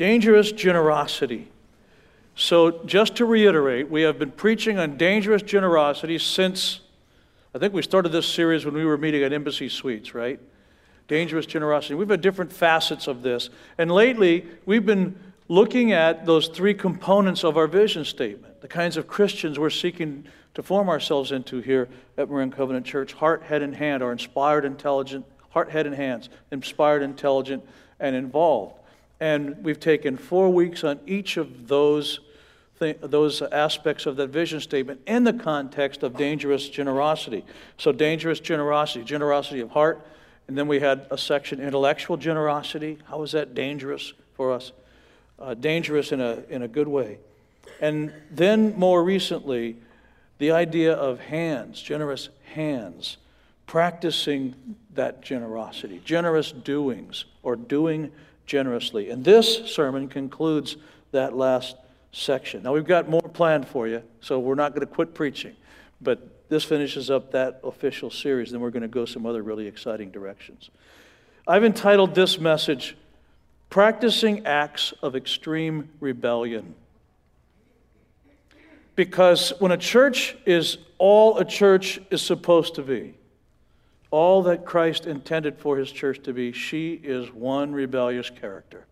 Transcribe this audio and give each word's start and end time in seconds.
Dangerous 0.00 0.50
generosity. 0.50 1.46
So, 2.34 2.82
just 2.86 3.16
to 3.16 3.26
reiterate, 3.26 3.90
we 3.90 4.00
have 4.00 4.18
been 4.18 4.30
preaching 4.30 4.78
on 4.78 4.96
dangerous 4.96 5.42
generosity 5.42 6.16
since 6.16 6.80
I 7.54 7.58
think 7.58 7.74
we 7.74 7.82
started 7.82 8.10
this 8.10 8.26
series 8.26 8.64
when 8.64 8.72
we 8.72 8.86
were 8.86 8.96
meeting 8.96 9.22
at 9.22 9.34
Embassy 9.34 9.68
Suites, 9.68 10.14
right? 10.14 10.40
Dangerous 11.06 11.44
generosity. 11.44 11.96
We've 11.96 12.08
had 12.08 12.22
different 12.22 12.50
facets 12.50 13.08
of 13.08 13.20
this. 13.20 13.50
And 13.76 13.90
lately, 13.90 14.46
we've 14.64 14.86
been 14.86 15.18
looking 15.48 15.92
at 15.92 16.24
those 16.24 16.48
three 16.48 16.72
components 16.72 17.44
of 17.44 17.58
our 17.58 17.66
vision 17.66 18.06
statement, 18.06 18.62
the 18.62 18.68
kinds 18.68 18.96
of 18.96 19.06
Christians 19.06 19.58
we're 19.58 19.68
seeking 19.68 20.24
to 20.54 20.62
form 20.62 20.88
ourselves 20.88 21.30
into 21.30 21.60
here 21.60 21.90
at 22.16 22.30
Marin 22.30 22.50
Covenant 22.50 22.86
Church 22.86 23.12
heart, 23.12 23.42
head, 23.42 23.60
and 23.60 23.76
hand 23.76 24.02
are 24.02 24.12
inspired, 24.12 24.64
intelligent, 24.64 25.26
heart, 25.50 25.70
head, 25.70 25.84
and 25.84 25.94
hands, 25.94 26.30
inspired, 26.50 27.02
intelligent, 27.02 27.62
and 27.98 28.16
involved. 28.16 28.79
And 29.20 29.62
we've 29.62 29.78
taken 29.78 30.16
four 30.16 30.50
weeks 30.50 30.82
on 30.82 30.98
each 31.06 31.36
of 31.36 31.68
those, 31.68 32.20
th- 32.78 32.96
those 33.02 33.42
aspects 33.42 34.06
of 34.06 34.16
that 34.16 34.28
vision 34.28 34.60
statement 34.60 35.02
in 35.06 35.24
the 35.24 35.34
context 35.34 36.02
of 36.02 36.16
dangerous 36.16 36.68
generosity. 36.68 37.44
So, 37.76 37.92
dangerous 37.92 38.40
generosity, 38.40 39.04
generosity 39.04 39.60
of 39.60 39.70
heart. 39.70 40.06
And 40.48 40.56
then 40.56 40.66
we 40.66 40.80
had 40.80 41.06
a 41.10 41.18
section, 41.18 41.60
intellectual 41.60 42.16
generosity. 42.16 42.98
How 43.04 43.22
is 43.22 43.32
that 43.32 43.54
dangerous 43.54 44.14
for 44.34 44.52
us? 44.52 44.72
Uh, 45.38 45.54
dangerous 45.54 46.12
in 46.12 46.20
a, 46.20 46.42
in 46.48 46.62
a 46.62 46.68
good 46.68 46.88
way. 46.88 47.18
And 47.80 48.12
then 48.30 48.74
more 48.76 49.04
recently, 49.04 49.76
the 50.38 50.50
idea 50.50 50.94
of 50.94 51.20
hands, 51.20 51.80
generous 51.80 52.30
hands, 52.54 53.18
practicing 53.66 54.76
that 54.94 55.20
generosity, 55.22 56.00
generous 56.04 56.50
doings, 56.50 57.26
or 57.42 57.54
doing 57.54 58.10
generously. 58.50 59.10
And 59.10 59.24
this 59.24 59.70
sermon 59.70 60.08
concludes 60.08 60.76
that 61.12 61.36
last 61.36 61.76
section. 62.10 62.64
Now, 62.64 62.72
we've 62.72 62.84
got 62.84 63.08
more 63.08 63.22
planned 63.22 63.68
for 63.68 63.86
you, 63.86 64.02
so 64.20 64.40
we're 64.40 64.56
not 64.56 64.74
going 64.74 64.84
to 64.84 64.92
quit 64.92 65.14
preaching. 65.14 65.54
But 66.00 66.48
this 66.48 66.64
finishes 66.64 67.10
up 67.10 67.30
that 67.30 67.60
official 67.62 68.10
series, 68.10 68.50
then 68.50 68.60
we're 68.60 68.70
going 68.70 68.82
to 68.82 68.88
go 68.88 69.04
some 69.04 69.24
other 69.24 69.44
really 69.44 69.68
exciting 69.68 70.10
directions. 70.10 70.68
I've 71.46 71.62
entitled 71.62 72.16
this 72.16 72.40
message, 72.40 72.96
Practicing 73.70 74.44
Acts 74.46 74.92
of 75.00 75.14
Extreme 75.14 75.88
Rebellion. 76.00 76.74
Because 78.96 79.52
when 79.60 79.70
a 79.70 79.76
church 79.76 80.36
is 80.44 80.78
all 80.98 81.38
a 81.38 81.44
church 81.44 82.00
is 82.10 82.20
supposed 82.20 82.74
to 82.74 82.82
be, 82.82 83.14
all 84.10 84.42
that 84.42 84.64
Christ 84.64 85.06
intended 85.06 85.58
for 85.58 85.76
his 85.76 85.92
church 85.92 86.22
to 86.24 86.32
be, 86.32 86.52
she 86.52 86.94
is 86.94 87.32
one 87.32 87.72
rebellious 87.72 88.30
character. 88.30 88.86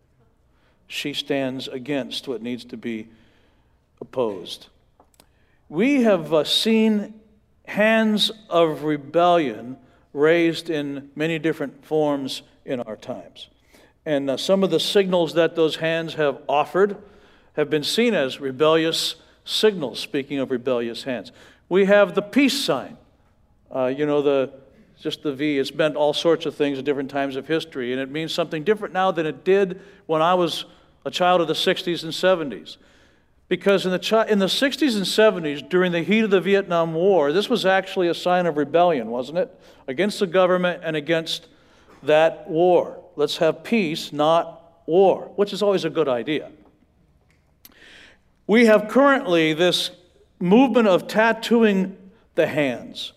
She 0.86 1.12
stands 1.12 1.68
against 1.68 2.28
what 2.28 2.40
needs 2.40 2.64
to 2.66 2.76
be 2.76 3.08
opposed. 4.00 4.68
We 5.68 6.02
have 6.02 6.32
uh, 6.32 6.44
seen 6.44 7.14
hands 7.66 8.30
of 8.48 8.84
rebellion 8.84 9.76
raised 10.12 10.70
in 10.70 11.10
many 11.14 11.38
different 11.38 11.84
forms 11.84 12.42
in 12.64 12.80
our 12.80 12.96
times. 12.96 13.48
And 14.06 14.30
uh, 14.30 14.36
some 14.36 14.62
of 14.62 14.70
the 14.70 14.80
signals 14.80 15.34
that 15.34 15.54
those 15.54 15.76
hands 15.76 16.14
have 16.14 16.40
offered 16.48 16.96
have 17.54 17.68
been 17.68 17.84
seen 17.84 18.14
as 18.14 18.40
rebellious 18.40 19.16
signals, 19.44 19.98
speaking 19.98 20.38
of 20.38 20.50
rebellious 20.50 21.02
hands. 21.02 21.32
We 21.68 21.84
have 21.84 22.14
the 22.14 22.22
peace 22.22 22.58
sign. 22.58 22.96
Uh, 23.74 23.86
you 23.86 24.06
know, 24.06 24.22
the 24.22 24.50
just 25.00 25.22
the 25.22 25.32
V. 25.32 25.58
It's 25.58 25.72
meant 25.72 25.96
all 25.96 26.12
sorts 26.12 26.46
of 26.46 26.54
things 26.54 26.78
at 26.78 26.84
different 26.84 27.10
times 27.10 27.36
of 27.36 27.46
history, 27.46 27.92
and 27.92 28.00
it 28.00 28.10
means 28.10 28.32
something 28.32 28.64
different 28.64 28.94
now 28.94 29.10
than 29.10 29.26
it 29.26 29.44
did 29.44 29.80
when 30.06 30.22
I 30.22 30.34
was 30.34 30.64
a 31.04 31.10
child 31.10 31.40
of 31.40 31.46
the 31.48 31.54
60s 31.54 32.02
and 32.02 32.12
70s. 32.12 32.76
Because 33.48 33.86
in 33.86 33.92
the, 33.92 34.26
in 34.28 34.40
the 34.40 34.46
60s 34.46 34.96
and 34.96 35.06
70s, 35.44 35.66
during 35.68 35.92
the 35.92 36.02
heat 36.02 36.24
of 36.24 36.30
the 36.30 36.40
Vietnam 36.40 36.92
War, 36.92 37.32
this 37.32 37.48
was 37.48 37.64
actually 37.64 38.08
a 38.08 38.14
sign 38.14 38.44
of 38.44 38.56
rebellion, 38.58 39.08
wasn't 39.08 39.38
it? 39.38 39.58
Against 39.86 40.20
the 40.20 40.26
government 40.26 40.82
and 40.84 40.96
against 40.96 41.48
that 42.02 42.48
war. 42.48 43.02
Let's 43.16 43.38
have 43.38 43.64
peace, 43.64 44.12
not 44.12 44.82
war, 44.86 45.32
which 45.36 45.52
is 45.52 45.62
always 45.62 45.84
a 45.84 45.90
good 45.90 46.08
idea. 46.08 46.50
We 48.46 48.66
have 48.66 48.88
currently 48.88 49.54
this 49.54 49.90
movement 50.38 50.88
of 50.88 51.06
tattooing 51.06 51.96
the 52.34 52.46
hands 52.46 53.12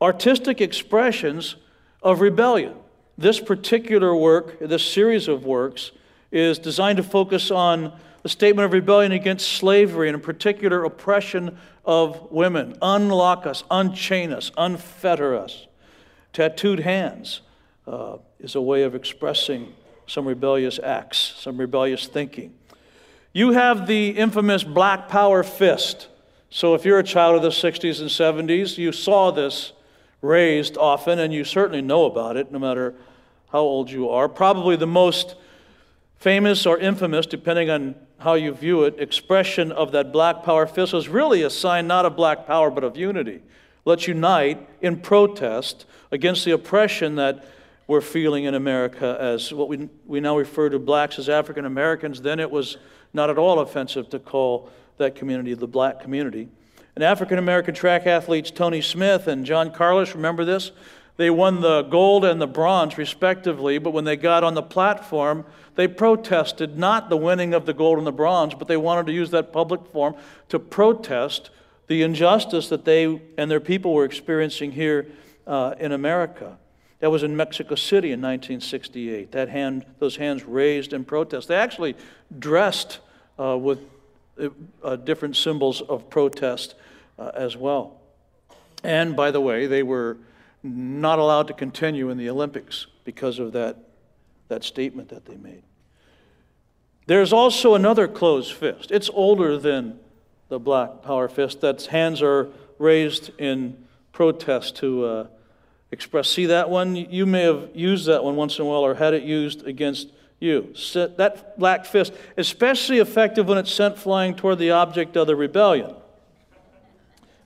artistic 0.00 0.60
expressions 0.60 1.56
of 2.02 2.20
rebellion. 2.20 2.74
This 3.16 3.40
particular 3.40 4.14
work, 4.14 4.58
this 4.60 4.84
series 4.84 5.28
of 5.28 5.44
works, 5.44 5.90
is 6.30 6.58
designed 6.58 6.98
to 6.98 7.02
focus 7.02 7.50
on 7.50 7.92
the 8.22 8.28
statement 8.28 8.66
of 8.66 8.72
rebellion 8.72 9.12
against 9.12 9.48
slavery 9.48 10.08
and 10.08 10.14
in 10.14 10.20
particular 10.20 10.84
oppression 10.84 11.58
of 11.84 12.30
women. 12.30 12.76
Unlock 12.82 13.46
us, 13.46 13.64
unchain 13.70 14.32
us, 14.32 14.50
unfetter 14.56 15.36
us. 15.36 15.66
Tattooed 16.32 16.80
hands 16.80 17.40
uh, 17.86 18.18
is 18.38 18.54
a 18.54 18.60
way 18.60 18.82
of 18.82 18.94
expressing 18.94 19.74
some 20.06 20.26
rebellious 20.26 20.78
acts, 20.78 21.18
some 21.38 21.56
rebellious 21.56 22.06
thinking. 22.06 22.54
You 23.32 23.52
have 23.52 23.86
the 23.86 24.10
infamous 24.10 24.64
black 24.64 25.08
power 25.08 25.42
fist. 25.42 26.08
So 26.50 26.74
if 26.74 26.84
you're 26.84 26.98
a 26.98 27.04
child 27.04 27.36
of 27.36 27.42
the 27.42 27.48
60s 27.48 28.00
and 28.00 28.48
70s, 28.48 28.78
you 28.78 28.92
saw 28.92 29.30
this 29.30 29.72
raised 30.20 30.76
often, 30.76 31.18
and 31.18 31.32
you 31.32 31.44
certainly 31.44 31.82
know 31.82 32.04
about 32.04 32.36
it 32.36 32.50
no 32.50 32.58
matter 32.58 32.94
how 33.50 33.60
old 33.60 33.90
you 33.90 34.08
are. 34.08 34.28
Probably 34.28 34.76
the 34.76 34.86
most 34.86 35.36
famous 36.16 36.66
or 36.66 36.78
infamous, 36.78 37.26
depending 37.26 37.70
on 37.70 37.94
how 38.18 38.34
you 38.34 38.52
view 38.52 38.84
it, 38.84 38.98
expression 38.98 39.70
of 39.70 39.92
that 39.92 40.12
black 40.12 40.42
power 40.42 40.66
fist 40.66 40.92
was 40.92 41.08
really 41.08 41.42
a 41.42 41.50
sign 41.50 41.86
not 41.86 42.04
of 42.04 42.16
black 42.16 42.46
power 42.46 42.70
but 42.70 42.82
of 42.82 42.96
unity. 42.96 43.40
Let's 43.84 44.08
unite 44.08 44.68
in 44.82 45.00
protest 45.00 45.86
against 46.10 46.44
the 46.44 46.50
oppression 46.50 47.14
that 47.14 47.44
we're 47.86 48.00
feeling 48.00 48.44
in 48.44 48.54
America 48.54 49.16
as 49.18 49.52
what 49.52 49.68
we, 49.68 49.88
we 50.04 50.20
now 50.20 50.36
refer 50.36 50.68
to 50.68 50.78
blacks 50.78 51.18
as 51.18 51.28
African 51.28 51.64
Americans. 51.64 52.20
Then 52.20 52.38
it 52.38 52.50
was 52.50 52.76
not 53.14 53.30
at 53.30 53.38
all 53.38 53.60
offensive 53.60 54.10
to 54.10 54.18
call 54.18 54.68
that 54.98 55.14
community 55.14 55.54
the 55.54 55.66
black 55.66 56.00
community. 56.00 56.48
And 56.98 57.04
African 57.04 57.38
American 57.38 57.76
track 57.76 58.08
athletes 58.08 58.50
Tony 58.50 58.80
Smith 58.80 59.28
and 59.28 59.46
John 59.46 59.70
Carlos, 59.70 60.16
remember 60.16 60.44
this? 60.44 60.72
They 61.16 61.30
won 61.30 61.60
the 61.60 61.82
gold 61.82 62.24
and 62.24 62.40
the 62.40 62.48
bronze, 62.48 62.98
respectively, 62.98 63.78
but 63.78 63.92
when 63.92 64.02
they 64.02 64.16
got 64.16 64.42
on 64.42 64.54
the 64.54 64.64
platform, 64.64 65.44
they 65.76 65.86
protested 65.86 66.76
not 66.76 67.08
the 67.08 67.16
winning 67.16 67.54
of 67.54 67.66
the 67.66 67.72
gold 67.72 67.98
and 67.98 68.06
the 68.06 68.10
bronze, 68.10 68.52
but 68.56 68.66
they 68.66 68.76
wanted 68.76 69.06
to 69.06 69.12
use 69.12 69.30
that 69.30 69.52
public 69.52 69.86
forum 69.92 70.16
to 70.48 70.58
protest 70.58 71.50
the 71.86 72.02
injustice 72.02 72.68
that 72.68 72.84
they 72.84 73.22
and 73.38 73.48
their 73.48 73.60
people 73.60 73.94
were 73.94 74.04
experiencing 74.04 74.72
here 74.72 75.06
uh, 75.46 75.76
in 75.78 75.92
America. 75.92 76.58
That 76.98 77.12
was 77.12 77.22
in 77.22 77.36
Mexico 77.36 77.76
City 77.76 78.08
in 78.08 78.20
1968. 78.20 79.30
That 79.30 79.50
hand, 79.50 79.86
those 80.00 80.16
hands 80.16 80.42
raised 80.42 80.92
in 80.92 81.04
protest. 81.04 81.46
They 81.46 81.54
actually 81.54 81.94
dressed 82.40 82.98
uh, 83.38 83.56
with 83.56 83.78
uh, 84.82 84.96
different 84.96 85.36
symbols 85.36 85.80
of 85.80 86.10
protest 86.10 86.74
uh, 87.18 87.30
as 87.34 87.56
well. 87.56 88.00
And 88.84 89.16
by 89.16 89.30
the 89.30 89.40
way, 89.40 89.66
they 89.66 89.82
were 89.82 90.18
not 90.62 91.18
allowed 91.18 91.48
to 91.48 91.54
continue 91.54 92.10
in 92.10 92.18
the 92.18 92.30
Olympics 92.30 92.86
because 93.04 93.38
of 93.38 93.52
that, 93.52 93.76
that 94.48 94.64
statement 94.64 95.08
that 95.08 95.24
they 95.24 95.36
made. 95.36 95.62
There's 97.06 97.32
also 97.32 97.74
another 97.74 98.06
closed 98.06 98.52
fist. 98.52 98.90
It's 98.90 99.08
older 99.12 99.56
than 99.56 99.98
the 100.48 100.58
black 100.58 101.02
power 101.02 101.28
fist, 101.28 101.60
that's 101.60 101.86
hands 101.86 102.22
are 102.22 102.48
raised 102.78 103.30
in 103.38 103.76
protest 104.12 104.76
to 104.76 105.04
uh, 105.04 105.26
express. 105.90 106.28
See 106.28 106.46
that 106.46 106.70
one? 106.70 106.96
You 106.96 107.26
may 107.26 107.42
have 107.42 107.70
used 107.74 108.06
that 108.06 108.24
one 108.24 108.36
once 108.36 108.58
in 108.58 108.64
a 108.64 108.68
while 108.68 108.84
or 108.84 108.94
had 108.94 109.14
it 109.14 109.22
used 109.22 109.66
against 109.66 110.08
you. 110.40 110.72
That 110.94 111.58
black 111.58 111.84
fist, 111.84 112.12
especially 112.36 112.98
effective 112.98 113.46
when 113.46 113.58
it's 113.58 113.72
sent 113.72 113.98
flying 113.98 114.34
toward 114.34 114.58
the 114.58 114.70
object 114.70 115.16
of 115.16 115.26
the 115.26 115.36
rebellion. 115.36 115.94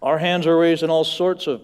Our 0.02 0.18
hands 0.18 0.46
are 0.46 0.56
raised 0.58 0.82
in 0.82 0.90
all 0.90 1.04
sorts 1.04 1.46
of 1.46 1.62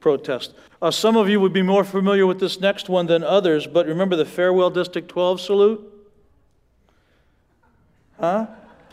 protests. 0.00 0.52
Uh, 0.82 0.90
some 0.90 1.16
of 1.16 1.28
you 1.28 1.40
would 1.40 1.52
be 1.52 1.62
more 1.62 1.84
familiar 1.84 2.26
with 2.26 2.40
this 2.40 2.60
next 2.60 2.88
one 2.88 3.06
than 3.06 3.22
others, 3.22 3.66
but 3.66 3.86
remember 3.86 4.16
the 4.16 4.24
farewell 4.24 4.70
District 4.70 5.08
12 5.08 5.40
salute? 5.40 6.08
Huh? 8.20 8.46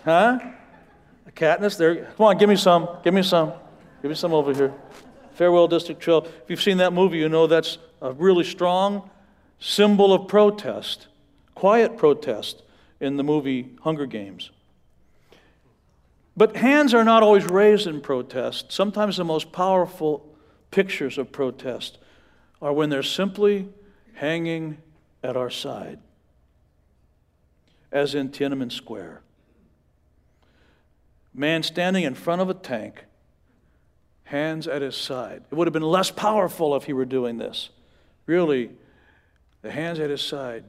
Huh? 0.03 0.39
Katniss, 1.35 1.77
there. 1.77 2.05
Come 2.17 2.27
on, 2.27 2.37
give 2.37 2.47
me 2.47 2.55
some. 2.55 2.87
Give 3.03 3.13
me 3.13 3.23
some. 3.23 3.53
Give 4.01 4.09
me 4.09 4.15
some 4.15 4.33
over 4.33 4.53
here. 4.53 4.73
Farewell 5.33 5.67
District 5.67 6.01
12. 6.01 6.25
If 6.25 6.49
you've 6.49 6.61
seen 6.61 6.77
that 6.77 6.93
movie, 6.93 7.17
you 7.17 7.29
know 7.29 7.47
that's 7.47 7.79
a 8.01 8.11
really 8.11 8.43
strong 8.43 9.09
symbol 9.59 10.13
of 10.13 10.27
protest, 10.27 11.07
quiet 11.55 11.97
protest 11.97 12.61
in 12.99 13.17
the 13.17 13.23
movie 13.23 13.71
Hunger 13.81 14.05
Games. 14.05 14.51
But 16.35 16.55
hands 16.55 16.93
are 16.93 17.03
not 17.03 17.21
always 17.23 17.45
raised 17.45 17.85
in 17.87 18.01
protest. 18.01 18.71
Sometimes 18.71 19.17
the 19.17 19.23
most 19.23 19.51
powerful 19.51 20.33
pictures 20.71 21.17
of 21.17 21.31
protest 21.31 21.99
are 22.61 22.73
when 22.73 22.89
they're 22.89 23.03
simply 23.03 23.69
hanging 24.15 24.77
at 25.23 25.37
our 25.37 25.49
side. 25.49 25.99
as 27.91 28.15
in 28.15 28.29
Tiananmen 28.29 28.71
Square. 28.71 29.21
Man 31.31 31.61
standing 31.61 32.03
in 32.03 32.15
front 32.15 32.41
of 32.41 32.49
a 32.49 32.55
tank, 32.55 33.05
hands 34.23 34.67
at 34.67 34.81
his 34.81 34.95
side. 34.95 35.43
It 35.51 35.55
would 35.55 35.67
have 35.67 35.73
been 35.73 35.83
less 35.83 36.09
powerful 36.09 36.75
if 36.75 36.85
he 36.85 36.93
were 36.93 37.05
doing 37.05 37.37
this. 37.37 37.69
Really, 38.25 38.71
the 39.61 39.71
hands 39.71 39.99
at 39.99 40.09
his 40.09 40.23
side 40.23 40.63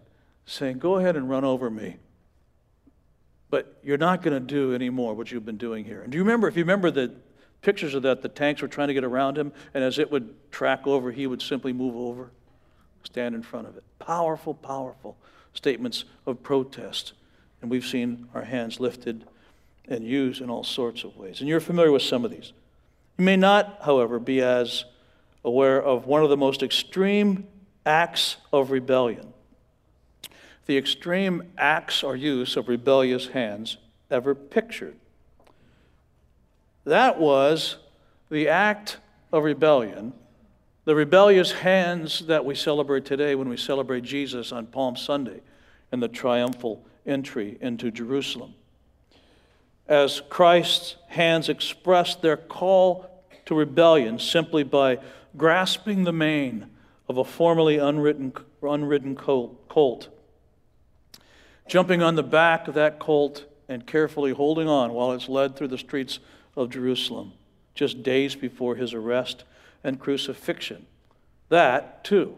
saying, 0.44 0.80
Go 0.80 0.96
ahead 0.96 1.16
and 1.16 1.30
run 1.30 1.44
over 1.44 1.70
me. 1.70 1.96
But 3.54 3.72
you're 3.84 3.98
not 3.98 4.20
going 4.20 4.34
to 4.34 4.40
do 4.40 4.74
anymore 4.74 5.14
what 5.14 5.30
you've 5.30 5.44
been 5.46 5.58
doing 5.58 5.84
here. 5.84 6.02
And 6.02 6.10
do 6.10 6.18
you 6.18 6.24
remember, 6.24 6.48
if 6.48 6.56
you 6.56 6.64
remember 6.64 6.90
the 6.90 7.14
pictures 7.62 7.94
of 7.94 8.02
that, 8.02 8.20
the 8.20 8.28
tanks 8.28 8.60
were 8.60 8.66
trying 8.66 8.88
to 8.88 8.94
get 8.94 9.04
around 9.04 9.38
him, 9.38 9.52
and 9.72 9.84
as 9.84 10.00
it 10.00 10.10
would 10.10 10.34
track 10.50 10.88
over, 10.88 11.12
he 11.12 11.28
would 11.28 11.40
simply 11.40 11.72
move 11.72 11.94
over, 11.94 12.32
stand 13.04 13.32
in 13.32 13.44
front 13.44 13.68
of 13.68 13.76
it. 13.76 13.84
Powerful, 14.00 14.54
powerful 14.54 15.16
statements 15.52 16.04
of 16.26 16.42
protest. 16.42 17.12
And 17.62 17.70
we've 17.70 17.86
seen 17.86 18.26
our 18.34 18.42
hands 18.42 18.80
lifted 18.80 19.24
and 19.88 20.04
used 20.04 20.40
in 20.40 20.50
all 20.50 20.64
sorts 20.64 21.04
of 21.04 21.16
ways. 21.16 21.38
And 21.38 21.48
you're 21.48 21.60
familiar 21.60 21.92
with 21.92 22.02
some 22.02 22.24
of 22.24 22.32
these. 22.32 22.52
You 23.18 23.24
may 23.24 23.36
not, 23.36 23.82
however, 23.82 24.18
be 24.18 24.42
as 24.42 24.84
aware 25.44 25.80
of 25.80 26.06
one 26.06 26.24
of 26.24 26.28
the 26.28 26.36
most 26.36 26.64
extreme 26.64 27.46
acts 27.86 28.36
of 28.52 28.72
rebellion 28.72 29.32
the 30.66 30.78
extreme 30.78 31.52
acts 31.58 32.02
or 32.02 32.16
use 32.16 32.56
of 32.56 32.68
rebellious 32.68 33.28
hands 33.28 33.76
ever 34.10 34.34
pictured. 34.34 34.96
That 36.84 37.18
was 37.18 37.76
the 38.30 38.48
act 38.48 38.98
of 39.32 39.44
rebellion, 39.44 40.12
the 40.84 40.94
rebellious 40.94 41.52
hands 41.52 42.26
that 42.26 42.44
we 42.44 42.54
celebrate 42.54 43.04
today 43.04 43.34
when 43.34 43.48
we 43.48 43.56
celebrate 43.56 44.04
Jesus 44.04 44.52
on 44.52 44.66
Palm 44.66 44.96
Sunday 44.96 45.40
and 45.92 46.02
the 46.02 46.08
triumphal 46.08 46.84
entry 47.06 47.58
into 47.60 47.90
Jerusalem. 47.90 48.54
As 49.86 50.22
Christ's 50.30 50.96
hands 51.08 51.48
expressed 51.48 52.22
their 52.22 52.36
call 52.36 53.10
to 53.46 53.54
rebellion 53.54 54.18
simply 54.18 54.62
by 54.62 54.98
grasping 55.36 56.04
the 56.04 56.12
mane 56.12 56.70
of 57.08 57.18
a 57.18 57.24
formerly 57.24 57.76
unwritten, 57.76 58.32
unridden 58.62 59.14
colt 59.14 60.08
jumping 61.66 62.02
on 62.02 62.14
the 62.14 62.22
back 62.22 62.68
of 62.68 62.74
that 62.74 62.98
colt 62.98 63.44
and 63.68 63.86
carefully 63.86 64.32
holding 64.32 64.68
on 64.68 64.92
while 64.92 65.12
it's 65.12 65.28
led 65.28 65.56
through 65.56 65.68
the 65.68 65.78
streets 65.78 66.18
of 66.56 66.70
Jerusalem, 66.70 67.32
just 67.74 68.02
days 68.02 68.34
before 68.34 68.76
his 68.76 68.94
arrest 68.94 69.44
and 69.82 69.98
crucifixion. 69.98 70.86
That, 71.48 72.04
too, 72.04 72.36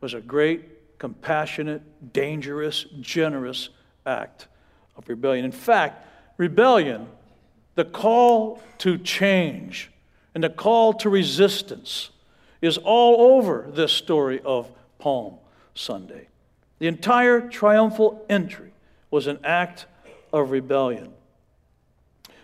was 0.00 0.14
a 0.14 0.20
great, 0.20 0.98
compassionate, 0.98 2.12
dangerous, 2.12 2.86
generous 3.00 3.70
act 4.06 4.48
of 4.96 5.08
rebellion. 5.08 5.44
In 5.44 5.52
fact, 5.52 6.06
rebellion, 6.36 7.08
the 7.74 7.84
call 7.84 8.62
to 8.78 8.98
change 8.98 9.90
and 10.34 10.42
the 10.42 10.50
call 10.50 10.92
to 10.94 11.08
resistance, 11.08 12.10
is 12.60 12.78
all 12.78 13.36
over 13.36 13.68
this 13.70 13.92
story 13.92 14.40
of 14.44 14.70
Palm 14.98 15.34
Sunday. 15.74 16.28
The 16.84 16.88
entire 16.88 17.40
triumphal 17.40 18.26
entry 18.28 18.74
was 19.10 19.26
an 19.26 19.38
act 19.42 19.86
of 20.34 20.50
rebellion. 20.50 21.14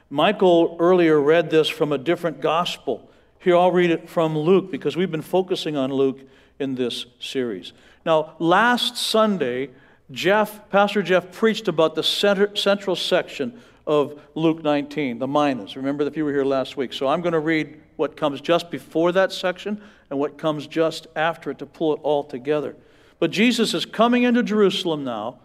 Michael 0.09 0.79
earlier 0.81 1.21
read 1.21 1.51
this 1.51 1.69
from 1.69 1.93
a 1.93 1.99
different 1.99 2.41
gospel. 2.41 3.11
Here, 3.41 3.55
I'll 3.55 3.71
read 3.71 3.91
it 3.91 4.09
from 4.09 4.39
Luke 4.39 4.71
because 4.71 4.97
we've 4.97 5.11
been 5.11 5.21
focusing 5.21 5.77
on 5.77 5.93
Luke 5.93 6.21
in 6.59 6.75
this 6.75 7.05
series. 7.19 7.75
Now, 8.07 8.35
last 8.39 8.97
Sunday, 8.97 9.73
Jeff, 10.11 10.71
Pastor 10.71 11.03
Jeff 11.03 11.31
preached 11.33 11.69
about 11.69 11.95
the 11.95 12.03
center, 12.03 12.57
central 12.57 12.97
section 12.97 13.61
of 13.87 14.19
Luke 14.35 14.63
19, 14.63 15.19
the 15.19 15.29
minas. 15.29 15.77
Remember 15.77 16.03
if 16.05 16.17
you 16.17 16.25
were 16.25 16.33
here 16.33 16.47
last 16.47 16.79
week. 16.79 16.95
So 16.95 17.09
I'm 17.09 17.21
going 17.21 17.35
to 17.35 17.41
read 17.41 17.79
what 17.97 18.17
comes 18.17 18.41
just 18.41 18.71
before 18.71 19.13
that 19.13 19.33
section 19.33 19.83
and 20.09 20.19
what 20.19 20.39
comes 20.39 20.67
just 20.67 21.09
after 21.15 21.51
it 21.51 21.59
to 21.59 21.67
pull 21.67 21.93
it 21.93 22.01
all 22.03 22.25
together. 22.25 22.75
But 23.21 23.31
Jesus 23.31 23.75
is 23.75 23.85
coming 23.85 24.25
into 24.25 24.43
Jerusalem 24.43 25.05
now, 25.05 25.39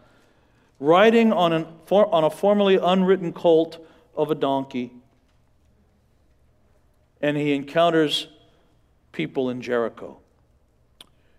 riding 0.80 1.32
on, 1.32 1.54
an, 1.54 1.68
on 1.92 2.24
a 2.24 2.30
formerly 2.30 2.78
unwritten 2.78 3.34
colt 3.34 3.86
of 4.16 4.32
a 4.32 4.36
donkey, 4.36 4.92
and 7.22 7.36
he 7.36 7.54
encounters 7.54 8.28
people 9.12 9.50
in 9.50 9.62
Jericho. 9.62 10.18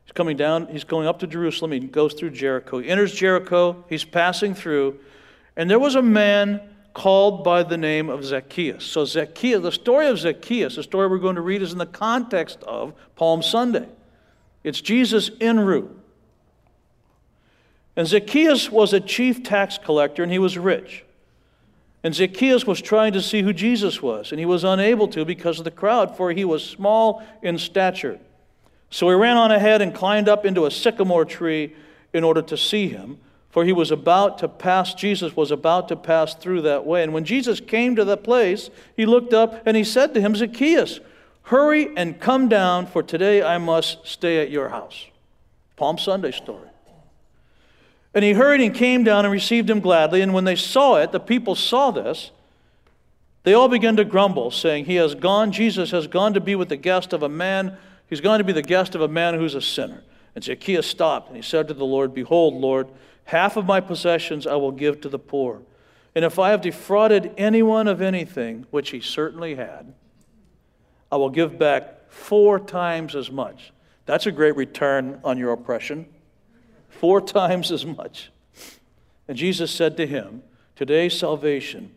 He's 0.04 0.12
coming 0.12 0.36
down, 0.36 0.66
he's 0.68 0.84
going 0.84 1.08
up 1.08 1.18
to 1.20 1.26
Jerusalem, 1.26 1.72
he 1.72 1.80
goes 1.80 2.12
through 2.12 2.30
Jericho. 2.30 2.78
He 2.78 2.88
enters 2.88 3.14
Jericho, 3.14 3.84
he's 3.88 4.04
passing 4.04 4.54
through, 4.54 5.00
and 5.56 5.70
there 5.70 5.78
was 5.78 5.94
a 5.94 6.02
man 6.02 6.60
called 6.92 7.44
by 7.44 7.62
the 7.62 7.78
name 7.78 8.10
of 8.10 8.24
Zacchaeus. 8.24 8.84
So, 8.84 9.06
Zacchaeus, 9.06 9.62
the 9.62 9.72
story 9.72 10.08
of 10.08 10.18
Zacchaeus, 10.18 10.76
the 10.76 10.82
story 10.82 11.08
we're 11.08 11.18
going 11.18 11.36
to 11.36 11.42
read, 11.42 11.62
is 11.62 11.72
in 11.72 11.78
the 11.78 11.86
context 11.86 12.62
of 12.64 12.92
Palm 13.16 13.42
Sunday. 13.42 13.88
It's 14.64 14.80
Jesus 14.80 15.30
en 15.40 15.60
route. 15.60 15.95
And 17.96 18.06
Zacchaeus 18.06 18.70
was 18.70 18.92
a 18.92 19.00
chief 19.00 19.42
tax 19.42 19.78
collector 19.78 20.22
and 20.22 20.30
he 20.30 20.38
was 20.38 20.58
rich. 20.58 21.04
And 22.04 22.14
Zacchaeus 22.14 22.66
was 22.66 22.80
trying 22.80 23.14
to 23.14 23.22
see 23.22 23.42
who 23.42 23.52
Jesus 23.52 24.00
was, 24.00 24.30
and 24.30 24.38
he 24.38 24.46
was 24.46 24.62
unable 24.62 25.08
to 25.08 25.24
because 25.24 25.58
of 25.58 25.64
the 25.64 25.72
crowd, 25.72 26.16
for 26.16 26.30
he 26.30 26.44
was 26.44 26.62
small 26.62 27.24
in 27.42 27.58
stature. 27.58 28.20
So 28.90 29.08
he 29.08 29.14
ran 29.16 29.36
on 29.36 29.50
ahead 29.50 29.82
and 29.82 29.92
climbed 29.92 30.28
up 30.28 30.46
into 30.46 30.66
a 30.66 30.70
sycamore 30.70 31.24
tree 31.24 31.74
in 32.12 32.22
order 32.22 32.42
to 32.42 32.56
see 32.56 32.86
him, 32.86 33.18
for 33.50 33.64
he 33.64 33.72
was 33.72 33.90
about 33.90 34.38
to 34.38 34.48
pass, 34.48 34.94
Jesus 34.94 35.34
was 35.34 35.50
about 35.50 35.88
to 35.88 35.96
pass 35.96 36.34
through 36.34 36.62
that 36.62 36.86
way. 36.86 37.02
And 37.02 37.12
when 37.12 37.24
Jesus 37.24 37.58
came 37.58 37.96
to 37.96 38.04
that 38.04 38.22
place, 38.22 38.70
he 38.96 39.04
looked 39.04 39.32
up 39.32 39.66
and 39.66 39.76
he 39.76 39.82
said 39.82 40.14
to 40.14 40.20
him, 40.20 40.36
Zacchaeus, 40.36 41.00
hurry 41.42 41.88
and 41.96 42.20
come 42.20 42.48
down, 42.48 42.86
for 42.86 43.02
today 43.02 43.42
I 43.42 43.58
must 43.58 44.06
stay 44.06 44.40
at 44.40 44.50
your 44.50 44.68
house. 44.68 45.06
Palm 45.74 45.98
Sunday 45.98 46.30
story. 46.30 46.68
And 48.16 48.24
he 48.24 48.32
hurried 48.32 48.62
and 48.62 48.74
came 48.74 49.04
down 49.04 49.26
and 49.26 49.32
received 49.32 49.68
him 49.68 49.80
gladly. 49.80 50.22
And 50.22 50.32
when 50.32 50.44
they 50.44 50.56
saw 50.56 50.96
it, 50.96 51.12
the 51.12 51.20
people 51.20 51.54
saw 51.54 51.90
this, 51.90 52.30
they 53.42 53.52
all 53.52 53.68
began 53.68 53.94
to 53.96 54.06
grumble, 54.06 54.50
saying, 54.50 54.86
He 54.86 54.94
has 54.94 55.14
gone, 55.14 55.52
Jesus 55.52 55.90
has 55.90 56.06
gone 56.06 56.32
to 56.32 56.40
be 56.40 56.54
with 56.54 56.70
the 56.70 56.78
guest 56.78 57.12
of 57.12 57.22
a 57.22 57.28
man, 57.28 57.76
he's 58.08 58.22
gone 58.22 58.38
to 58.38 58.44
be 58.44 58.54
the 58.54 58.62
guest 58.62 58.94
of 58.94 59.02
a 59.02 59.08
man 59.08 59.34
who's 59.34 59.54
a 59.54 59.60
sinner. 59.60 60.02
And 60.34 60.42
Zacchaeus 60.42 60.86
stopped, 60.86 61.28
and 61.28 61.36
he 61.36 61.42
said 61.42 61.68
to 61.68 61.74
the 61.74 61.84
Lord, 61.84 62.14
Behold, 62.14 62.54
Lord, 62.54 62.88
half 63.24 63.58
of 63.58 63.66
my 63.66 63.80
possessions 63.80 64.46
I 64.46 64.54
will 64.54 64.72
give 64.72 65.02
to 65.02 65.10
the 65.10 65.18
poor. 65.18 65.60
And 66.14 66.24
if 66.24 66.38
I 66.38 66.52
have 66.52 66.62
defrauded 66.62 67.34
anyone 67.36 67.86
of 67.86 68.00
anything, 68.00 68.64
which 68.70 68.90
he 68.90 69.00
certainly 69.00 69.56
had, 69.56 69.92
I 71.12 71.16
will 71.16 71.28
give 71.28 71.58
back 71.58 72.10
four 72.10 72.58
times 72.58 73.14
as 73.14 73.30
much. 73.30 73.72
That's 74.06 74.24
a 74.24 74.32
great 74.32 74.56
return 74.56 75.20
on 75.22 75.36
your 75.36 75.52
oppression 75.52 76.06
four 76.98 77.20
times 77.20 77.70
as 77.70 77.84
much. 77.84 78.30
And 79.28 79.36
Jesus 79.36 79.70
said 79.70 79.96
to 79.96 80.06
him, 80.06 80.42
Today 80.74 81.08
salvation 81.08 81.94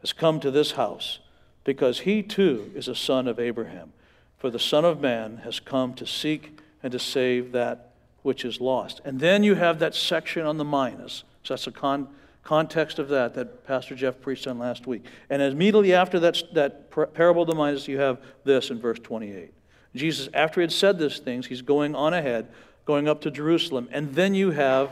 has 0.00 0.12
come 0.12 0.40
to 0.40 0.50
this 0.50 0.72
house 0.72 1.18
because 1.64 2.00
he 2.00 2.22
too 2.22 2.70
is 2.74 2.88
a 2.88 2.94
son 2.94 3.26
of 3.26 3.38
Abraham. 3.38 3.92
For 4.38 4.50
the 4.50 4.58
Son 4.58 4.84
of 4.84 5.00
Man 5.00 5.38
has 5.38 5.58
come 5.58 5.94
to 5.94 6.06
seek 6.06 6.60
and 6.82 6.92
to 6.92 6.98
save 6.98 7.52
that 7.52 7.92
which 8.22 8.44
is 8.44 8.60
lost. 8.60 9.00
And 9.04 9.18
then 9.18 9.42
you 9.42 9.54
have 9.56 9.80
that 9.80 9.94
section 9.94 10.46
on 10.46 10.58
the 10.58 10.64
minas. 10.64 11.24
So 11.42 11.54
that's 11.54 11.66
a 11.66 11.72
con- 11.72 12.08
context 12.44 12.98
of 12.98 13.08
that 13.08 13.34
that 13.34 13.66
Pastor 13.66 13.94
Jeff 13.94 14.20
preached 14.20 14.46
on 14.46 14.58
last 14.58 14.86
week. 14.86 15.04
And 15.28 15.42
immediately 15.42 15.92
after 15.92 16.20
that, 16.20 16.42
that 16.54 16.90
parable 17.14 17.42
of 17.42 17.48
the 17.48 17.54
minas, 17.54 17.88
you 17.88 17.98
have 17.98 18.20
this 18.44 18.70
in 18.70 18.78
verse 18.78 18.98
28. 19.00 19.52
Jesus, 19.94 20.28
after 20.32 20.60
he 20.60 20.62
had 20.62 20.72
said 20.72 20.98
these 20.98 21.18
things, 21.18 21.46
he's 21.46 21.62
going 21.62 21.94
on 21.94 22.14
ahead 22.14 22.48
going 22.88 23.06
up 23.06 23.20
to 23.20 23.30
Jerusalem. 23.30 23.86
And 23.92 24.14
then 24.14 24.34
you 24.34 24.50
have 24.50 24.90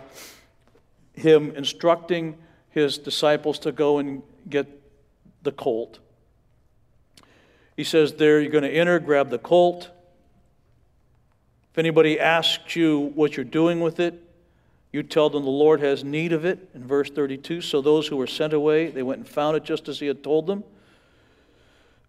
him 1.15 1.51
instructing 1.57 2.37
his 2.69 2.99
disciples 2.99 3.59
to 3.61 3.73
go 3.73 3.97
and 3.97 4.23
get 4.51 4.67
the 5.43 5.51
colt. 5.51 5.99
He 7.75 7.85
says, 7.85 8.13
There, 8.13 8.39
you're 8.39 8.53
going 8.53 8.65
to 8.65 8.71
enter, 8.71 8.99
grab 8.99 9.31
the 9.31 9.39
colt. 9.39 9.89
If 11.73 11.79
anybody 11.79 12.21
asks 12.21 12.77
you 12.77 13.13
what 13.15 13.35
you're 13.35 13.45
doing 13.45 13.81
with 13.81 13.99
it, 13.99 14.23
you 14.93 15.03
tell 15.03 15.31
them 15.31 15.45
the 15.45 15.49
Lord 15.49 15.81
has 15.81 16.05
need 16.05 16.35
of 16.35 16.45
it 16.45 16.69
in 16.75 16.87
verse 16.87 17.09
32. 17.09 17.63
So 17.63 17.81
those 17.81 18.07
who 18.07 18.19
were 18.19 18.27
sent 18.27 18.53
away, 18.53 18.91
they 18.91 19.03
went 19.03 19.21
and 19.21 19.29
found 19.29 19.57
it 19.57 19.65
just 19.65 19.89
as 19.89 20.01
he 20.01 20.07
had 20.07 20.23
told 20.23 20.47
them. 20.47 20.65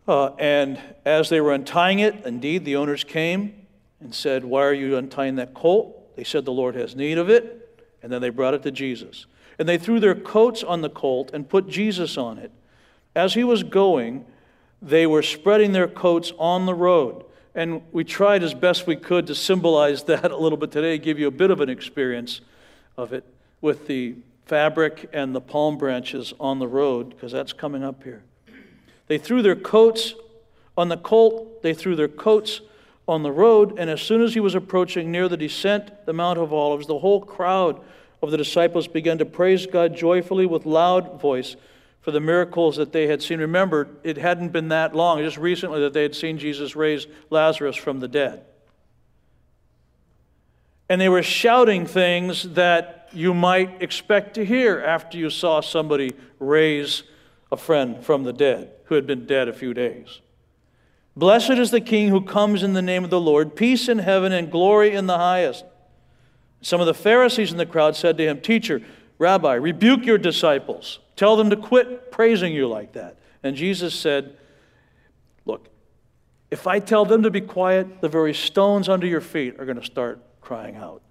Uh, 0.05 0.31
and 0.37 0.81
as 1.05 1.29
they 1.29 1.39
were 1.39 1.53
untying 1.53 1.99
it, 1.99 2.25
indeed, 2.25 2.65
the 2.65 2.75
owners 2.75 3.05
came 3.05 3.66
and 3.99 4.13
said, 4.13 4.45
Why 4.45 4.63
are 4.63 4.73
you 4.73 4.97
untying 4.97 5.35
that 5.35 5.53
colt? 5.53 6.15
They 6.15 6.23
said, 6.23 6.45
The 6.45 6.51
Lord 6.51 6.75
has 6.75 6.95
need 6.95 7.17
of 7.17 7.29
it. 7.29 7.85
And 8.03 8.11
then 8.11 8.21
they 8.21 8.29
brought 8.29 8.53
it 8.53 8.63
to 8.63 8.71
Jesus. 8.71 9.25
And 9.59 9.67
they 9.67 9.77
threw 9.77 9.99
their 9.99 10.15
coats 10.15 10.63
on 10.63 10.81
the 10.81 10.89
colt 10.89 11.31
and 11.33 11.49
put 11.49 11.67
Jesus 11.67 12.17
on 12.17 12.37
it. 12.37 12.51
As 13.15 13.33
he 13.33 13.43
was 13.43 13.63
going, 13.63 14.25
they 14.81 15.07
were 15.07 15.23
spreading 15.23 15.71
their 15.71 15.87
coats 15.87 16.31
on 16.37 16.65
the 16.65 16.73
road. 16.73 17.25
And 17.55 17.81
we 17.91 18.03
tried 18.03 18.43
as 18.43 18.53
best 18.53 18.85
we 18.85 18.95
could 18.95 19.25
to 19.27 19.35
symbolize 19.35 20.03
that 20.05 20.31
a 20.31 20.37
little 20.37 20.57
bit 20.57 20.71
today, 20.71 20.97
give 20.97 21.17
you 21.17 21.27
a 21.27 21.31
bit 21.31 21.51
of 21.51 21.59
an 21.59 21.69
experience 21.69 22.41
of 22.95 23.13
it 23.13 23.25
with 23.61 23.87
the 23.87 24.15
fabric 24.45 25.09
and 25.11 25.35
the 25.35 25.41
palm 25.41 25.77
branches 25.77 26.33
on 26.39 26.59
the 26.59 26.67
road, 26.67 27.09
because 27.09 27.31
that's 27.31 27.53
coming 27.53 27.83
up 27.83 28.03
here. 28.03 28.23
They 29.07 29.17
threw 29.17 29.41
their 29.41 29.55
coats 29.55 30.13
on 30.77 30.89
the 30.89 30.97
colt, 30.97 31.63
they 31.63 31.73
threw 31.73 31.95
their 31.95 32.07
coats 32.07 32.61
on 33.07 33.23
the 33.23 33.31
road, 33.31 33.79
and 33.79 33.89
as 33.89 34.01
soon 34.01 34.21
as 34.21 34.33
he 34.33 34.39
was 34.39 34.55
approaching 34.55 35.11
near 35.11 35.29
the 35.29 35.37
descent, 35.37 36.05
the 36.05 36.13
Mount 36.13 36.37
of 36.37 36.51
Olives, 36.51 36.87
the 36.87 36.99
whole 36.99 37.21
crowd 37.21 37.81
of 38.21 38.31
the 38.31 38.37
disciples 38.37 38.87
began 38.87 39.17
to 39.19 39.25
praise 39.25 39.65
God 39.65 39.95
joyfully 39.95 40.45
with 40.45 40.65
loud 40.65 41.21
voice 41.21 41.55
for 42.01 42.11
the 42.11 42.19
miracles 42.19 42.77
that 42.77 42.91
they 42.91 43.07
had 43.07 43.21
seen. 43.21 43.39
Remember, 43.39 43.87
it 44.03 44.17
hadn't 44.17 44.49
been 44.49 44.69
that 44.69 44.95
long, 44.95 45.19
just 45.19 45.37
recently, 45.37 45.79
that 45.81 45.93
they 45.93 46.03
had 46.03 46.15
seen 46.15 46.37
Jesus 46.37 46.75
raise 46.75 47.07
Lazarus 47.29 47.75
from 47.75 47.99
the 47.99 48.07
dead. 48.07 48.43
And 50.89 50.99
they 50.99 51.09
were 51.09 51.23
shouting 51.23 51.85
things 51.85 52.43
that 52.53 53.09
you 53.13 53.33
might 53.33 53.81
expect 53.81 54.35
to 54.35 54.45
hear 54.45 54.79
after 54.79 55.17
you 55.17 55.29
saw 55.29 55.61
somebody 55.61 56.13
raise 56.39 57.03
a 57.51 57.57
friend 57.57 58.03
from 58.03 58.23
the 58.23 58.33
dead 58.33 58.71
who 58.85 58.95
had 58.95 59.07
been 59.07 59.25
dead 59.25 59.47
a 59.47 59.53
few 59.53 59.73
days. 59.73 60.21
Blessed 61.17 61.51
is 61.51 61.71
the 61.71 61.81
King 61.81 62.09
who 62.09 62.21
comes 62.21 62.61
in 62.61 62.73
the 62.73 62.81
name 62.83 63.03
of 63.03 63.09
the 63.09 63.19
Lord, 63.19 63.55
peace 63.55 63.89
in 63.89 63.97
heaven 63.97 64.31
and 64.31 64.51
glory 64.51 64.93
in 64.93 65.07
the 65.07 65.17
highest. 65.17 65.65
Some 66.61 66.79
of 66.79 66.85
the 66.85 66.93
Pharisees 66.93 67.51
in 67.51 67.57
the 67.57 67.65
crowd 67.65 67.95
said 67.95 68.19
to 68.19 68.23
him, 68.23 68.39
Teacher, 68.39 68.83
Rabbi, 69.17 69.55
rebuke 69.55 70.05
your 70.05 70.19
disciples. 70.19 70.99
Tell 71.15 71.35
them 71.35 71.49
to 71.49 71.55
quit 71.55 72.11
praising 72.11 72.53
you 72.53 72.67
like 72.67 72.93
that. 72.93 73.17
And 73.41 73.55
Jesus 73.55 73.95
said, 73.95 74.37
Look, 75.45 75.69
if 76.51 76.67
I 76.67 76.77
tell 76.77 77.03
them 77.03 77.23
to 77.23 77.31
be 77.31 77.41
quiet, 77.41 77.99
the 77.99 78.09
very 78.09 78.35
stones 78.35 78.87
under 78.87 79.07
your 79.07 79.21
feet 79.21 79.59
are 79.59 79.65
going 79.65 79.79
to 79.79 79.85
start 79.85 80.21
crying 80.39 80.75
out. 80.75 81.01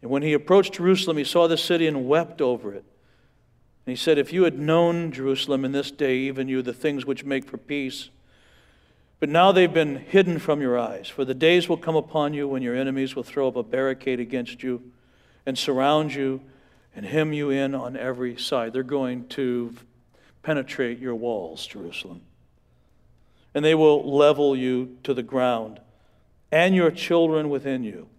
And 0.00 0.10
when 0.10 0.22
he 0.22 0.32
approached 0.32 0.72
Jerusalem, 0.72 1.18
he 1.18 1.24
saw 1.24 1.46
the 1.46 1.58
city 1.58 1.86
and 1.86 2.08
wept 2.08 2.40
over 2.40 2.72
it. 2.72 2.86
And 3.88 3.96
he 3.96 4.04
said, 4.04 4.18
If 4.18 4.34
you 4.34 4.42
had 4.42 4.58
known 4.58 5.12
Jerusalem 5.12 5.64
in 5.64 5.72
this 5.72 5.90
day, 5.90 6.18
even 6.18 6.46
you, 6.46 6.60
the 6.60 6.74
things 6.74 7.06
which 7.06 7.24
make 7.24 7.46
for 7.46 7.56
peace, 7.56 8.10
but 9.18 9.30
now 9.30 9.50
they've 9.50 9.72
been 9.72 9.96
hidden 9.96 10.38
from 10.38 10.60
your 10.60 10.78
eyes. 10.78 11.08
For 11.08 11.24
the 11.24 11.32
days 11.32 11.70
will 11.70 11.78
come 11.78 11.96
upon 11.96 12.34
you 12.34 12.46
when 12.46 12.60
your 12.60 12.76
enemies 12.76 13.16
will 13.16 13.22
throw 13.22 13.48
up 13.48 13.56
a 13.56 13.62
barricade 13.62 14.20
against 14.20 14.62
you 14.62 14.92
and 15.46 15.56
surround 15.56 16.12
you 16.12 16.42
and 16.94 17.06
hem 17.06 17.32
you 17.32 17.48
in 17.48 17.74
on 17.74 17.96
every 17.96 18.36
side. 18.36 18.74
They're 18.74 18.82
going 18.82 19.26
to 19.28 19.74
penetrate 20.42 20.98
your 20.98 21.14
walls, 21.14 21.66
Jerusalem. 21.66 22.20
And 23.54 23.64
they 23.64 23.74
will 23.74 24.06
level 24.14 24.54
you 24.54 24.98
to 25.04 25.14
the 25.14 25.22
ground 25.22 25.80
and 26.52 26.74
your 26.74 26.90
children 26.90 27.48
within 27.48 27.84
you 27.84 28.10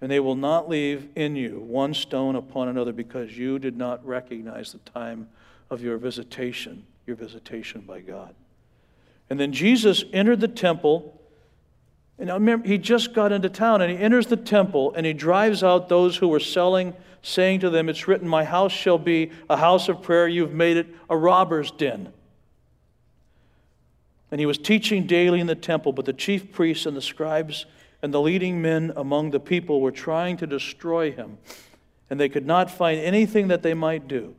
and 0.00 0.10
they 0.10 0.20
will 0.20 0.36
not 0.36 0.68
leave 0.68 1.08
in 1.16 1.34
you 1.34 1.58
one 1.58 1.92
stone 1.92 2.36
upon 2.36 2.68
another 2.68 2.92
because 2.92 3.36
you 3.36 3.58
did 3.58 3.76
not 3.76 4.04
recognize 4.06 4.72
the 4.72 4.78
time 4.90 5.28
of 5.70 5.82
your 5.82 5.98
visitation, 5.98 6.84
your 7.06 7.16
visitation 7.16 7.80
by 7.80 8.00
God. 8.00 8.34
And 9.28 9.38
then 9.38 9.52
Jesus 9.52 10.04
entered 10.12 10.40
the 10.40 10.48
temple. 10.48 11.20
And 12.18 12.30
I 12.30 12.34
remember, 12.34 12.66
he 12.66 12.78
just 12.78 13.12
got 13.12 13.32
into 13.32 13.48
town 13.48 13.82
and 13.82 13.90
he 13.90 13.98
enters 13.98 14.28
the 14.28 14.36
temple 14.36 14.94
and 14.94 15.04
he 15.04 15.12
drives 15.12 15.62
out 15.62 15.88
those 15.88 16.16
who 16.16 16.28
were 16.28 16.40
selling, 16.40 16.94
saying 17.22 17.60
to 17.60 17.70
them, 17.70 17.88
It's 17.88 18.08
written, 18.08 18.28
My 18.28 18.44
house 18.44 18.72
shall 18.72 18.98
be 18.98 19.32
a 19.50 19.56
house 19.56 19.88
of 19.88 20.02
prayer. 20.02 20.28
You've 20.28 20.54
made 20.54 20.76
it 20.76 20.86
a 21.10 21.16
robber's 21.16 21.70
den. 21.72 22.12
And 24.30 24.40
he 24.40 24.46
was 24.46 24.58
teaching 24.58 25.06
daily 25.06 25.40
in 25.40 25.46
the 25.46 25.54
temple, 25.54 25.92
but 25.92 26.04
the 26.04 26.12
chief 26.12 26.52
priests 26.52 26.86
and 26.86 26.96
the 26.96 27.02
scribes 27.02 27.66
and 28.02 28.14
the 28.14 28.20
leading 28.20 28.62
men 28.62 28.92
among 28.96 29.30
the 29.30 29.40
people 29.40 29.80
were 29.80 29.90
trying 29.90 30.36
to 30.38 30.46
destroy 30.46 31.10
him, 31.10 31.38
and 32.10 32.18
they 32.18 32.28
could 32.28 32.46
not 32.46 32.70
find 32.70 33.00
anything 33.00 33.48
that 33.48 33.62
they 33.62 33.74
might 33.74 34.08
do, 34.08 34.34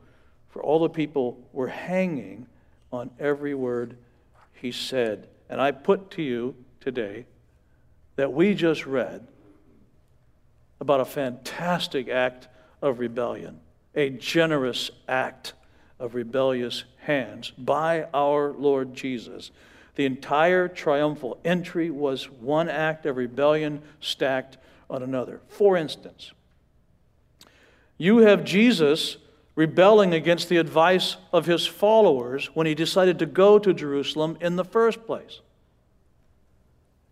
for 0.48 0.62
all 0.62 0.78
the 0.78 0.88
people 0.88 1.38
were 1.52 1.68
hanging 1.68 2.46
on 2.92 3.10
every 3.18 3.54
word 3.54 3.96
he 4.52 4.72
said. 4.72 5.28
And 5.48 5.60
I 5.60 5.72
put 5.72 6.10
to 6.12 6.22
you 6.22 6.54
today 6.80 7.26
that 8.16 8.32
we 8.32 8.54
just 8.54 8.86
read 8.86 9.26
about 10.80 11.00
a 11.00 11.04
fantastic 11.04 12.08
act 12.08 12.48
of 12.82 12.98
rebellion, 12.98 13.60
a 13.94 14.10
generous 14.10 14.90
act 15.08 15.52
of 15.98 16.14
rebellious 16.14 16.84
hands 16.98 17.50
by 17.50 18.06
our 18.14 18.52
Lord 18.52 18.94
Jesus 18.94 19.50
the 20.00 20.06
entire 20.06 20.66
triumphal 20.66 21.38
entry 21.44 21.90
was 21.90 22.30
one 22.30 22.70
act 22.70 23.04
of 23.04 23.18
rebellion 23.18 23.82
stacked 24.00 24.56
on 24.88 25.02
another. 25.02 25.42
For 25.46 25.76
instance, 25.76 26.32
you 27.98 28.18
have 28.18 28.42
Jesus 28.42 29.18
rebelling 29.56 30.14
against 30.14 30.48
the 30.48 30.56
advice 30.56 31.18
of 31.34 31.44
his 31.44 31.66
followers 31.66 32.46
when 32.54 32.66
he 32.66 32.74
decided 32.74 33.18
to 33.18 33.26
go 33.26 33.58
to 33.58 33.74
Jerusalem 33.74 34.38
in 34.40 34.56
the 34.56 34.64
first 34.64 35.04
place. 35.04 35.42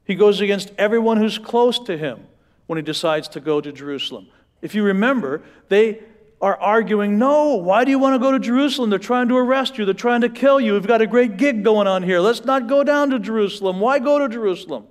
He 0.07 0.14
goes 0.14 0.40
against 0.40 0.73
everyone 0.78 1.18
who's 1.18 1.37
close 1.37 1.78
to 1.80 1.99
him 1.99 2.26
when 2.68 2.78
he 2.78 2.83
decides 2.83 3.28
to 3.28 3.40
go 3.40 3.61
to 3.61 3.71
Jerusalem. 3.71 4.28
If 4.62 4.75
you 4.75 4.83
remember, 4.83 5.42
they 5.68 6.00
are 6.40 6.57
arguing, 6.59 7.18
No, 7.18 7.57
why 7.57 7.85
do 7.85 7.90
you 7.90 7.99
want 7.99 8.14
to 8.14 8.18
go 8.18 8.33
to 8.33 8.38
Jerusalem? 8.38 8.90
They're 8.90 8.99
trying 8.99 9.28
to 9.28 9.37
arrest 9.37 9.78
you, 9.78 9.85
they're 9.85 9.95
trying 9.95 10.21
to 10.23 10.28
kill 10.28 10.61
you. 10.61 10.75
We've 10.75 10.87
got 10.87 11.02
a 11.02 11.07
great 11.07 11.37
gig 11.37 11.64
going 11.64 11.87
on 11.87 12.02
here. 12.02 12.21
Let's 12.21 12.45
not 12.45 12.66
go 12.66 12.85
down 12.85 13.11
to 13.11 13.18
Jerusalem. 13.18 13.80
Why 13.80 13.99
go 13.99 14.18
to 14.18 14.28
Jerusalem? 14.28 14.87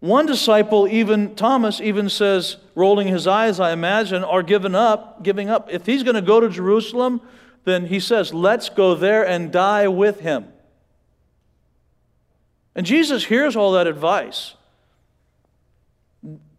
One 0.00 0.26
disciple, 0.26 0.86
even 0.86 1.34
Thomas, 1.34 1.80
even 1.80 2.10
says, 2.10 2.58
rolling 2.74 3.08
his 3.08 3.26
eyes, 3.26 3.58
I 3.58 3.72
imagine, 3.72 4.22
or 4.22 4.42
giving 4.42 4.74
up, 4.74 5.22
giving 5.22 5.48
up. 5.48 5.68
If 5.70 5.86
he's 5.86 6.02
going 6.02 6.16
to 6.16 6.20
go 6.20 6.40
to 6.40 6.48
Jerusalem, 6.50 7.22
then 7.64 7.86
he 7.86 8.00
says, 8.00 8.34
Let's 8.34 8.68
go 8.68 8.94
there 8.94 9.26
and 9.26 9.50
die 9.50 9.88
with 9.88 10.20
him. 10.20 10.48
And 12.74 12.84
Jesus 12.84 13.24
hears 13.24 13.56
all 13.56 13.72
that 13.72 13.86
advice. 13.86 14.54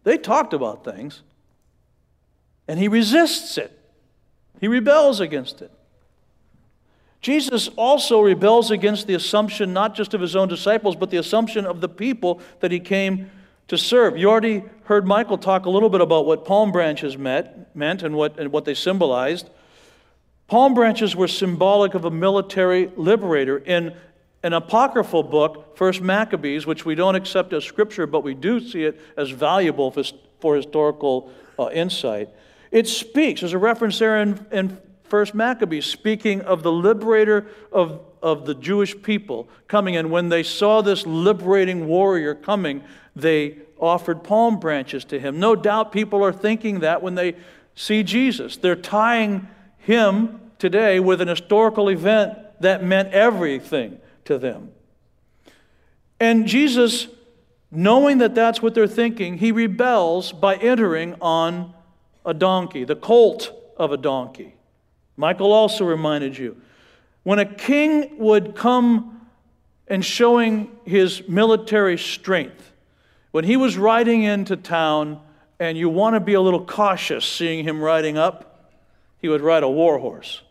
They 0.02 0.18
talked 0.18 0.52
about 0.52 0.84
things. 0.84 1.22
And 2.68 2.78
he 2.78 2.88
resists 2.88 3.58
it, 3.58 3.78
he 4.60 4.68
rebels 4.68 5.20
against 5.20 5.62
it. 5.62 5.70
Jesus 7.20 7.68
also 7.76 8.20
rebels 8.20 8.70
against 8.70 9.06
the 9.06 9.14
assumption 9.14 9.72
not 9.72 9.94
just 9.94 10.14
of 10.14 10.20
his 10.20 10.36
own 10.36 10.48
disciples, 10.48 10.94
but 10.94 11.10
the 11.10 11.16
assumption 11.16 11.66
of 11.66 11.80
the 11.80 11.88
people 11.88 12.40
that 12.60 12.70
he 12.70 12.78
came 12.78 13.30
to 13.68 13.76
serve. 13.76 14.16
You 14.16 14.30
already 14.30 14.62
heard 14.84 15.06
Michael 15.06 15.38
talk 15.38 15.66
a 15.66 15.70
little 15.70 15.88
bit 15.88 16.00
about 16.00 16.26
what 16.26 16.44
palm 16.44 16.70
branches 16.70 17.18
meant, 17.18 17.74
meant 17.74 18.02
and, 18.02 18.14
what, 18.14 18.38
and 18.38 18.52
what 18.52 18.64
they 18.64 18.74
symbolized. 18.74 19.50
Palm 20.46 20.74
branches 20.74 21.16
were 21.16 21.26
symbolic 21.26 21.94
of 21.94 22.04
a 22.04 22.10
military 22.10 22.92
liberator. 22.96 23.58
In 23.58 23.96
an 24.44 24.52
apocryphal 24.52 25.24
book, 25.24 25.76
First 25.76 26.00
Maccabees, 26.00 26.66
which 26.66 26.84
we 26.84 26.94
don't 26.94 27.16
accept 27.16 27.52
as 27.52 27.64
scripture, 27.64 28.06
but 28.06 28.22
we 28.22 28.34
do 28.34 28.60
see 28.60 28.84
it 28.84 29.00
as 29.16 29.30
valuable 29.30 29.90
for, 29.90 30.04
for 30.38 30.54
historical 30.54 31.32
uh, 31.58 31.68
insight. 31.72 32.28
It 32.76 32.86
speaks, 32.86 33.40
there's 33.40 33.54
a 33.54 33.58
reference 33.58 33.98
there 33.98 34.20
in, 34.20 34.44
in 34.52 34.78
1 35.08 35.26
Maccabees, 35.32 35.86
speaking 35.86 36.42
of 36.42 36.62
the 36.62 36.70
liberator 36.70 37.46
of, 37.72 38.02
of 38.22 38.44
the 38.44 38.54
Jewish 38.54 39.00
people 39.00 39.48
coming. 39.66 39.96
And 39.96 40.10
when 40.10 40.28
they 40.28 40.42
saw 40.42 40.82
this 40.82 41.06
liberating 41.06 41.86
warrior 41.86 42.34
coming, 42.34 42.84
they 43.14 43.56
offered 43.80 44.22
palm 44.22 44.60
branches 44.60 45.06
to 45.06 45.18
him. 45.18 45.40
No 45.40 45.56
doubt 45.56 45.90
people 45.90 46.22
are 46.22 46.34
thinking 46.34 46.80
that 46.80 47.00
when 47.00 47.14
they 47.14 47.36
see 47.74 48.02
Jesus. 48.02 48.58
They're 48.58 48.76
tying 48.76 49.48
him 49.78 50.38
today 50.58 51.00
with 51.00 51.22
an 51.22 51.28
historical 51.28 51.88
event 51.88 52.36
that 52.60 52.84
meant 52.84 53.10
everything 53.14 53.98
to 54.26 54.36
them. 54.36 54.70
And 56.20 56.46
Jesus, 56.46 57.06
knowing 57.70 58.18
that 58.18 58.34
that's 58.34 58.60
what 58.60 58.74
they're 58.74 58.86
thinking, 58.86 59.38
he 59.38 59.50
rebels 59.50 60.30
by 60.30 60.56
entering 60.56 61.14
on 61.22 61.72
a 62.26 62.34
donkey, 62.34 62.84
the 62.84 62.96
colt 62.96 63.52
of 63.76 63.92
a 63.92 63.96
donkey. 63.96 64.54
Michael 65.16 65.52
also 65.52 65.84
reminded 65.84 66.36
you 66.36 66.60
when 67.22 67.38
a 67.38 67.46
king 67.46 68.18
would 68.18 68.54
come 68.54 69.26
and 69.88 70.04
showing 70.04 70.70
his 70.84 71.26
military 71.28 71.96
strength, 71.96 72.72
when 73.30 73.44
he 73.44 73.56
was 73.56 73.78
riding 73.78 74.24
into 74.24 74.56
town, 74.56 75.20
and 75.58 75.78
you 75.78 75.88
want 75.88 76.14
to 76.14 76.20
be 76.20 76.34
a 76.34 76.40
little 76.40 76.64
cautious 76.64 77.24
seeing 77.24 77.64
him 77.64 77.80
riding 77.80 78.18
up, 78.18 78.72
he 79.20 79.28
would 79.28 79.40
ride 79.40 79.62
a 79.62 79.68
war 79.68 79.98
horse. 79.98 80.42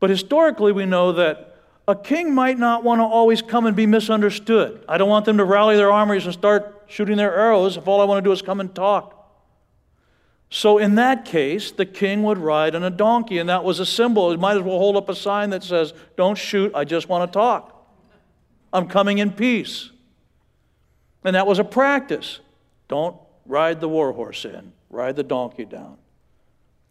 But 0.00 0.10
historically, 0.10 0.72
we 0.72 0.86
know 0.86 1.12
that 1.12 1.56
a 1.86 1.94
king 1.94 2.34
might 2.34 2.58
not 2.58 2.82
want 2.82 3.00
to 3.00 3.04
always 3.04 3.42
come 3.42 3.66
and 3.66 3.76
be 3.76 3.86
misunderstood. 3.86 4.84
I 4.88 4.98
don't 4.98 5.08
want 5.08 5.26
them 5.26 5.36
to 5.38 5.44
rally 5.44 5.76
their 5.76 5.92
armies 5.92 6.24
and 6.24 6.32
start 6.32 6.84
shooting 6.88 7.16
their 7.16 7.34
arrows 7.34 7.76
if 7.76 7.86
all 7.86 8.00
I 8.00 8.04
want 8.04 8.22
to 8.22 8.28
do 8.28 8.32
is 8.32 8.42
come 8.42 8.60
and 8.60 8.74
talk. 8.74 9.19
So, 10.52 10.78
in 10.78 10.96
that 10.96 11.24
case, 11.24 11.70
the 11.70 11.86
king 11.86 12.24
would 12.24 12.36
ride 12.36 12.74
on 12.74 12.82
a 12.82 12.90
donkey, 12.90 13.38
and 13.38 13.48
that 13.48 13.62
was 13.62 13.78
a 13.78 13.86
symbol. 13.86 14.32
He 14.32 14.36
might 14.36 14.56
as 14.56 14.62
well 14.62 14.78
hold 14.78 14.96
up 14.96 15.08
a 15.08 15.14
sign 15.14 15.50
that 15.50 15.62
says, 15.62 15.94
Don't 16.16 16.36
shoot, 16.36 16.74
I 16.74 16.84
just 16.84 17.08
want 17.08 17.30
to 17.30 17.32
talk. 17.32 17.86
I'm 18.72 18.88
coming 18.88 19.18
in 19.18 19.30
peace. 19.30 19.90
And 21.24 21.36
that 21.36 21.46
was 21.46 21.60
a 21.60 21.64
practice. 21.64 22.40
Don't 22.88 23.16
ride 23.46 23.80
the 23.80 23.88
war 23.88 24.12
horse 24.12 24.44
in, 24.44 24.72
ride 24.90 25.14
the 25.14 25.22
donkey 25.22 25.64
down, 25.64 25.98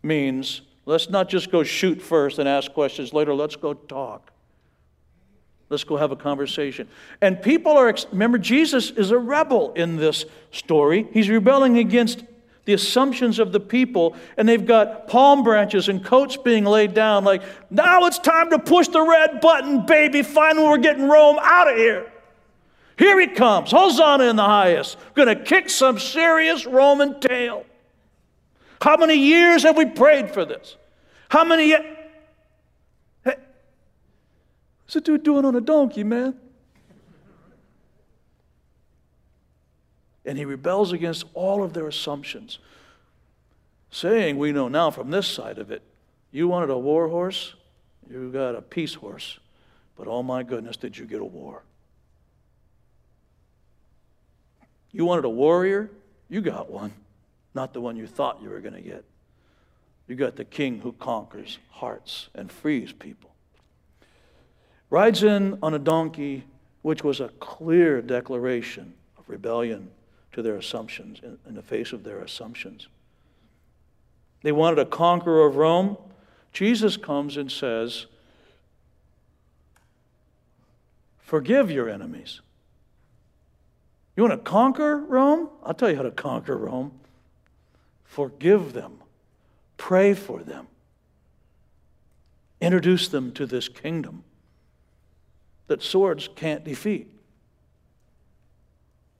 means 0.04 0.62
let's 0.86 1.10
not 1.10 1.28
just 1.28 1.52
go 1.52 1.64
shoot 1.64 2.02
first 2.02 2.40
and 2.40 2.48
ask 2.48 2.72
questions 2.72 3.12
later, 3.12 3.34
let's 3.34 3.58
go 3.58 3.74
talk. 3.74 4.32
Let's 5.70 5.84
go 5.84 5.98
have 5.98 6.12
a 6.12 6.16
conversation. 6.16 6.88
And 7.22 7.42
people 7.42 7.74
are, 7.74 7.94
remember, 8.12 8.38
Jesus 8.38 8.90
is 8.92 9.12
a 9.12 9.18
rebel 9.18 9.74
in 9.74 9.98
this 9.98 10.26
story. 10.52 11.08
He's 11.12 11.30
rebelling 11.30 11.78
against 11.78 12.24
the 12.70 12.76
assumptions 12.76 13.40
of 13.40 13.52
the 13.52 13.60
people, 13.60 14.16
and 14.38 14.48
they've 14.48 14.68
got 14.68 15.08
palm 15.08 15.42
branches 15.42 15.90
and 15.90 16.06
coats 16.06 16.38
being 16.38 16.66
laid 16.66 16.94
down, 16.94 17.24
like, 17.24 17.42
now 17.72 18.06
it's 18.06 18.20
time 18.20 18.52
to 18.52 18.60
push 18.60 18.88
the 18.90 19.02
red 19.02 19.42
button, 19.42 19.88
baby. 19.88 20.22
Finally, 20.22 20.68
we're 20.68 20.78
getting 20.78 21.10
Rome 21.10 21.40
out 21.42 21.68
of 21.68 21.76
here. 21.76 22.12
Here 22.96 23.20
he 23.20 23.26
comes, 23.26 23.72
Hosanna 23.72 24.26
in 24.26 24.36
the 24.36 24.44
highest, 24.44 24.98
gonna 25.16 25.36
kick 25.36 25.72
some 25.72 25.98
serious 25.98 26.68
Roman 26.68 27.20
tail. 27.20 27.66
How 28.80 28.98
many 28.98 29.16
years 29.16 29.64
have 29.64 29.76
we 29.76 29.86
prayed 29.86 30.30
for 30.30 30.46
this? 30.46 30.78
How 31.30 31.44
many? 31.44 31.72
Hey, 31.72 31.82
what's 33.24 34.94
the 34.94 35.02
dude 35.02 35.24
doing 35.24 35.44
on 35.44 35.56
a 35.56 35.62
donkey, 35.62 36.04
man? 36.04 36.36
And 40.30 40.38
he 40.38 40.46
rebels 40.46 40.92
against 40.92 41.26
all 41.34 41.64
of 41.64 41.74
their 41.74 41.88
assumptions, 41.88 42.60
saying, 43.90 44.38
We 44.38 44.52
know 44.52 44.68
now 44.68 44.92
from 44.92 45.10
this 45.10 45.26
side 45.26 45.58
of 45.58 45.72
it, 45.72 45.82
you 46.32 46.48
wanted 46.48 46.70
a 46.70 46.78
war 46.78 47.08
horse, 47.08 47.56
you 48.08 48.32
got 48.32 48.54
a 48.54 48.62
peace 48.62 48.94
horse, 48.94 49.40
but 49.98 50.06
oh 50.08 50.22
my 50.22 50.44
goodness, 50.44 50.78
did 50.78 50.96
you 50.96 51.06
get 51.06 51.20
a 51.20 51.26
war? 51.26 51.64
You 54.92 55.04
wanted 55.04 55.26
a 55.26 55.30
warrior, 55.30 55.90
you 56.30 56.42
got 56.42 56.70
one, 56.70 56.94
not 57.56 57.74
the 57.74 57.82
one 57.82 57.98
you 57.98 58.06
thought 58.06 58.40
you 58.40 58.50
were 58.50 58.60
going 58.60 58.76
to 58.76 58.82
get. 58.82 59.04
You 60.08 60.14
got 60.14 60.36
the 60.36 60.46
king 60.46 60.82
who 60.82 60.92
conquers 60.92 61.58
hearts 61.72 62.30
and 62.36 62.52
frees 62.52 62.92
people. 62.92 63.32
Rides 64.92 65.24
in 65.24 65.58
on 65.64 65.74
a 65.74 65.80
donkey, 65.80 66.44
which 66.84 67.04
was 67.04 67.20
a 67.20 67.30
clear 67.40 68.00
declaration 68.04 68.94
of 69.18 69.28
rebellion 69.28 69.90
to 70.34 70.42
their 70.42 70.56
assumptions, 70.56 71.20
in, 71.24 71.38
in 71.48 71.56
the 71.56 71.62
face 71.62 71.92
of 71.92 72.04
their 72.04 72.20
assumptions. 72.20 72.88
They 74.44 74.52
wanted 74.52 74.80
a 74.80 74.86
conqueror 74.86 75.46
of 75.46 75.58
Rome. 75.58 75.98
Jesus 76.54 76.98
comes 76.98 77.38
and 77.38 77.52
says, 77.52 78.06
Forgive 81.20 81.70
your 81.70 81.90
enemies. 81.90 82.42
You 84.16 84.24
want 84.24 84.34
to 84.34 84.50
conquer 84.50 84.98
Rome? 84.98 85.50
I'll 85.64 85.74
tell 85.74 85.90
you 85.90 85.96
how 85.96 86.02
to 86.02 86.12
conquer 86.12 86.58
Rome. 86.58 86.92
Forgive 88.04 88.74
them, 88.74 88.98
pray 89.78 90.16
for 90.16 90.42
them, 90.42 90.68
introduce 92.60 93.08
them 93.08 93.32
to 93.34 93.46
this 93.46 93.70
kingdom 93.70 94.24
that 95.68 95.84
swords 95.84 96.28
can't 96.36 96.64
defeat. 96.64 97.08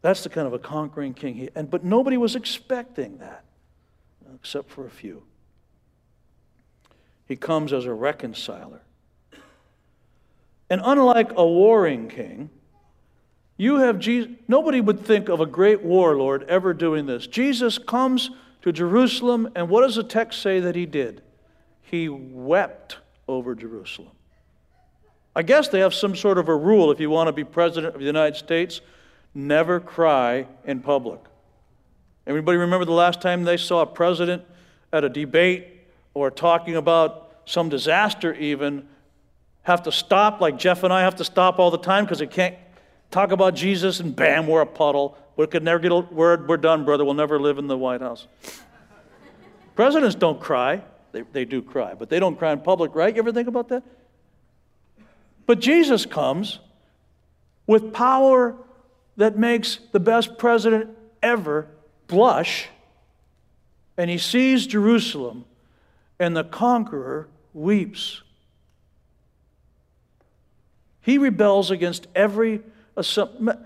That's 0.02 0.24
the 0.24 0.30
kind 0.30 0.48
of 0.48 0.54
a 0.54 0.60
conquering 0.60 1.14
king. 1.14 1.36
He, 1.36 1.50
and, 1.56 1.70
but 1.70 1.84
nobody 1.84 2.18
was 2.18 2.36
expecting 2.36 3.18
that, 3.18 3.44
except 4.36 4.70
for 4.70 4.86
a 4.86 4.90
few. 4.90 5.24
He 7.28 7.36
comes 7.36 7.74
as 7.74 7.86
a 7.86 7.94
reconciler. 7.94 8.82
And 10.70 10.82
unlike 10.84 11.32
a 11.36 11.46
warring 11.46 12.08
king, 12.08 12.50
you 13.58 13.78
have 13.78 14.00
Jesus. 14.00 14.32
Nobody 14.48 14.80
would 14.80 15.06
think 15.06 15.28
of 15.28 15.42
a 15.42 15.46
great 15.46 15.84
warlord 15.84 16.44
ever 16.44 16.74
doing 16.74 17.06
this. 17.06 17.28
Jesus 17.28 17.78
comes 17.78 18.32
to 18.62 18.72
Jerusalem, 18.72 19.50
and 19.56 19.70
what 19.70 19.82
does 19.82 19.96
the 19.96 20.04
text 20.04 20.42
say 20.42 20.60
that 20.60 20.76
he 20.76 20.86
did? 20.86 21.22
He 21.82 22.08
wept 22.08 22.98
over 23.28 23.56
Jerusalem. 23.56 24.12
I 25.36 25.44
guess 25.44 25.68
they 25.68 25.80
have 25.80 25.94
some 25.94 26.16
sort 26.16 26.38
of 26.38 26.50
a 26.50 26.56
rule 26.56 26.92
if 26.92 27.00
you 27.00 27.10
want 27.10 27.28
to 27.28 27.34
be 27.34 27.44
president 27.44 27.96
of 27.96 28.00
the 28.00 28.08
United 28.08 28.36
States 28.36 28.82
never 29.34 29.80
cry 29.80 30.48
in 30.66 30.82
public. 30.82 31.20
Everybody 32.28 32.58
remember 32.58 32.86
the 32.86 32.92
last 32.92 33.22
time 33.22 33.44
they 33.44 33.58
saw 33.58 33.82
a 33.82 33.86
president 33.86 34.44
at 34.92 35.04
a 35.04 35.10
debate 35.10 35.68
or 36.14 36.30
talking 36.30 36.76
about 36.76 37.38
some 37.46 37.70
disaster, 37.70 38.34
even 38.34 38.88
have 39.64 39.84
to 39.84 39.92
stop, 39.92 40.42
like 40.42 40.58
Jeff 40.58 40.84
and 40.84 40.94
I 40.94 41.02
have 41.02 41.16
to 41.16 41.24
stop 41.24 41.60
all 41.60 41.72
the 41.72 41.78
time 41.78 42.06
because 42.06 42.20
they 42.20 42.28
can't 42.28 42.56
talk 43.12 43.32
about 43.32 43.56
Jesus 43.56 44.00
and 44.00 44.16
bam, 44.16 44.48
we're 44.48 44.62
a 44.62 44.66
puddle. 44.66 45.18
We 45.36 45.48
could 45.48 45.64
never 45.64 45.80
get 45.80 45.92
a 45.92 46.00
word, 46.00 46.48
we're 46.48 46.58
done, 46.58 46.86
brother. 46.86 47.06
We'll 47.06 47.14
never 47.14 47.40
live 47.40 47.58
in 47.58 47.68
the 47.68 47.78
White 47.78 48.02
House. 48.02 48.28
Presidents 49.76 50.16
don't 50.16 50.40
cry. 50.40 50.82
They, 51.12 51.22
they 51.22 51.46
do 51.46 51.62
cry, 51.62 51.94
but 51.94 52.10
they 52.10 52.20
don't 52.20 52.38
cry 52.38 52.52
in 52.52 52.60
public, 52.60 52.94
right? 52.94 53.16
You 53.16 53.22
ever 53.22 53.32
think 53.32 53.48
about 53.48 53.70
that? 53.70 53.84
But 55.46 55.60
Jesus 55.60 56.06
comes 56.06 56.60
with 57.66 57.94
power 57.94 58.56
that 59.20 59.38
makes 59.38 59.80
the 59.92 60.00
best 60.00 60.38
president 60.38 60.90
ever 61.22 61.68
blush, 62.08 62.70
and 63.98 64.10
he 64.10 64.18
sees 64.18 64.66
Jerusalem, 64.66 65.44
and 66.20 66.38
the 66.38 66.46
conqueror 66.46 67.28
weeps. 67.54 68.22
He 71.02 71.18
rebels 71.18 71.70
against 71.70 72.08
every 72.16 72.62
the 72.96 73.58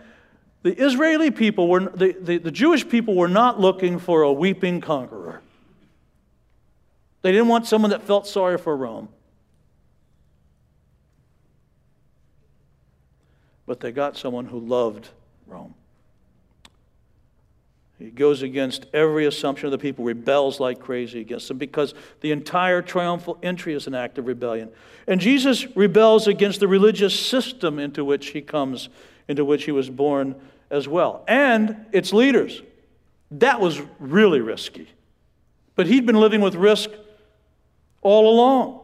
Israeli 0.63 1.29
people 1.29 1.67
were 1.67 1.81
the, 1.81 2.15
the, 2.19 2.37
the 2.39 2.51
Jewish 2.51 2.87
people 2.87 3.15
were 3.15 3.27
not 3.27 3.59
looking 3.59 3.99
for 3.99 4.23
a 4.23 4.33
weeping 4.33 4.81
conqueror. 4.81 5.41
They 7.21 7.31
didn't 7.31 7.47
want 7.47 7.67
someone 7.67 7.91
that 7.91 8.01
felt 8.01 8.25
sorry 8.25 8.57
for 8.57 8.75
Rome. 8.75 9.07
But 13.67 13.81
they 13.81 13.91
got 13.91 14.17
someone 14.17 14.45
who 14.45 14.59
loved 14.59 15.09
Rome. 15.53 15.75
He 17.99 18.09
goes 18.09 18.41
against 18.41 18.87
every 18.93 19.25
assumption 19.25 19.67
of 19.67 19.71
the 19.71 19.77
people, 19.77 20.03
rebels 20.03 20.59
like 20.59 20.79
crazy 20.79 21.21
against 21.21 21.47
them 21.47 21.57
because 21.57 21.93
the 22.21 22.31
entire 22.31 22.81
triumphal 22.81 23.37
entry 23.41 23.73
is 23.73 23.87
an 23.87 23.95
act 23.95 24.17
of 24.17 24.27
rebellion. 24.27 24.69
And 25.07 25.21
Jesus 25.21 25.65
rebels 25.75 26.27
against 26.27 26.59
the 26.59 26.67
religious 26.67 27.17
system 27.17 27.79
into 27.79 28.03
which 28.03 28.29
he 28.29 28.41
comes, 28.41 28.89
into 29.27 29.45
which 29.45 29.63
he 29.63 29.71
was 29.71 29.89
born 29.89 30.35
as 30.69 30.87
well, 30.87 31.23
and 31.27 31.85
its 31.91 32.11
leaders. 32.11 32.61
That 33.31 33.61
was 33.61 33.79
really 33.99 34.41
risky. 34.41 34.89
But 35.75 35.87
he'd 35.87 36.05
been 36.05 36.19
living 36.19 36.41
with 36.41 36.55
risk 36.55 36.89
all 38.01 38.29
along. 38.29 38.81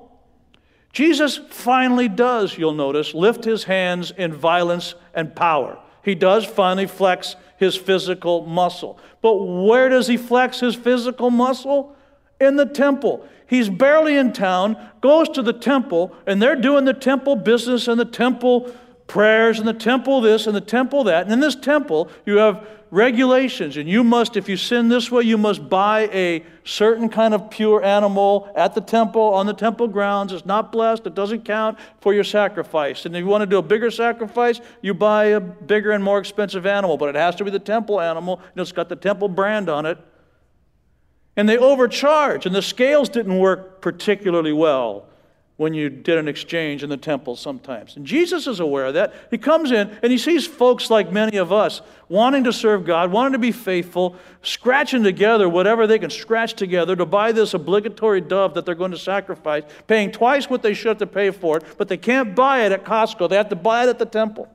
Jesus 0.93 1.37
finally 1.49 2.07
does, 2.07 2.57
you'll 2.57 2.73
notice, 2.73 3.13
lift 3.13 3.43
his 3.43 3.63
hands 3.65 4.11
in 4.11 4.33
violence 4.33 4.95
and 5.13 5.35
power. 5.35 5.77
He 6.03 6.15
does 6.15 6.45
finally 6.45 6.87
flex 6.87 7.35
his 7.57 7.75
physical 7.75 8.45
muscle. 8.45 8.97
But 9.21 9.35
where 9.35 9.89
does 9.89 10.07
he 10.07 10.17
flex 10.17 10.59
his 10.59 10.75
physical 10.75 11.29
muscle? 11.29 11.95
In 12.39 12.55
the 12.55 12.65
temple. 12.65 13.27
He's 13.45 13.67
barely 13.67 14.15
in 14.15 14.31
town, 14.31 14.77
goes 15.01 15.27
to 15.29 15.41
the 15.41 15.53
temple, 15.53 16.15
and 16.25 16.41
they're 16.41 16.55
doing 16.55 16.85
the 16.85 16.93
temple 16.93 17.35
business 17.35 17.87
and 17.87 17.99
the 17.99 18.05
temple 18.05 18.73
prayers 19.07 19.59
and 19.59 19.67
the 19.67 19.73
temple 19.73 20.21
this 20.21 20.47
and 20.47 20.55
the 20.55 20.61
temple 20.61 21.03
that. 21.05 21.23
And 21.23 21.33
in 21.33 21.39
this 21.41 21.55
temple, 21.55 22.09
you 22.25 22.37
have 22.37 22.65
regulations, 22.91 23.77
and 23.77 23.87
you 23.87 24.03
must, 24.03 24.35
if 24.35 24.49
you 24.49 24.57
sin 24.57 24.89
this 24.89 25.11
way, 25.11 25.23
you 25.23 25.37
must 25.37 25.69
buy 25.69 26.09
a 26.11 26.43
certain 26.63 27.09
kind 27.09 27.33
of 27.33 27.49
pure 27.49 27.83
animal 27.83 28.51
at 28.55 28.73
the 28.73 28.81
temple, 28.81 29.21
on 29.21 29.45
the 29.45 29.53
temple 29.53 29.87
grounds. 29.87 30.33
It's 30.33 30.45
not 30.45 30.71
blessed, 30.71 31.05
it 31.05 31.15
doesn't 31.15 31.45
count 31.45 31.77
for 32.01 32.13
your 32.13 32.23
sacrifice. 32.23 33.05
And 33.05 33.15
if 33.15 33.19
you 33.19 33.27
want 33.27 33.41
to 33.41 33.45
do 33.45 33.57
a 33.57 33.61
bigger 33.61 33.91
sacrifice, 33.91 34.61
you 34.81 34.93
buy 34.93 35.25
a 35.25 35.39
bigger 35.39 35.91
and 35.91 36.03
more 36.03 36.19
expensive 36.19 36.65
animal, 36.65 36.97
but 36.97 37.09
it 37.09 37.15
has 37.15 37.35
to 37.35 37.43
be 37.43 37.51
the 37.51 37.59
temple 37.59 37.99
animal, 38.01 38.39
and 38.53 38.61
it's 38.61 38.71
got 38.71 38.89
the 38.89 38.95
temple 38.95 39.27
brand 39.27 39.69
on 39.69 39.85
it. 39.85 39.97
And 41.35 41.47
they 41.47 41.57
overcharge, 41.57 42.45
and 42.45 42.55
the 42.55 42.61
scales 42.61 43.09
didn't 43.09 43.37
work 43.37 43.81
particularly 43.81 44.53
well 44.53 45.08
when 45.59 45.73
you 45.73 45.89
did 45.89 46.17
an 46.17 46.29
exchange 46.29 46.83
in 46.83 46.89
the 46.89 46.95
temple 46.95 47.35
sometimes. 47.35 47.97
And 47.97 48.05
Jesus 48.05 48.47
is 48.47 48.61
aware 48.61 48.85
of 48.85 48.93
that. 48.93 49.13
He 49.29 49.37
comes 49.37 49.73
in 49.73 49.89
and 50.01 50.09
he 50.09 50.17
sees 50.17 50.47
folks 50.47 50.89
like 50.89 51.11
many 51.11 51.35
of 51.35 51.51
us 51.51 51.81
wanting 52.07 52.45
to 52.45 52.53
serve 52.53 52.85
God, 52.85 53.11
wanting 53.11 53.33
to 53.33 53.39
be 53.39 53.51
faithful, 53.51 54.15
scratching 54.41 55.03
together 55.03 55.49
whatever 55.49 55.85
they 55.85 55.99
can 55.99 56.11
scratch 56.11 56.53
together 56.53 56.95
to 56.95 57.05
buy 57.05 57.33
this 57.33 57.53
obligatory 57.53 58.21
dove 58.21 58.53
that 58.53 58.65
they're 58.65 58.73
going 58.73 58.91
to 58.91 58.97
sacrifice, 58.97 59.63
paying 59.85 60.13
twice 60.13 60.49
what 60.49 60.63
they 60.63 60.73
should 60.73 60.97
to 60.99 61.05
pay 61.05 61.29
for 61.29 61.57
it, 61.57 61.65
but 61.77 61.89
they 61.89 61.97
can't 61.97 62.37
buy 62.37 62.61
it 62.61 62.71
at 62.71 62.85
Costco. 62.85 63.27
They 63.27 63.35
have 63.35 63.49
to 63.49 63.57
buy 63.57 63.83
it 63.83 63.89
at 63.89 63.99
the 63.99 64.05
temple. 64.05 64.47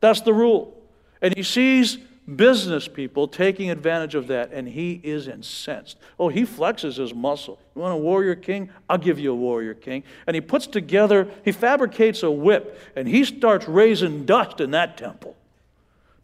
That's 0.00 0.20
the 0.20 0.34
rule. 0.34 0.76
And 1.22 1.34
he 1.34 1.42
sees 1.42 1.96
business 2.36 2.88
people 2.88 3.26
taking 3.26 3.70
advantage 3.70 4.14
of 4.14 4.28
that, 4.28 4.52
and 4.52 4.68
he 4.68 5.00
is 5.02 5.28
incensed. 5.28 5.98
Oh, 6.18 6.28
he 6.28 6.42
flexes 6.42 6.96
his 6.96 7.14
muscle. 7.14 7.58
You 7.74 7.82
want 7.82 7.94
a 7.94 7.98
warrior 7.98 8.34
king? 8.34 8.70
I'll 8.88 8.98
give 8.98 9.18
you 9.18 9.32
a 9.32 9.36
warrior 9.36 9.74
king. 9.74 10.04
And 10.26 10.34
he 10.34 10.40
puts 10.40 10.66
together, 10.66 11.28
he 11.44 11.52
fabricates 11.52 12.22
a 12.22 12.30
whip, 12.30 12.78
and 12.94 13.08
he 13.08 13.24
starts 13.24 13.66
raising 13.66 14.24
dust 14.24 14.60
in 14.60 14.70
that 14.72 14.96
temple 14.96 15.36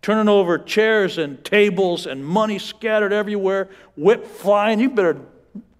turning 0.02 0.28
over 0.28 0.58
chairs 0.58 1.18
and 1.18 1.44
tables 1.44 2.06
and 2.06 2.24
money 2.24 2.58
scattered 2.58 3.12
everywhere, 3.12 3.68
whip 3.96 4.26
flying. 4.26 4.80
You 4.80 4.90
better 4.90 5.20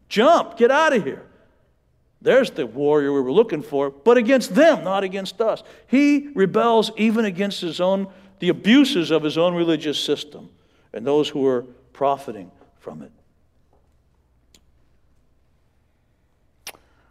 jump, 0.08 0.56
get 0.56 0.70
out 0.70 0.92
of 0.92 1.04
here. 1.04 1.22
There's 2.20 2.50
the 2.50 2.66
warrior 2.66 3.12
we 3.12 3.20
were 3.20 3.32
looking 3.32 3.62
for, 3.62 3.90
but 3.90 4.16
against 4.16 4.54
them, 4.54 4.82
not 4.82 5.04
against 5.04 5.40
us. 5.40 5.62
He 5.86 6.28
rebels 6.34 6.90
even 6.96 7.24
against 7.24 7.60
his 7.60 7.80
own, 7.80 8.08
the 8.40 8.48
abuses 8.48 9.10
of 9.10 9.22
his 9.22 9.36
own 9.36 9.54
religious 9.54 9.98
system 9.98 10.50
and 10.92 11.06
those 11.06 11.28
who 11.28 11.40
were 11.40 11.62
profiting 11.92 12.50
from 12.78 13.02
it. 13.02 13.12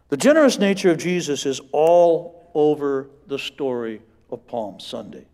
The 0.08 0.16
generous 0.16 0.58
nature 0.58 0.90
of 0.90 0.98
Jesus 0.98 1.44
is 1.44 1.60
all 1.70 2.50
over 2.54 3.10
the 3.26 3.38
story 3.38 4.00
of 4.30 4.46
Palm 4.46 4.80
Sunday. 4.80 5.26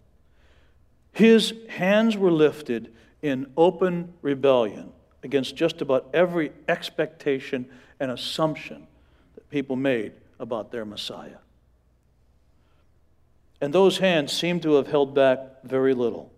His 1.12 1.54
hands 1.68 2.16
were 2.16 2.32
lifted 2.32 2.92
in 3.22 3.50
open 3.56 4.12
rebellion 4.20 4.92
against 5.22 5.54
just 5.56 5.80
about 5.80 6.10
every 6.12 6.52
expectation 6.68 7.66
and 8.00 8.10
assumption 8.10 8.86
that 9.36 9.48
people 9.48 9.76
made 9.76 10.12
about 10.40 10.72
their 10.72 10.84
Messiah. 10.84 11.38
And 13.64 13.72
those 13.72 13.96
hands 13.96 14.30
seem 14.30 14.60
to 14.60 14.74
have 14.74 14.88
held 14.88 15.14
back 15.14 15.62
very 15.64 15.94
little. 15.94 16.30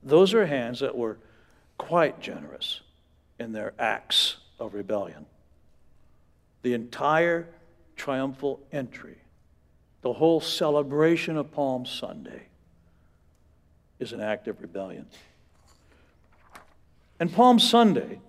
Those 0.00 0.34
are 0.34 0.46
hands 0.46 0.78
that 0.78 0.96
were 0.96 1.18
quite 1.78 2.20
generous 2.20 2.80
in 3.40 3.50
their 3.50 3.72
acts 3.76 4.36
of 4.60 4.72
rebellion. 4.72 5.26
The 6.62 6.74
entire 6.74 7.48
triumphal 7.96 8.60
entry, 8.70 9.16
the 10.02 10.12
whole 10.12 10.40
celebration 10.40 11.36
of 11.36 11.50
Palm 11.50 11.86
Sunday, 11.86 12.42
is 13.98 14.12
an 14.12 14.20
act 14.20 14.46
of 14.46 14.60
rebellion. 14.60 15.06
And 17.18 17.32
Palm 17.32 17.58
Sunday, 17.58 18.20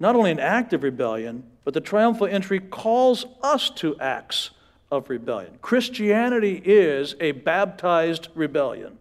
not 0.00 0.16
only 0.16 0.30
an 0.30 0.40
act 0.40 0.72
of 0.72 0.82
rebellion, 0.82 1.44
but 1.62 1.74
the 1.74 1.82
triumphal 1.82 2.26
entry 2.26 2.58
calls 2.58 3.26
us 3.42 3.68
to 3.68 4.00
acts 4.00 4.48
of 4.92 5.08
rebellion. 5.08 5.58
Christianity 5.62 6.60
is 6.62 7.16
a 7.18 7.32
baptized 7.32 8.28
rebellion. 8.34 8.98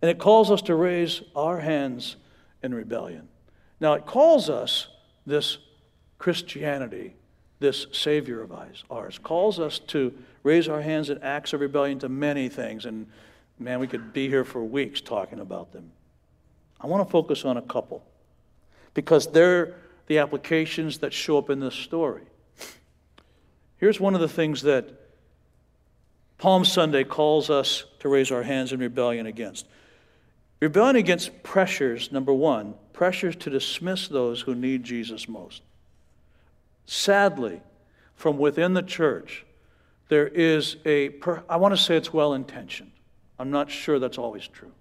And 0.00 0.10
it 0.10 0.18
calls 0.18 0.50
us 0.50 0.62
to 0.62 0.74
raise 0.74 1.20
our 1.36 1.60
hands 1.60 2.16
in 2.62 2.74
rebellion. 2.74 3.28
Now, 3.80 3.92
it 3.92 4.06
calls 4.06 4.48
us, 4.48 4.88
this 5.26 5.58
Christianity, 6.18 7.14
this 7.60 7.86
Savior 7.92 8.40
of 8.42 8.50
ours, 8.90 9.18
calls 9.22 9.60
us 9.60 9.78
to 9.78 10.14
raise 10.42 10.68
our 10.68 10.80
hands 10.80 11.10
in 11.10 11.22
acts 11.22 11.52
of 11.52 11.60
rebellion 11.60 11.98
to 11.98 12.08
many 12.08 12.48
things. 12.48 12.86
And 12.86 13.06
man, 13.62 13.80
we 13.80 13.86
could 13.86 14.12
be 14.12 14.28
here 14.28 14.44
for 14.44 14.62
weeks 14.62 15.00
talking 15.00 15.40
about 15.40 15.72
them. 15.72 15.92
I 16.80 16.86
want 16.86 17.06
to 17.06 17.10
focus 17.10 17.44
on 17.44 17.56
a 17.56 17.62
couple 17.62 18.04
because 18.94 19.26
they're 19.30 19.74
the 20.06 20.18
applications 20.18 20.98
that 20.98 21.12
show 21.12 21.38
up 21.38 21.48
in 21.48 21.60
this 21.60 21.74
story. 21.74 22.22
Here's 23.78 24.00
one 24.00 24.14
of 24.14 24.20
the 24.20 24.28
things 24.28 24.62
that 24.62 24.88
Palm 26.38 26.64
Sunday 26.64 27.04
calls 27.04 27.50
us 27.50 27.84
to 28.00 28.08
raise 28.08 28.32
our 28.32 28.42
hands 28.42 28.72
in 28.72 28.80
rebellion 28.80 29.26
against. 29.26 29.66
Rebellion 30.60 30.96
against 30.96 31.42
pressures, 31.42 32.12
number 32.12 32.32
one, 32.32 32.74
pressures 32.92 33.36
to 33.36 33.50
dismiss 33.50 34.08
those 34.08 34.40
who 34.40 34.54
need 34.54 34.84
Jesus 34.84 35.28
most. 35.28 35.62
Sadly, 36.86 37.60
from 38.14 38.38
within 38.38 38.74
the 38.74 38.82
church, 38.82 39.44
there 40.08 40.28
is 40.28 40.76
a, 40.84 41.10
I 41.48 41.56
want 41.56 41.76
to 41.76 41.82
say 41.82 41.96
it's 41.96 42.12
well 42.12 42.34
intentioned. 42.34 42.90
I'm 43.38 43.50
not 43.50 43.70
sure 43.70 43.98
that's 43.98 44.18
always 44.18 44.46
true. 44.46 44.72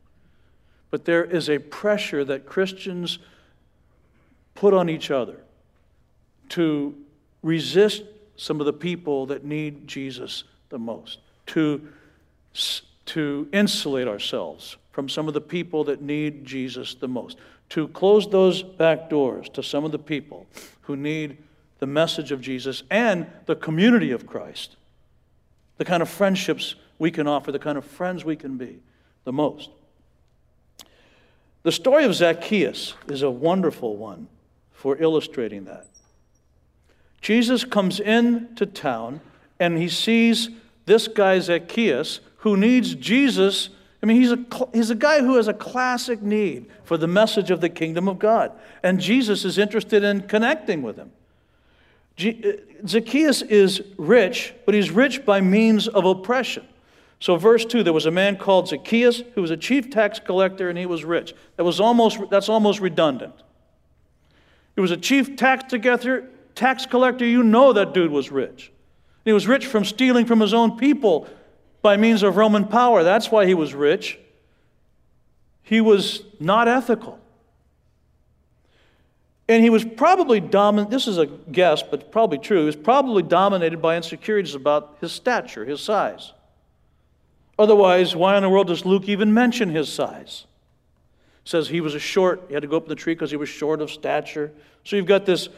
But 0.90 1.06
there 1.06 1.24
is 1.24 1.50
a 1.50 1.58
pressure 1.60 2.24
that 2.26 2.46
Christians 2.46 3.20
put 4.56 4.74
on 4.74 4.90
each 4.90 5.10
other 5.10 5.38
to 6.50 6.96
resist 7.42 8.04
some 8.36 8.60
of 8.60 8.66
the 8.66 8.74
people 8.74 9.26
that 9.28 9.46
need 9.46 9.88
Jesus 9.88 10.44
the 10.70 10.80
most, 10.80 11.20
to, 11.48 11.88
to 13.06 13.48
insulate 13.54 14.08
ourselves 14.08 14.78
from 14.92 15.08
some 15.08 15.28
of 15.28 15.34
the 15.34 15.42
people 15.42 15.84
that 15.86 16.02
need 16.02 16.46
Jesus 16.46 16.96
the 16.96 17.08
most, 17.08 17.38
to 17.70 17.88
close 17.90 18.28
those 18.30 18.62
back 18.62 19.10
doors 19.10 19.48
to 19.50 19.64
some 19.64 19.86
of 19.86 19.92
the 19.92 20.00
people 20.00 20.46
who 20.82 20.96
need 20.96 21.38
the 21.80 21.88
message 21.88 22.32
of 22.32 22.42
Jesus 22.42 22.84
and 22.92 23.26
the 23.46 23.56
community 23.56 24.12
of 24.12 24.28
Christ, 24.28 24.76
the 25.78 25.86
kind 25.86 26.02
of 26.04 26.10
friendships 26.10 26.76
we 27.02 27.10
can 27.10 27.26
offer, 27.26 27.52
the 27.52 27.58
kind 27.58 27.80
of 27.80 27.84
friends 27.84 28.24
we 28.24 28.36
can 28.36 28.58
be 28.58 28.78
the 29.24 29.34
most. 29.34 29.72
The 31.64 31.72
story 31.72 32.04
of 32.04 32.14
Zacchaeus 32.14 32.94
is 33.08 33.24
a 33.24 33.30
wonderful 33.32 33.98
one 33.98 34.28
for 34.72 34.96
illustrating 35.02 35.66
that. 35.66 35.88
Jesus 37.20 37.64
comes 37.64 38.00
into 38.00 38.68
town 38.68 39.20
and 39.60 39.80
he 39.80 39.90
sees 39.90 40.52
this 40.86 41.08
guy 41.08 41.40
Zacchaeus 41.40 42.20
who 42.38 42.56
needs 42.56 42.94
Jesus 42.94 43.70
I 44.04 44.08
mean, 44.08 44.20
he's 44.20 44.32
a, 44.32 44.40
he's 44.74 44.90
a 44.90 44.96
guy 44.96 45.22
who 45.22 45.36
has 45.36 45.48
a 45.48 45.54
classic 45.54 46.24
need 46.24 46.66
for 46.84 46.98
the 46.98 47.08
message 47.08 47.52
of 47.52 47.62
the 47.62 47.70
kingdom 47.70 48.08
of 48.08 48.18
God. 48.18 48.52
And 48.82 49.00
Jesus 49.00 49.46
is 49.46 49.60
interested 49.60 50.04
in 50.04 50.22
connecting 50.22 50.82
with 50.82 50.98
him. 50.98 51.12
Uh, 52.20 52.54
Zacchaeus 52.88 53.44
is 53.44 53.84
rich, 53.98 54.56
but 54.66 54.74
he's 54.74 54.90
rich 54.90 55.24
by 55.24 55.40
means 55.40 55.88
of 55.88 56.06
oppression. 56.06 56.66
So, 57.22 57.36
verse 57.38 57.64
2 57.66 57.84
there 57.84 57.94
was 57.94 58.08
a 58.08 58.12
man 58.12 58.36
called 58.36 58.68
Zacchaeus 58.68 59.22
who 59.36 59.42
was 59.42 59.52
a 59.52 59.58
chief 59.58 59.92
tax 59.92 60.20
collector 60.20 60.70
and 60.70 60.78
he 60.78 60.88
was 60.88 61.06
rich. 61.06 61.34
That 61.56 61.64
was 61.64 61.80
almost, 61.80 62.20
that's 62.32 62.50
almost 62.50 62.82
redundant. 62.82 63.36
He 64.76 64.82
was 64.82 64.90
a 64.90 64.98
chief 64.98 65.36
tax 65.36 65.72
collector, 65.72 66.30
tax 66.56 66.88
collector. 66.88 67.24
You 67.24 67.44
know 67.44 67.74
that 67.74 67.94
dude 67.94 68.12
was 68.12 68.32
rich. 68.32 68.72
He 69.24 69.34
was 69.34 69.48
rich 69.48 69.68
from 69.68 69.86
stealing 69.86 70.26
from 70.26 70.40
his 70.40 70.52
own 70.52 70.78
people 70.78 71.28
by 71.84 71.96
means 71.96 72.24
of 72.24 72.38
Roman 72.38 72.66
power. 72.66 73.04
That's 73.04 73.30
why 73.30 73.46
he 73.46 73.54
was 73.54 73.76
rich. 73.76 74.18
He 75.62 75.80
was 75.80 76.24
not 76.40 76.68
ethical. 76.68 77.20
And 79.48 79.64
he 79.64 79.70
was 79.70 79.86
probably 79.86 80.40
dominated, 80.40 80.92
this 80.92 81.08
is 81.08 81.20
a 81.20 81.28
guess, 81.28 81.84
but 81.84 82.12
probably 82.12 82.40
true. 82.40 82.62
He 82.62 82.66
was 82.66 82.76
probably 82.76 83.22
dominated 83.22 83.80
by 83.80 83.96
insecurities 83.96 84.56
about 84.56 84.98
his 85.02 85.12
stature, 85.12 85.66
his 85.66 85.82
size. 85.82 86.34
Otherwise, 87.62 88.16
why 88.16 88.36
in 88.36 88.42
the 88.42 88.50
world 88.50 88.68
does 88.68 88.86
Luke 88.86 89.08
even 89.08 89.34
mention 89.34 89.70
his 89.70 89.92
size? 89.92 90.46
says 91.44 91.68
he 91.68 91.82
was 91.82 91.96
a 91.96 92.00
short, 92.00 92.44
he 92.48 92.54
had 92.54 92.62
to 92.62 92.68
go 92.68 92.78
up 92.78 92.84
in 92.84 92.90
the 92.90 92.96
tree 92.96 93.14
because 93.14 93.30
he 93.30 93.38
was 93.38 93.50
short 93.50 93.82
of 93.82 93.92
stature. 93.92 94.52
So 94.84 94.96
you've 94.96 95.06
got 95.06 95.26
this 95.26 95.50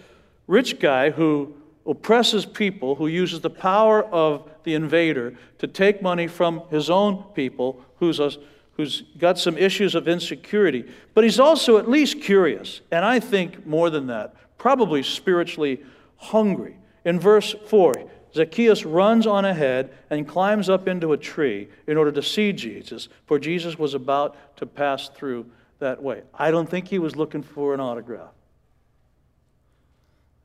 rich 0.47 0.79
guy 0.79 1.11
who 1.11 1.55
oppresses 1.85 2.45
people, 2.45 2.95
who 2.95 3.07
uses 3.07 3.41
the 3.41 3.49
power 3.49 4.03
of 4.03 4.49
the 4.63 4.73
invader 4.73 5.35
to 5.59 5.67
take 5.67 6.01
money 6.01 6.27
from 6.27 6.63
his 6.69 6.89
own 6.89 7.23
people, 7.35 7.81
who's, 7.97 8.19
a, 8.19 8.31
who's 8.73 9.03
got 9.17 9.37
some 9.37 9.57
issues 9.57 9.95
of 9.95 10.07
insecurity. 10.07 10.85
But 11.13 11.23
he's 11.23 11.39
also 11.39 11.77
at 11.77 11.89
least 11.89 12.21
curious, 12.21 12.81
and 12.91 13.05
I 13.05 13.19
think 13.19 13.65
more 13.65 13.89
than 13.89 14.07
that, 14.07 14.35
probably 14.57 15.03
spiritually 15.03 15.81
hungry. 16.17 16.77
In 17.05 17.19
verse 17.19 17.55
4, 17.67 18.09
Zacchaeus 18.33 18.83
runs 18.83 19.27
on 19.27 19.45
ahead 19.45 19.91
and 20.09 20.27
climbs 20.27 20.69
up 20.69 20.87
into 20.87 21.13
a 21.13 21.17
tree 21.17 21.67
in 21.85 21.97
order 21.97 22.11
to 22.11 22.23
see 22.23 22.51
Jesus, 22.51 23.07
for 23.25 23.37
Jesus 23.37 23.77
was 23.77 23.93
about 23.93 24.35
to 24.57 24.65
pass 24.65 25.09
through 25.09 25.45
that 25.79 26.01
way. 26.01 26.23
I 26.33 26.49
don't 26.49 26.67
think 26.67 26.87
he 26.87 26.97
was 26.97 27.15
looking 27.15 27.43
for 27.43 27.73
an 27.73 27.79
autograph. 27.79 28.31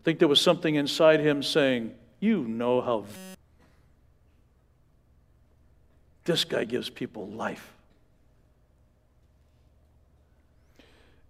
I 0.01 0.05
think 0.05 0.18
there 0.18 0.29
was 0.29 0.40
something 0.40 0.74
inside 0.74 1.20
him 1.20 1.42
saying, 1.42 1.94
You 2.20 2.44
know 2.44 2.81
how 2.81 3.07
this 6.24 6.44
guy 6.44 6.64
gives 6.64 6.90
people 6.90 7.27
life. 7.29 7.72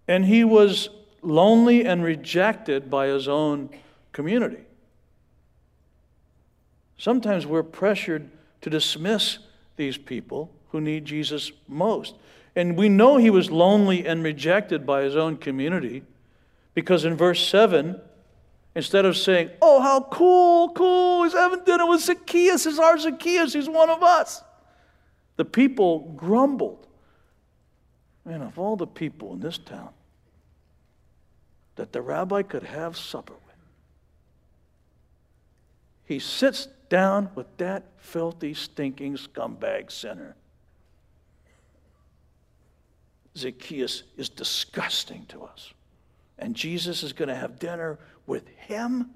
And 0.09 0.25
he 0.25 0.43
was 0.43 0.89
lonely 1.21 1.85
and 1.85 2.03
rejected 2.03 2.89
by 2.89 3.07
his 3.07 3.27
own 3.27 3.69
community. 4.11 4.63
Sometimes 6.99 7.47
we're 7.47 7.63
pressured 7.63 8.29
to 8.61 8.69
dismiss 8.69 9.39
these 9.75 9.97
people 9.97 10.51
who 10.69 10.79
need 10.79 11.05
Jesus 11.05 11.51
most. 11.67 12.13
And 12.55 12.77
we 12.77 12.89
know 12.89 13.17
he 13.17 13.31
was 13.31 13.49
lonely 13.49 14.05
and 14.05 14.23
rejected 14.23 14.85
by 14.85 15.01
his 15.01 15.15
own 15.15 15.37
community 15.37 16.03
because 16.75 17.05
in 17.05 17.15
verse 17.15 17.47
7, 17.47 17.99
Instead 18.75 19.03
of 19.05 19.17
saying, 19.17 19.49
oh, 19.61 19.81
how 19.81 20.01
cool, 20.01 20.69
cool, 20.69 21.23
he's 21.23 21.33
having 21.33 21.63
dinner 21.63 21.87
with 21.87 22.01
Zacchaeus, 22.01 22.65
he's 22.65 22.79
our 22.79 22.97
Zacchaeus, 22.97 23.53
he's 23.53 23.67
one 23.67 23.89
of 23.89 24.03
us. 24.03 24.43
The 25.37 25.45
people 25.45 26.13
grumbled. 26.15 26.85
Man, 28.25 28.41
of 28.41 28.59
all 28.59 28.75
the 28.75 28.87
people 28.87 29.33
in 29.33 29.39
this 29.39 29.57
town, 29.57 29.89
that 31.77 31.91
the 31.91 32.01
rabbi 32.01 32.43
could 32.43 32.63
have 32.63 32.95
supper 32.95 33.33
with. 33.33 33.55
He 36.05 36.19
sits 36.19 36.67
down 36.89 37.29
with 37.35 37.45
that 37.57 37.83
filthy, 37.97 38.53
stinking 38.53 39.15
scumbag 39.15 39.91
sinner. 39.91 40.35
Zacchaeus 43.37 44.03
is 44.17 44.27
disgusting 44.27 45.25
to 45.27 45.43
us. 45.43 45.73
And 46.37 46.55
Jesus 46.55 47.03
is 47.03 47.13
going 47.13 47.29
to 47.29 47.35
have 47.35 47.59
dinner 47.59 47.99
with 48.25 48.47
him? 48.47 49.09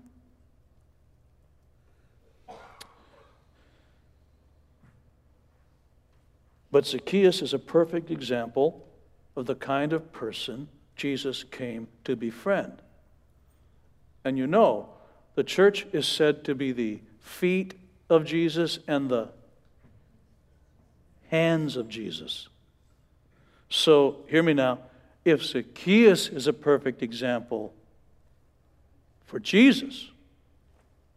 But 6.72 6.88
Zacchaeus 6.88 7.42
is 7.42 7.54
a 7.54 7.60
perfect 7.60 8.10
example 8.10 8.88
of 9.36 9.46
the 9.46 9.56
kind 9.56 9.94
of 9.94 10.12
person 10.12 10.68
Jesus 10.96 11.44
came 11.44 11.88
to 12.04 12.16
befriend. 12.16 12.82
And 14.26 14.38
you 14.38 14.48
know, 14.48 14.90
the 15.36 15.44
church 15.44 15.86
is 15.92 16.08
said 16.08 16.44
to 16.46 16.56
be 16.56 16.72
the 16.72 17.02
feet 17.24 17.74
of 18.10 18.26
Jesus 18.26 18.78
and 18.88 19.10
the 19.10 19.30
hands 21.30 21.76
of 21.76 21.90
Jesus. 21.90 22.48
So, 23.70 24.18
hear 24.28 24.44
me 24.44 24.54
now. 24.54 24.80
If 25.26 25.44
Zacchaeus 25.44 26.28
is 26.28 26.46
a 26.46 26.54
perfect 26.54 27.02
example 27.02 27.74
for 29.26 29.40
Jesus, 29.40 30.12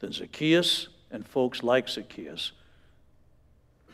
then 0.01 0.13
Zacchaeus 0.13 0.89
and 1.11 1.27
folks 1.27 1.63
like 1.63 1.89
Zacchaeus 1.89 2.53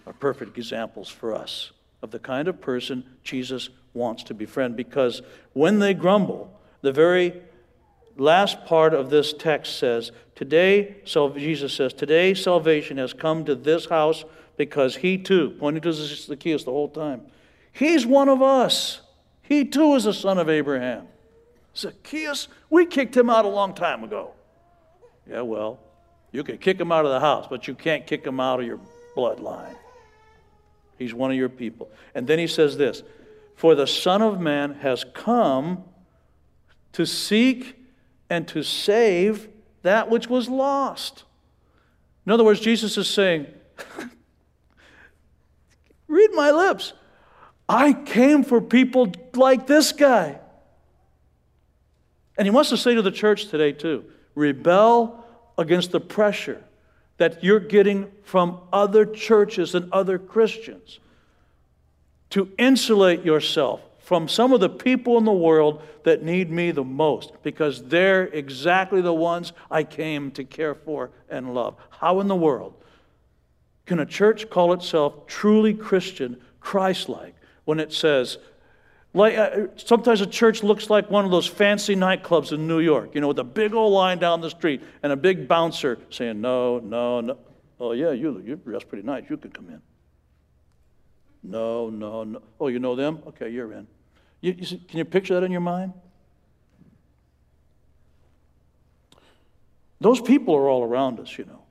are 0.07 0.13
perfect 0.13 0.57
examples 0.57 1.09
for 1.09 1.35
us 1.35 1.73
of 2.03 2.11
the 2.11 2.19
kind 2.19 2.47
of 2.47 2.61
person 2.61 3.05
Jesus 3.25 3.71
wants 3.95 4.23
to 4.25 4.35
befriend. 4.35 4.77
Because 4.77 5.23
when 5.55 5.79
they 5.79 5.95
grumble, 5.95 6.61
the 6.83 6.93
very 6.93 7.35
last 8.17 8.65
part 8.65 8.95
of 8.95 9.11
this 9.11 9.33
text 9.33 9.79
says, 9.79 10.13
Today, 10.35 10.97
so 11.05 11.31
Jesus 11.31 11.73
says, 11.73 11.93
Today 11.93 12.35
salvation 12.35 12.99
has 12.99 13.13
come 13.13 13.45
to 13.45 13.55
this 13.55 13.87
house 13.87 14.25
because 14.57 14.97
he 14.97 15.19
too, 15.19 15.57
pointing 15.59 15.83
to 15.83 15.93
Zacchaeus 15.93 16.65
the 16.65 16.71
whole 16.71 16.89
time, 16.89 17.23
he's 17.73 18.07
one 18.07 18.29
of 18.29 18.43
us. 18.43 19.01
He 19.43 19.65
too 19.65 19.95
is 19.95 20.07
a 20.07 20.15
son 20.15 20.39
of 20.39 20.49
Abraham. 20.49 21.07
Zacchaeus, 21.77 22.49
we 22.71 22.87
kicked 22.87 23.17
him 23.17 23.31
out 23.31 23.45
a 23.45 23.49
long 23.49 23.75
time 23.75 24.05
ago. 24.05 24.33
Yeah, 25.29 25.43
well, 25.43 25.79
you 26.33 26.43
can 26.45 26.59
kick 26.59 26.81
him 26.81 26.93
out 26.93 27.05
of 27.05 27.11
the 27.11 27.21
house, 27.21 27.47
but 27.49 27.69
you 27.69 27.75
can't 27.75 28.07
kick 28.07 28.27
him 28.27 28.41
out 28.41 28.61
of 28.61 28.67
your 28.67 28.81
bloodline. 29.17 29.77
He's 30.99 31.15
one 31.15 31.31
of 31.31 31.37
your 31.37 31.49
people. 31.49 31.91
And 32.15 32.27
then 32.27 32.39
he 32.39 32.47
says 32.47 32.77
this 32.77 33.03
For 33.57 33.75
the 33.75 33.87
Son 33.87 34.23
of 34.23 34.41
Man 34.41 34.75
has 34.77 35.05
come 35.15 35.85
to 36.93 37.07
seek 37.07 37.82
and 38.33 38.49
to 38.49 38.63
save 38.63 39.51
that 39.83 40.09
which 40.09 40.27
was 40.27 40.49
lost. 40.49 41.25
In 42.25 42.33
other 42.33 42.43
words, 42.45 42.61
Jesus 42.61 42.97
is 42.97 43.07
saying, 43.07 43.47
Read 46.09 46.31
my 46.33 46.51
lips. 46.51 46.95
I 47.69 47.93
came 47.93 48.43
for 48.43 48.63
people 48.63 49.13
like 49.35 49.67
this 49.67 49.93
guy. 49.93 50.39
And 52.39 52.47
he 52.47 52.51
wants 52.51 52.71
to 52.71 52.79
say 52.79 52.95
to 52.95 53.03
the 53.03 53.11
church 53.11 53.49
today, 53.49 53.73
too 53.73 54.07
rebel 54.35 55.27
against 55.59 55.93
the 55.93 56.01
pressure 56.01 56.65
that 57.19 57.45
you're 57.45 57.61
getting 57.61 58.11
from 58.23 58.59
other 58.73 59.05
churches 59.05 59.75
and 59.75 59.93
other 59.93 60.19
Christians 60.19 61.01
to 62.31 62.51
insulate 62.57 63.27
yourself 63.27 63.83
from 64.13 64.29
some 64.29 64.53
of 64.53 64.61
the 64.61 64.69
people 64.69 65.17
in 65.17 65.25
the 65.25 65.33
world 65.33 65.83
that 66.03 66.23
need 66.23 66.51
me 66.51 66.71
the 66.71 66.85
most 66.85 67.33
because 67.43 67.83
they're 67.85 68.25
exactly 68.25 69.01
the 69.01 69.15
ones 69.15 69.55
I 69.71 69.85
came 69.85 70.31
to 70.33 70.45
care 70.45 70.75
for 70.75 71.13
and 71.31 71.55
love. 71.55 71.77
How 71.89 72.21
in 72.21 72.29
the 72.29 72.37
world 72.37 72.75
can 73.87 74.01
a 74.01 74.05
church 74.05 74.51
call 74.51 74.75
itself 74.75 75.27
truly 75.27 75.73
Christian, 75.73 76.39
Christ 76.61 77.09
like, 77.09 77.35
when 77.65 77.81
it 77.81 77.91
says, 77.91 78.37
like, 79.15 79.39
uh, 79.39 79.69
sometimes 79.77 80.21
a 80.21 80.27
church 80.27 80.63
looks 80.63 80.91
like 80.91 81.11
one 81.11 81.25
of 81.25 81.31
those 81.31 81.47
fancy 81.47 81.97
nightclubs 81.97 82.53
in 82.53 82.67
New 82.67 82.81
York, 82.81 83.15
you 83.15 83.23
know, 83.23 83.29
with 83.29 83.39
a 83.39 83.45
big 83.45 83.73
old 83.73 83.95
line 83.95 84.19
down 84.19 84.43
the 84.43 84.51
street 84.51 84.83
and 85.03 85.11
a 85.11 85.17
big 85.17 85.49
bouncer 85.49 85.99
saying, 86.11 86.39
No, 86.39 86.81
no, 86.81 87.23
no. 87.23 87.39
Oh, 87.81 87.93
yeah, 87.93 88.11
you, 88.11 88.43
you 88.45 88.57
dress 88.57 88.85
pretty 88.85 89.07
nice. 89.07 89.25
You 89.31 89.39
could 89.39 89.55
come 89.55 89.71
in. 89.71 89.81
No, 91.43 91.89
no, 91.89 92.25
no. 92.25 92.43
Oh, 92.61 92.69
you 92.69 92.79
know 92.79 92.95
them? 92.95 93.23
Okay, 93.29 93.49
you're 93.49 93.73
in. 93.73 93.87
You, 94.43 94.55
you 94.59 94.67
see, 94.67 94.79
can 94.87 94.99
you 94.99 95.07
picture 95.07 95.35
that 95.35 95.43
in 95.43 95.51
your 95.51 95.63
mind? 95.63 95.95
Those 100.01 100.21
people 100.21 100.55
are 100.55 100.69
all 100.69 100.85
around 100.85 101.19
us, 101.19 101.39
you 101.39 101.47
know. 101.47 101.63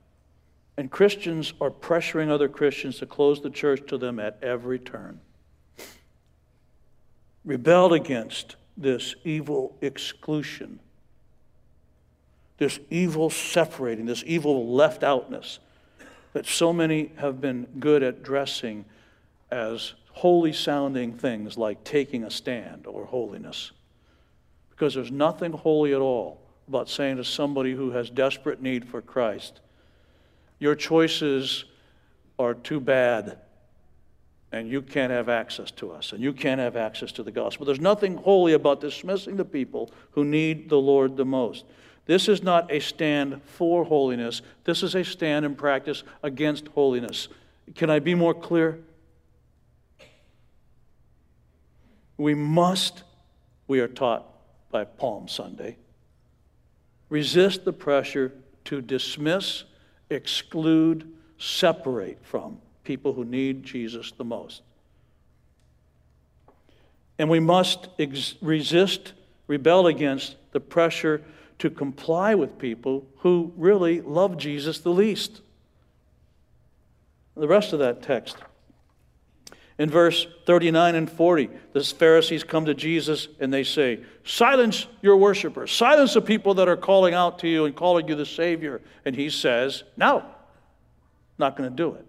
And 0.76 0.90
Christians 0.90 1.52
are 1.60 1.70
pressuring 1.70 2.30
other 2.30 2.48
Christians 2.48 2.98
to 2.98 3.06
close 3.06 3.40
the 3.40 3.50
church 3.50 3.86
to 3.88 3.98
them 3.98 4.18
at 4.18 4.38
every 4.42 4.80
turn 4.80 5.20
rebelled 7.44 7.92
against 7.92 8.56
this 8.76 9.14
evil 9.24 9.76
exclusion, 9.80 10.78
this 12.58 12.78
evil 12.90 13.30
separating, 13.30 14.06
this 14.06 14.22
evil 14.26 14.72
left 14.72 15.02
outness 15.02 15.58
that 16.32 16.46
so 16.46 16.72
many 16.72 17.12
have 17.16 17.40
been 17.40 17.66
good 17.78 18.02
at 18.02 18.22
dressing 18.22 18.84
as 19.50 19.92
holy 20.12 20.52
sounding 20.52 21.12
things 21.12 21.56
like 21.56 21.84
taking 21.84 22.24
a 22.24 22.30
stand 22.30 22.86
or 22.86 23.06
holiness. 23.06 23.72
Because 24.70 24.94
there's 24.94 25.10
nothing 25.10 25.52
holy 25.52 25.94
at 25.94 26.00
all 26.00 26.40
about 26.68 26.88
saying 26.88 27.16
to 27.16 27.24
somebody 27.24 27.72
who 27.74 27.90
has 27.90 28.10
desperate 28.10 28.62
need 28.62 28.86
for 28.86 29.02
Christ, 29.02 29.60
Your 30.58 30.74
choices 30.74 31.64
are 32.38 32.54
too 32.54 32.80
bad 32.80 33.38
and 34.52 34.68
you 34.68 34.82
can't 34.82 35.10
have 35.10 35.30
access 35.30 35.70
to 35.70 35.90
us, 35.90 36.12
and 36.12 36.22
you 36.22 36.32
can't 36.32 36.60
have 36.60 36.76
access 36.76 37.10
to 37.12 37.22
the 37.22 37.30
gospel. 37.30 37.64
There's 37.64 37.80
nothing 37.80 38.18
holy 38.18 38.52
about 38.52 38.82
dismissing 38.82 39.36
the 39.36 39.46
people 39.46 39.90
who 40.10 40.26
need 40.26 40.68
the 40.68 40.78
Lord 40.78 41.16
the 41.16 41.24
most. 41.24 41.64
This 42.04 42.28
is 42.28 42.42
not 42.42 42.70
a 42.70 42.78
stand 42.78 43.42
for 43.42 43.84
holiness, 43.84 44.42
this 44.64 44.82
is 44.82 44.94
a 44.94 45.04
stand 45.04 45.46
in 45.46 45.54
practice 45.54 46.04
against 46.22 46.68
holiness. 46.68 47.28
Can 47.74 47.88
I 47.88 47.98
be 47.98 48.14
more 48.14 48.34
clear? 48.34 48.78
We 52.22 52.34
must, 52.34 53.02
we 53.66 53.80
are 53.80 53.88
taught 53.88 54.24
by 54.70 54.84
Palm 54.84 55.26
Sunday, 55.26 55.76
resist 57.08 57.64
the 57.64 57.72
pressure 57.72 58.32
to 58.66 58.80
dismiss, 58.80 59.64
exclude, 60.08 61.12
separate 61.36 62.24
from 62.24 62.58
people 62.84 63.12
who 63.12 63.24
need 63.24 63.64
Jesus 63.64 64.12
the 64.12 64.22
most. 64.22 64.62
And 67.18 67.28
we 67.28 67.40
must 67.40 67.88
ex- 67.98 68.36
resist, 68.40 69.14
rebel 69.48 69.88
against 69.88 70.36
the 70.52 70.60
pressure 70.60 71.22
to 71.58 71.70
comply 71.70 72.36
with 72.36 72.56
people 72.56 73.04
who 73.18 73.52
really 73.56 74.00
love 74.00 74.36
Jesus 74.36 74.78
the 74.78 74.92
least. 74.92 75.40
The 77.36 77.48
rest 77.48 77.72
of 77.72 77.80
that 77.80 78.00
text. 78.00 78.36
In 79.82 79.90
verse 79.90 80.28
39 80.46 80.94
and 80.94 81.10
40, 81.10 81.50
the 81.72 81.82
Pharisees 81.82 82.44
come 82.44 82.66
to 82.66 82.72
Jesus 82.72 83.26
and 83.40 83.52
they 83.52 83.64
say, 83.64 83.98
Silence 84.22 84.86
your 85.02 85.16
worshipers, 85.16 85.72
silence 85.72 86.14
the 86.14 86.22
people 86.22 86.54
that 86.54 86.68
are 86.68 86.76
calling 86.76 87.14
out 87.14 87.40
to 87.40 87.48
you 87.48 87.64
and 87.64 87.74
calling 87.74 88.06
you 88.06 88.14
the 88.14 88.24
Savior. 88.24 88.80
And 89.04 89.16
he 89.16 89.28
says, 89.28 89.82
No, 89.96 90.24
not 91.36 91.56
going 91.56 91.68
to 91.68 91.74
do 91.74 91.94
it. 91.94 92.06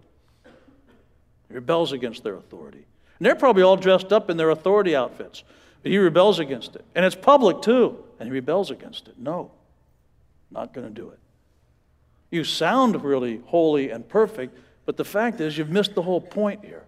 He 1.48 1.54
rebels 1.54 1.90
against 1.90 2.22
their 2.22 2.36
authority. 2.36 2.86
And 3.18 3.26
they're 3.26 3.34
probably 3.34 3.64
all 3.64 3.76
dressed 3.76 4.12
up 4.12 4.30
in 4.30 4.36
their 4.36 4.50
authority 4.50 4.94
outfits. 4.94 5.42
But 5.82 5.90
he 5.90 5.98
rebels 5.98 6.38
against 6.38 6.76
it. 6.76 6.84
And 6.94 7.04
it's 7.04 7.16
public 7.16 7.60
too. 7.60 7.98
And 8.20 8.28
he 8.28 8.32
rebels 8.32 8.70
against 8.70 9.08
it. 9.08 9.18
No, 9.18 9.50
not 10.52 10.74
going 10.74 10.86
to 10.86 10.94
do 10.94 11.08
it. 11.08 11.18
You 12.30 12.44
sound 12.44 13.02
really 13.02 13.42
holy 13.46 13.90
and 13.90 14.08
perfect, 14.08 14.56
but 14.86 14.96
the 14.96 15.04
fact 15.04 15.40
is 15.40 15.58
you've 15.58 15.70
missed 15.70 15.96
the 15.96 16.02
whole 16.02 16.20
point 16.20 16.64
here. 16.64 16.84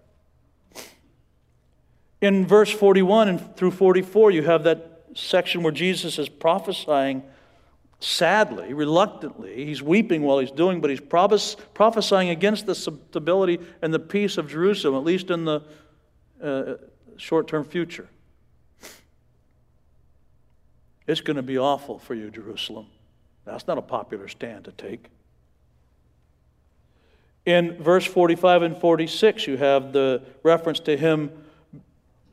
In 2.21 2.47
verse 2.47 2.71
41 2.71 3.27
and 3.27 3.55
through 3.55 3.71
44, 3.71 4.31
you 4.31 4.43
have 4.43 4.63
that 4.63 5.03
section 5.13 5.63
where 5.63 5.71
Jesus 5.71 6.17
is 6.17 6.29
prophesying 6.29 7.23
sadly, 7.99 8.73
reluctantly. 8.73 9.65
He's 9.65 9.81
weeping 9.81 10.21
while 10.21 10.39
he's 10.39 10.51
doing, 10.51 10.81
but 10.81 10.89
he's 10.89 11.01
prophesying 11.01 12.29
against 12.29 12.65
the 12.65 12.75
stability 12.75 13.59
and 13.81 13.93
the 13.93 13.99
peace 13.99 14.37
of 14.37 14.49
Jerusalem, 14.49 14.95
at 14.95 15.03
least 15.03 15.31
in 15.31 15.45
the 15.45 15.61
uh, 16.41 16.75
short 17.17 17.47
term 17.47 17.63
future. 17.63 18.07
It's 21.07 21.21
going 21.21 21.37
to 21.37 21.43
be 21.43 21.57
awful 21.57 21.99
for 21.99 22.13
you, 22.13 22.29
Jerusalem. 22.29 22.87
That's 23.45 23.65
not 23.65 23.77
a 23.77 23.81
popular 23.81 24.27
stand 24.27 24.65
to 24.65 24.71
take. 24.71 25.05
In 27.45 27.81
verse 27.81 28.05
45 28.05 28.61
and 28.61 28.77
46, 28.77 29.47
you 29.47 29.55
have 29.55 29.93
the 29.93 30.21
reference 30.43 30.81
to 30.81 30.97
him 30.97 31.31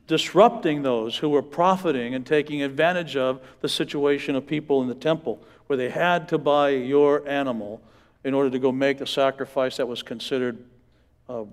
disrupting 0.07 0.83
those 0.83 1.17
who 1.17 1.29
were 1.29 1.41
profiting 1.41 2.13
and 2.13 2.25
taking 2.25 2.61
advantage 2.61 3.15
of 3.15 3.41
the 3.61 3.69
situation 3.69 4.35
of 4.35 4.45
people 4.45 4.81
in 4.81 4.87
the 4.87 4.95
temple, 4.95 5.41
where 5.67 5.77
they 5.77 5.89
had 5.89 6.29
to 6.29 6.37
buy 6.37 6.69
your 6.69 7.27
animal 7.27 7.81
in 8.23 8.33
order 8.33 8.49
to 8.49 8.59
go 8.59 8.71
make 8.71 9.01
a 9.01 9.07
sacrifice 9.07 9.77
that 9.77 9.87
was 9.87 10.03
considered 10.03 10.57
a 11.29 11.45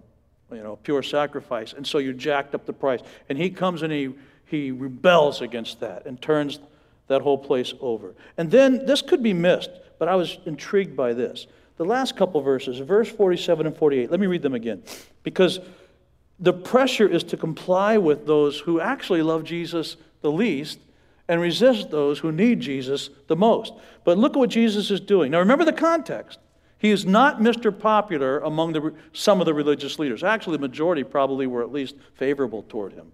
you 0.50 0.62
know, 0.62 0.76
pure 0.82 1.02
sacrifice. 1.02 1.72
And 1.72 1.86
so 1.86 1.98
you 1.98 2.12
jacked 2.12 2.54
up 2.54 2.66
the 2.66 2.72
price. 2.72 3.00
And 3.28 3.38
he 3.38 3.50
comes 3.50 3.82
and 3.82 3.92
he, 3.92 4.12
he 4.46 4.70
rebels 4.70 5.40
against 5.40 5.80
that 5.80 6.06
and 6.06 6.20
turns 6.20 6.58
that 7.08 7.22
whole 7.22 7.38
place 7.38 7.74
over. 7.80 8.14
And 8.36 8.50
then 8.50 8.86
this 8.86 9.02
could 9.02 9.22
be 9.22 9.32
missed, 9.32 9.70
but 9.98 10.08
I 10.08 10.14
was 10.14 10.38
intrigued 10.46 10.96
by 10.96 11.12
this. 11.12 11.46
The 11.78 11.84
last 11.84 12.16
couple 12.16 12.40
verses, 12.42 12.78
verse 12.78 13.08
47 13.08 13.66
and 13.66 13.76
48, 13.76 14.10
let 14.10 14.20
me 14.20 14.26
read 14.26 14.42
them 14.42 14.54
again. 14.54 14.82
Because 15.22 15.58
the 16.42 16.52
pressure 16.52 17.08
is 17.08 17.22
to 17.24 17.36
comply 17.36 17.96
with 17.96 18.26
those 18.26 18.58
who 18.58 18.80
actually 18.80 19.22
love 19.22 19.44
Jesus 19.44 19.96
the 20.20 20.30
least 20.30 20.80
and 21.28 21.40
resist 21.40 21.90
those 21.90 22.18
who 22.18 22.32
need 22.32 22.60
Jesus 22.60 23.10
the 23.28 23.36
most. 23.36 23.72
But 24.04 24.18
look 24.18 24.32
at 24.32 24.38
what 24.38 24.50
Jesus 24.50 24.90
is 24.90 25.00
doing. 25.00 25.30
Now 25.30 25.38
remember 25.38 25.64
the 25.64 25.72
context. 25.72 26.40
He 26.78 26.90
is 26.90 27.06
not 27.06 27.38
Mr. 27.38 27.76
Popular 27.76 28.40
among 28.40 28.72
the, 28.72 28.92
some 29.12 29.40
of 29.40 29.46
the 29.46 29.54
religious 29.54 30.00
leaders. 30.00 30.24
Actually, 30.24 30.56
the 30.56 30.62
majority 30.62 31.04
probably 31.04 31.46
were 31.46 31.62
at 31.62 31.70
least 31.70 31.94
favorable 32.14 32.64
toward 32.64 32.92
him. 32.92 33.12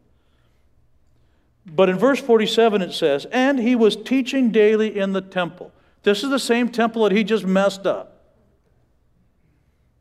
But 1.66 1.90
in 1.90 1.98
verse 1.98 2.18
47 2.18 2.80
it 2.80 2.92
says, 2.94 3.26
And 3.26 3.58
he 3.58 3.76
was 3.76 3.94
teaching 3.94 4.50
daily 4.50 4.98
in 4.98 5.12
the 5.12 5.20
temple. 5.20 5.70
This 6.02 6.24
is 6.24 6.30
the 6.30 6.38
same 6.38 6.70
temple 6.70 7.04
that 7.04 7.12
he 7.12 7.24
just 7.24 7.44
messed 7.44 7.86
up. 7.86 8.14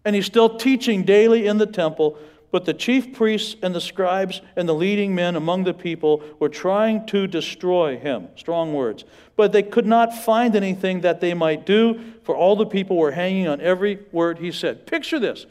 And 0.06 0.16
he's 0.16 0.26
still 0.26 0.58
teaching 0.58 1.04
daily 1.04 1.46
in 1.46 1.58
the 1.58 1.66
temple, 1.66 2.18
but 2.52 2.66
the 2.66 2.74
chief 2.74 3.14
priests 3.14 3.56
and 3.62 3.76
the 3.76 3.82
scribes 3.82 4.42
and 4.56 4.68
the 4.70 4.74
leading 4.74 5.14
men 5.14 5.36
among 5.36 5.64
the 5.64 5.74
people 5.74 6.24
were 6.40 6.50
trying 6.50 7.06
to 7.08 7.28
destroy 7.28 7.98
him. 7.98 8.30
Strong 8.36 8.74
words. 8.74 9.04
But 9.36 9.52
they 9.52 9.64
could 9.64 9.86
not 9.86 10.14
find 10.14 10.56
anything 10.56 11.02
that 11.02 11.20
they 11.20 11.34
might 11.34 11.66
do, 11.66 12.14
for 12.24 12.36
all 12.36 12.56
the 12.56 12.66
people 12.66 12.98
were 12.98 13.12
hanging 13.12 13.48
on 13.48 13.60
every 13.60 14.00
word 14.12 14.40
he 14.40 14.52
said. 14.52 14.86
Picture 14.88 15.20
this 15.20 15.46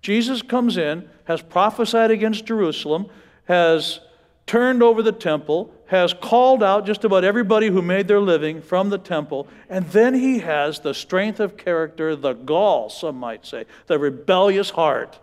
Jesus 0.00 0.42
comes 0.42 0.76
in, 0.76 1.08
has 1.24 1.42
prophesied 1.42 2.10
against 2.10 2.46
Jerusalem, 2.46 3.06
has 3.44 4.00
turned 4.46 4.82
over 4.82 5.02
the 5.02 5.12
temple, 5.12 5.70
has 5.86 6.14
called 6.14 6.62
out 6.62 6.86
just 6.86 7.04
about 7.04 7.24
everybody 7.24 7.68
who 7.68 7.82
made 7.82 8.08
their 8.08 8.20
living 8.20 8.62
from 8.62 8.88
the 8.88 8.98
temple, 8.98 9.46
and 9.68 9.86
then 9.90 10.14
he 10.14 10.38
has 10.38 10.80
the 10.80 10.94
strength 10.94 11.40
of 11.40 11.56
character, 11.56 12.16
the 12.16 12.32
gall, 12.32 12.88
some 12.88 13.16
might 13.16 13.44
say, 13.44 13.66
the 13.86 13.98
rebellious 13.98 14.70
heart, 14.70 15.18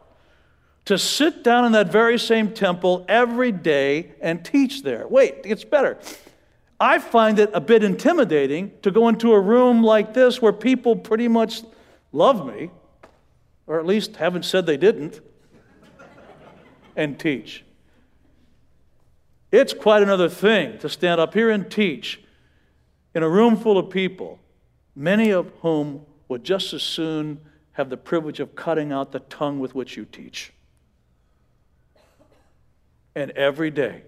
to 0.85 0.97
sit 0.97 1.43
down 1.43 1.65
in 1.65 1.71
that 1.71 1.91
very 1.91 2.17
same 2.19 2.51
temple 2.51 3.05
every 3.09 3.51
day 3.51 4.13
and 4.21 4.45
teach 4.45 4.83
there. 4.83 5.07
Wait, 5.07 5.35
it's 5.43 5.63
better. 5.63 5.97
I 6.79 6.99
find 6.99 7.39
it 7.39 7.49
a 7.53 7.61
bit 7.61 7.83
intimidating 7.83 8.71
to 8.81 8.91
go 8.91 9.07
into 9.07 9.33
a 9.33 9.39
room 9.39 9.83
like 9.83 10.13
this 10.13 10.41
where 10.41 10.53
people 10.53 10.95
pretty 10.95 11.27
much 11.27 11.63
love 12.11 12.45
me, 12.45 12.69
or 13.65 13.79
at 13.79 13.85
least 13.85 14.17
haven't 14.17 14.45
said 14.45 14.65
they 14.65 14.77
didn't, 14.77 15.21
and 16.95 17.19
teach. 17.19 17.63
It's 19.51 19.73
quite 19.73 20.03
another 20.03 20.29
thing 20.29 20.77
to 20.79 20.89
stand 20.89 21.19
up 21.19 21.33
here 21.33 21.49
and 21.49 21.69
teach 21.69 22.21
in 23.13 23.23
a 23.23 23.29
room 23.29 23.55
full 23.55 23.77
of 23.77 23.89
people, 23.89 24.39
many 24.95 25.31
of 25.31 25.51
whom 25.61 26.05
would 26.27 26.43
just 26.43 26.73
as 26.73 26.83
soon 26.83 27.39
have 27.73 27.89
the 27.89 27.97
privilege 27.97 28.39
of 28.39 28.55
cutting 28.55 28.91
out 28.91 29.11
the 29.11 29.19
tongue 29.21 29.59
with 29.59 29.73
which 29.73 29.95
you 29.95 30.05
teach. 30.05 30.51
And 33.15 33.31
every 33.31 33.71
day, 33.71 34.03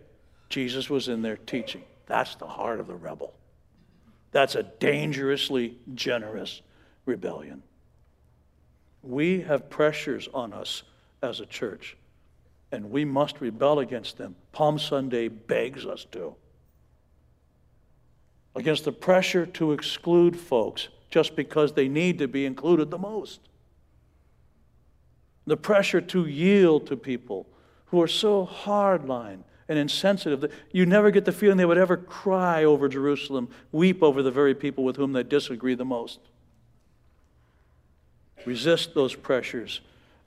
Jesus 0.50 0.89
was 0.89 1.08
in 1.08 1.22
there 1.22 1.38
teaching. 1.38 1.84
That's 2.06 2.36
the 2.36 2.48
heart 2.48 2.80
of 2.80 2.88
the 2.88 2.96
rebel. 2.96 3.34
That's 4.32 4.56
a 4.56 4.63
dangerously 4.63 5.78
generous 5.96 6.62
rebellion. 7.06 7.63
We 9.02 9.41
have 9.41 9.70
pressures 9.70 10.28
on 10.34 10.54
us 10.54 10.84
as 11.22 11.39
a 11.39 11.46
church 11.46 11.96
and 12.72 12.91
we 12.91 13.06
must 13.06 13.39
rebel 13.39 13.80
against 13.80 14.17
them. 14.17 14.36
Palm 14.52 14.78
Sunday 14.78 15.28
begs 15.28 15.86
us 15.86 16.06
to. 16.12 16.36
Against 18.56 18.86
the 18.86 18.91
pressure 18.91 19.46
to 19.46 19.72
exclude 19.72 20.36
folks 20.36 20.89
just 21.10 21.36
because 21.36 21.74
they 21.74 21.88
need 21.88 22.20
to 22.20 22.28
be 22.28 22.46
included 22.46 22.91
the 22.91 22.98
most. 22.98 23.39
The 25.46 25.56
pressure 25.56 26.02
to 26.02 26.26
yield 26.26 26.88
to 26.88 26.98
people 26.98 27.48
who 27.88 28.02
are 28.02 28.08
so 28.08 28.45
hardline 28.45 29.39
and 29.69 29.78
insensitive 29.78 30.41
that 30.41 30.52
you 30.71 30.86
never 30.86 31.12
get 31.12 31.26
the 31.26 31.32
feeling 31.32 31.58
they 31.58 31.65
would 31.65 31.78
ever 31.78 31.97
cry 31.97 32.63
over 32.63 32.88
Jerusalem, 32.88 33.50
weep 33.71 34.02
over 34.02 34.23
the 34.23 34.32
very 34.32 34.56
people 34.56 34.84
with 34.84 34.95
whom 34.95 35.13
they 35.13 35.23
disagree 35.23 35.76
the 35.76 35.86
most. 35.86 36.19
Resist 38.45 38.93
those 38.93 39.13
pressures 39.13 39.82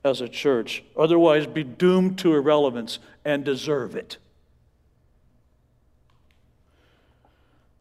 as 0.04 0.20
a 0.20 0.28
church, 0.28 0.82
otherwise, 0.96 1.46
be 1.46 1.64
doomed 1.64 2.18
to 2.18 2.34
irrelevance 2.34 2.98
and 3.24 3.44
deserve 3.44 3.96
it. 3.96 4.18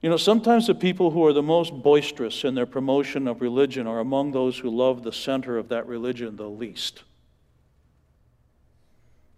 You 0.02 0.10
know, 0.10 0.18
sometimes 0.18 0.68
the 0.68 0.76
people 0.76 1.12
who 1.12 1.26
are 1.26 1.34
the 1.34 1.44
most 1.44 1.74
boisterous 1.74 2.46
in 2.46 2.56
their 2.56 2.66
promotion 2.66 3.28
of 3.28 3.42
religion 3.42 3.86
are 3.86 4.00
among 4.00 4.32
those 4.32 4.58
who 4.58 4.70
love 4.70 5.04
the 5.04 5.12
center 5.12 5.58
of 5.58 5.68
that 5.70 5.88
religion 5.88 6.38
the 6.38 6.50
least. 6.50 7.04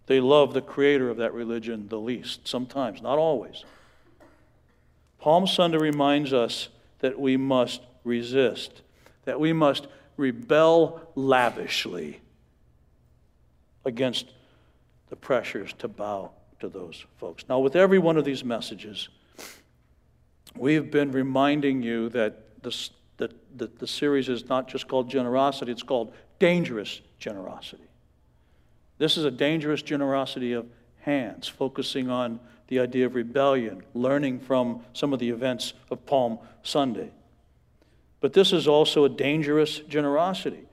They 0.06 0.20
love 0.20 0.52
the 0.52 0.60
creator 0.60 1.10
of 1.10 1.18
that 1.18 1.32
religion 1.32 1.88
the 1.88 1.98
least, 1.98 2.46
sometimes, 2.48 3.02
not 3.02 3.18
always. 3.18 3.64
Palm 5.18 5.46
Sunday 5.46 5.78
reminds 5.78 6.32
us 6.32 6.68
that 6.98 7.18
we 7.18 7.36
must 7.36 7.80
resist, 8.04 8.82
that 9.24 9.38
we 9.38 9.52
must 9.52 9.86
rebel 10.16 11.00
lavishly 11.14 12.20
against 13.84 14.26
the 15.08 15.16
pressures 15.16 15.72
to 15.74 15.88
bow 15.88 16.30
to 16.60 16.68
those 16.68 17.04
folks. 17.18 17.44
Now, 17.48 17.60
with 17.60 17.76
every 17.76 17.98
one 17.98 18.16
of 18.16 18.24
these 18.24 18.44
messages, 18.44 19.08
we've 20.56 20.90
been 20.90 21.12
reminding 21.12 21.82
you 21.82 22.08
that, 22.10 22.62
this, 22.62 22.90
that, 23.18 23.32
that 23.58 23.78
the 23.78 23.86
series 23.86 24.28
is 24.28 24.48
not 24.48 24.68
just 24.68 24.88
called 24.88 25.08
generosity, 25.08 25.70
it's 25.70 25.82
called 25.82 26.12
dangerous 26.38 27.00
generosity. 27.18 27.84
This 29.02 29.16
is 29.16 29.24
a 29.24 29.32
dangerous 29.32 29.82
generosity 29.82 30.52
of 30.52 30.64
hands, 31.00 31.48
focusing 31.48 32.08
on 32.08 32.38
the 32.68 32.78
idea 32.78 33.04
of 33.04 33.16
rebellion, 33.16 33.82
learning 33.94 34.38
from 34.38 34.84
some 34.92 35.12
of 35.12 35.18
the 35.18 35.28
events 35.28 35.72
of 35.90 36.06
Palm 36.06 36.38
Sunday. 36.62 37.10
But 38.20 38.32
this 38.32 38.52
is 38.52 38.68
also 38.68 39.04
a 39.04 39.08
dangerous 39.08 39.80
generosity. 39.80 40.68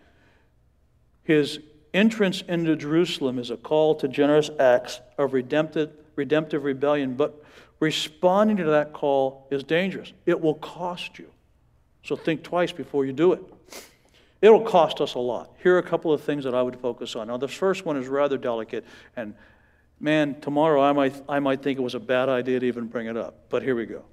His 1.24 1.58
entrance 1.92 2.44
into 2.48 2.76
Jerusalem 2.76 3.40
is 3.40 3.50
a 3.50 3.58
call 3.58 3.96
to 3.96 4.08
generous 4.08 4.52
acts 4.60 5.02
of 5.18 5.34
redemptive, 5.34 5.90
redemptive 6.16 6.66
rebellion, 6.66 7.16
but 7.16 7.44
responding 7.80 8.58
to 8.58 8.66
that 8.66 8.94
call 8.94 9.48
is 9.50 9.64
dangerous. 9.64 10.14
It 10.28 10.40
will 10.40 10.54
cost 10.54 11.18
you. 11.18 11.32
So 12.04 12.16
think 12.16 12.44
twice 12.44 12.72
before 12.72 13.08
you 13.08 13.12
do 13.12 13.34
it. 13.34 13.42
It'll 14.42 14.62
cost 14.62 15.02
us 15.02 15.16
a 15.16 15.20
lot. 15.20 15.54
Here 15.62 15.76
are 15.76 15.80
a 15.80 15.84
couple 15.84 16.14
of 16.14 16.22
things 16.22 16.46
that 16.46 16.56
I 16.56 16.62
would 16.62 16.80
focus 16.80 17.16
on. 17.16 17.28
Now, 17.28 17.38
the 17.38 17.48
first 17.48 17.86
one 17.86 17.98
is 17.98 18.08
rather 18.08 18.38
delicate, 18.38 18.86
and 19.16 19.34
man, 20.00 20.40
tomorrow 20.40 20.82
I 20.82 20.94
might, 20.94 21.22
I 21.28 21.40
might 21.40 21.62
think 21.62 21.78
it 21.78 21.82
was 21.82 21.96
a 21.96 22.00
bad 22.00 22.30
idea 22.30 22.60
to 22.60 22.66
even 22.66 22.88
bring 22.88 23.08
it 23.08 23.18
up, 23.18 23.50
but 23.50 23.64
here 23.64 23.76
we 23.76 23.86
go. 23.86 24.06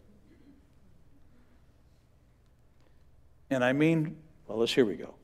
And 3.50 3.64
I 3.64 3.72
mean, 3.72 4.16
well, 4.48 4.58
let's 4.58 4.72
here 4.72 4.84
we 4.84 4.96
go. 4.96 5.14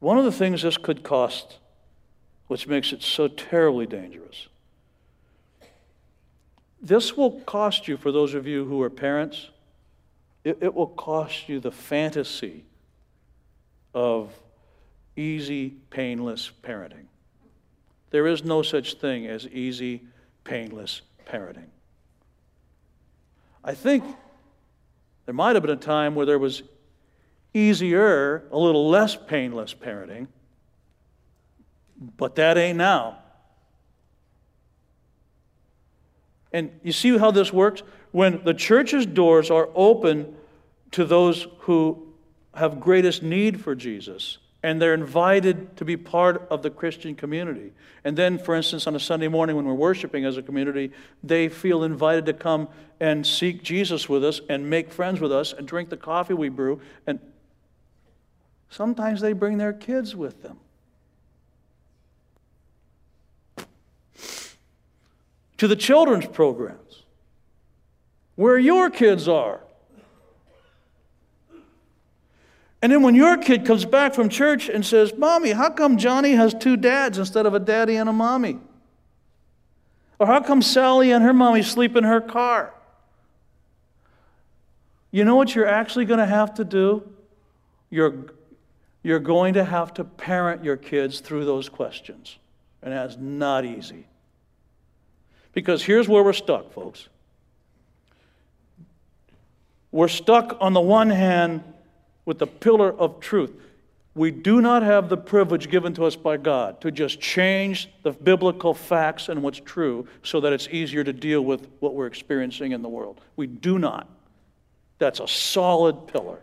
One 0.00 0.16
of 0.16 0.24
the 0.24 0.32
things 0.32 0.62
this 0.62 0.78
could 0.78 1.02
cost, 1.02 1.58
which 2.46 2.66
makes 2.66 2.92
it 2.92 3.02
so 3.02 3.28
terribly 3.28 3.84
dangerous, 3.84 4.48
this 6.80 7.16
will 7.16 7.40
cost 7.40 7.88
you, 7.88 7.96
for 7.96 8.12
those 8.12 8.34
of 8.34 8.46
you 8.46 8.64
who 8.64 8.80
are 8.80 8.88
parents, 8.88 9.50
it, 10.48 10.58
it 10.62 10.74
will 10.74 10.86
cost 10.86 11.46
you 11.48 11.60
the 11.60 11.70
fantasy 11.70 12.64
of 13.92 14.32
easy, 15.14 15.74
painless 15.90 16.50
parenting. 16.62 17.04
There 18.10 18.26
is 18.26 18.44
no 18.44 18.62
such 18.62 18.94
thing 18.94 19.26
as 19.26 19.46
easy, 19.48 20.04
painless 20.44 21.02
parenting. 21.26 21.68
I 23.62 23.74
think 23.74 24.04
there 25.26 25.34
might 25.34 25.54
have 25.54 25.62
been 25.62 25.72
a 25.72 25.76
time 25.76 26.14
where 26.14 26.24
there 26.24 26.38
was 26.38 26.62
easier, 27.52 28.48
a 28.50 28.56
little 28.56 28.88
less 28.88 29.16
painless 29.16 29.74
parenting, 29.74 30.28
but 32.16 32.36
that 32.36 32.56
ain't 32.56 32.78
now. 32.78 33.18
And 36.54 36.70
you 36.82 36.92
see 36.92 37.18
how 37.18 37.30
this 37.30 37.52
works? 37.52 37.82
When 38.12 38.42
the 38.44 38.54
church's 38.54 39.04
doors 39.04 39.50
are 39.50 39.68
open 39.74 40.34
to 40.92 41.04
those 41.04 41.46
who 41.60 42.12
have 42.54 42.80
greatest 42.80 43.22
need 43.22 43.60
for 43.60 43.74
Jesus, 43.74 44.38
and 44.62 44.82
they're 44.82 44.94
invited 44.94 45.76
to 45.76 45.84
be 45.84 45.96
part 45.96 46.46
of 46.50 46.62
the 46.62 46.70
Christian 46.70 47.14
community. 47.14 47.72
And 48.04 48.16
then, 48.16 48.38
for 48.38 48.54
instance, 48.54 48.86
on 48.86 48.96
a 48.96 49.00
Sunday 49.00 49.28
morning 49.28 49.54
when 49.54 49.64
we're 49.64 49.74
worshiping 49.74 50.24
as 50.24 50.36
a 50.36 50.42
community, 50.42 50.90
they 51.22 51.48
feel 51.48 51.84
invited 51.84 52.26
to 52.26 52.32
come 52.32 52.68
and 53.00 53.24
seek 53.26 53.62
Jesus 53.62 54.08
with 54.08 54.24
us 54.24 54.40
and 54.48 54.68
make 54.68 54.90
friends 54.90 55.20
with 55.20 55.30
us 55.30 55.52
and 55.52 55.68
drink 55.68 55.90
the 55.90 55.96
coffee 55.96 56.34
we 56.34 56.48
brew. 56.48 56.80
And 57.06 57.20
sometimes 58.70 59.20
they 59.20 59.32
bring 59.32 59.58
their 59.58 59.72
kids 59.72 60.16
with 60.16 60.42
them. 60.42 60.58
To 65.58 65.68
the 65.68 65.76
children's 65.76 66.26
programs, 66.26 67.02
where 68.36 68.58
your 68.58 68.90
kids 68.90 69.28
are. 69.28 69.60
And 72.80 72.92
then 72.92 73.02
when 73.02 73.14
your 73.14 73.36
kid 73.36 73.66
comes 73.66 73.84
back 73.84 74.14
from 74.14 74.28
church 74.28 74.68
and 74.68 74.86
says, 74.86 75.12
Mommy, 75.16 75.50
how 75.50 75.70
come 75.70 75.96
Johnny 75.96 76.32
has 76.32 76.54
two 76.54 76.76
dads 76.76 77.18
instead 77.18 77.44
of 77.44 77.54
a 77.54 77.58
daddy 77.58 77.96
and 77.96 78.08
a 78.08 78.12
mommy? 78.12 78.58
Or 80.18 80.26
how 80.26 80.40
come 80.40 80.62
Sally 80.62 81.10
and 81.10 81.24
her 81.24 81.32
mommy 81.32 81.62
sleep 81.62 81.96
in 81.96 82.04
her 82.04 82.20
car? 82.20 82.72
You 85.10 85.24
know 85.24 85.36
what 85.36 85.54
you're 85.54 85.66
actually 85.66 86.04
going 86.04 86.18
to 86.18 86.26
have 86.26 86.54
to 86.54 86.64
do? 86.64 87.08
You're, 87.90 88.26
you're 89.02 89.18
going 89.18 89.54
to 89.54 89.64
have 89.64 89.94
to 89.94 90.04
parent 90.04 90.64
your 90.64 90.76
kids 90.76 91.20
through 91.20 91.46
those 91.46 91.68
questions. 91.68 92.38
And 92.82 92.92
that's 92.92 93.16
not 93.16 93.64
easy. 93.64 94.06
Because 95.52 95.82
here's 95.82 96.08
where 96.08 96.22
we're 96.22 96.32
stuck, 96.32 96.72
folks. 96.72 97.08
We're 99.90 100.08
stuck 100.08 100.56
on 100.60 100.74
the 100.74 100.80
one 100.80 101.10
hand 101.10 101.64
with 102.28 102.38
the 102.38 102.46
pillar 102.46 102.92
of 102.92 103.20
truth. 103.20 103.54
We 104.14 104.30
do 104.30 104.60
not 104.60 104.82
have 104.82 105.08
the 105.08 105.16
privilege 105.16 105.70
given 105.70 105.94
to 105.94 106.04
us 106.04 106.14
by 106.14 106.36
God 106.36 106.78
to 106.82 106.90
just 106.90 107.20
change 107.20 107.88
the 108.02 108.12
biblical 108.12 108.74
facts 108.74 109.30
and 109.30 109.42
what's 109.42 109.60
true 109.60 110.06
so 110.22 110.38
that 110.42 110.52
it's 110.52 110.68
easier 110.70 111.02
to 111.02 111.12
deal 111.14 111.40
with 111.40 111.66
what 111.80 111.94
we're 111.94 112.06
experiencing 112.06 112.72
in 112.72 112.82
the 112.82 112.88
world. 112.88 113.22
We 113.36 113.46
do 113.46 113.78
not. 113.78 114.10
That's 114.98 115.20
a 115.20 115.26
solid 115.26 116.06
pillar. 116.06 116.38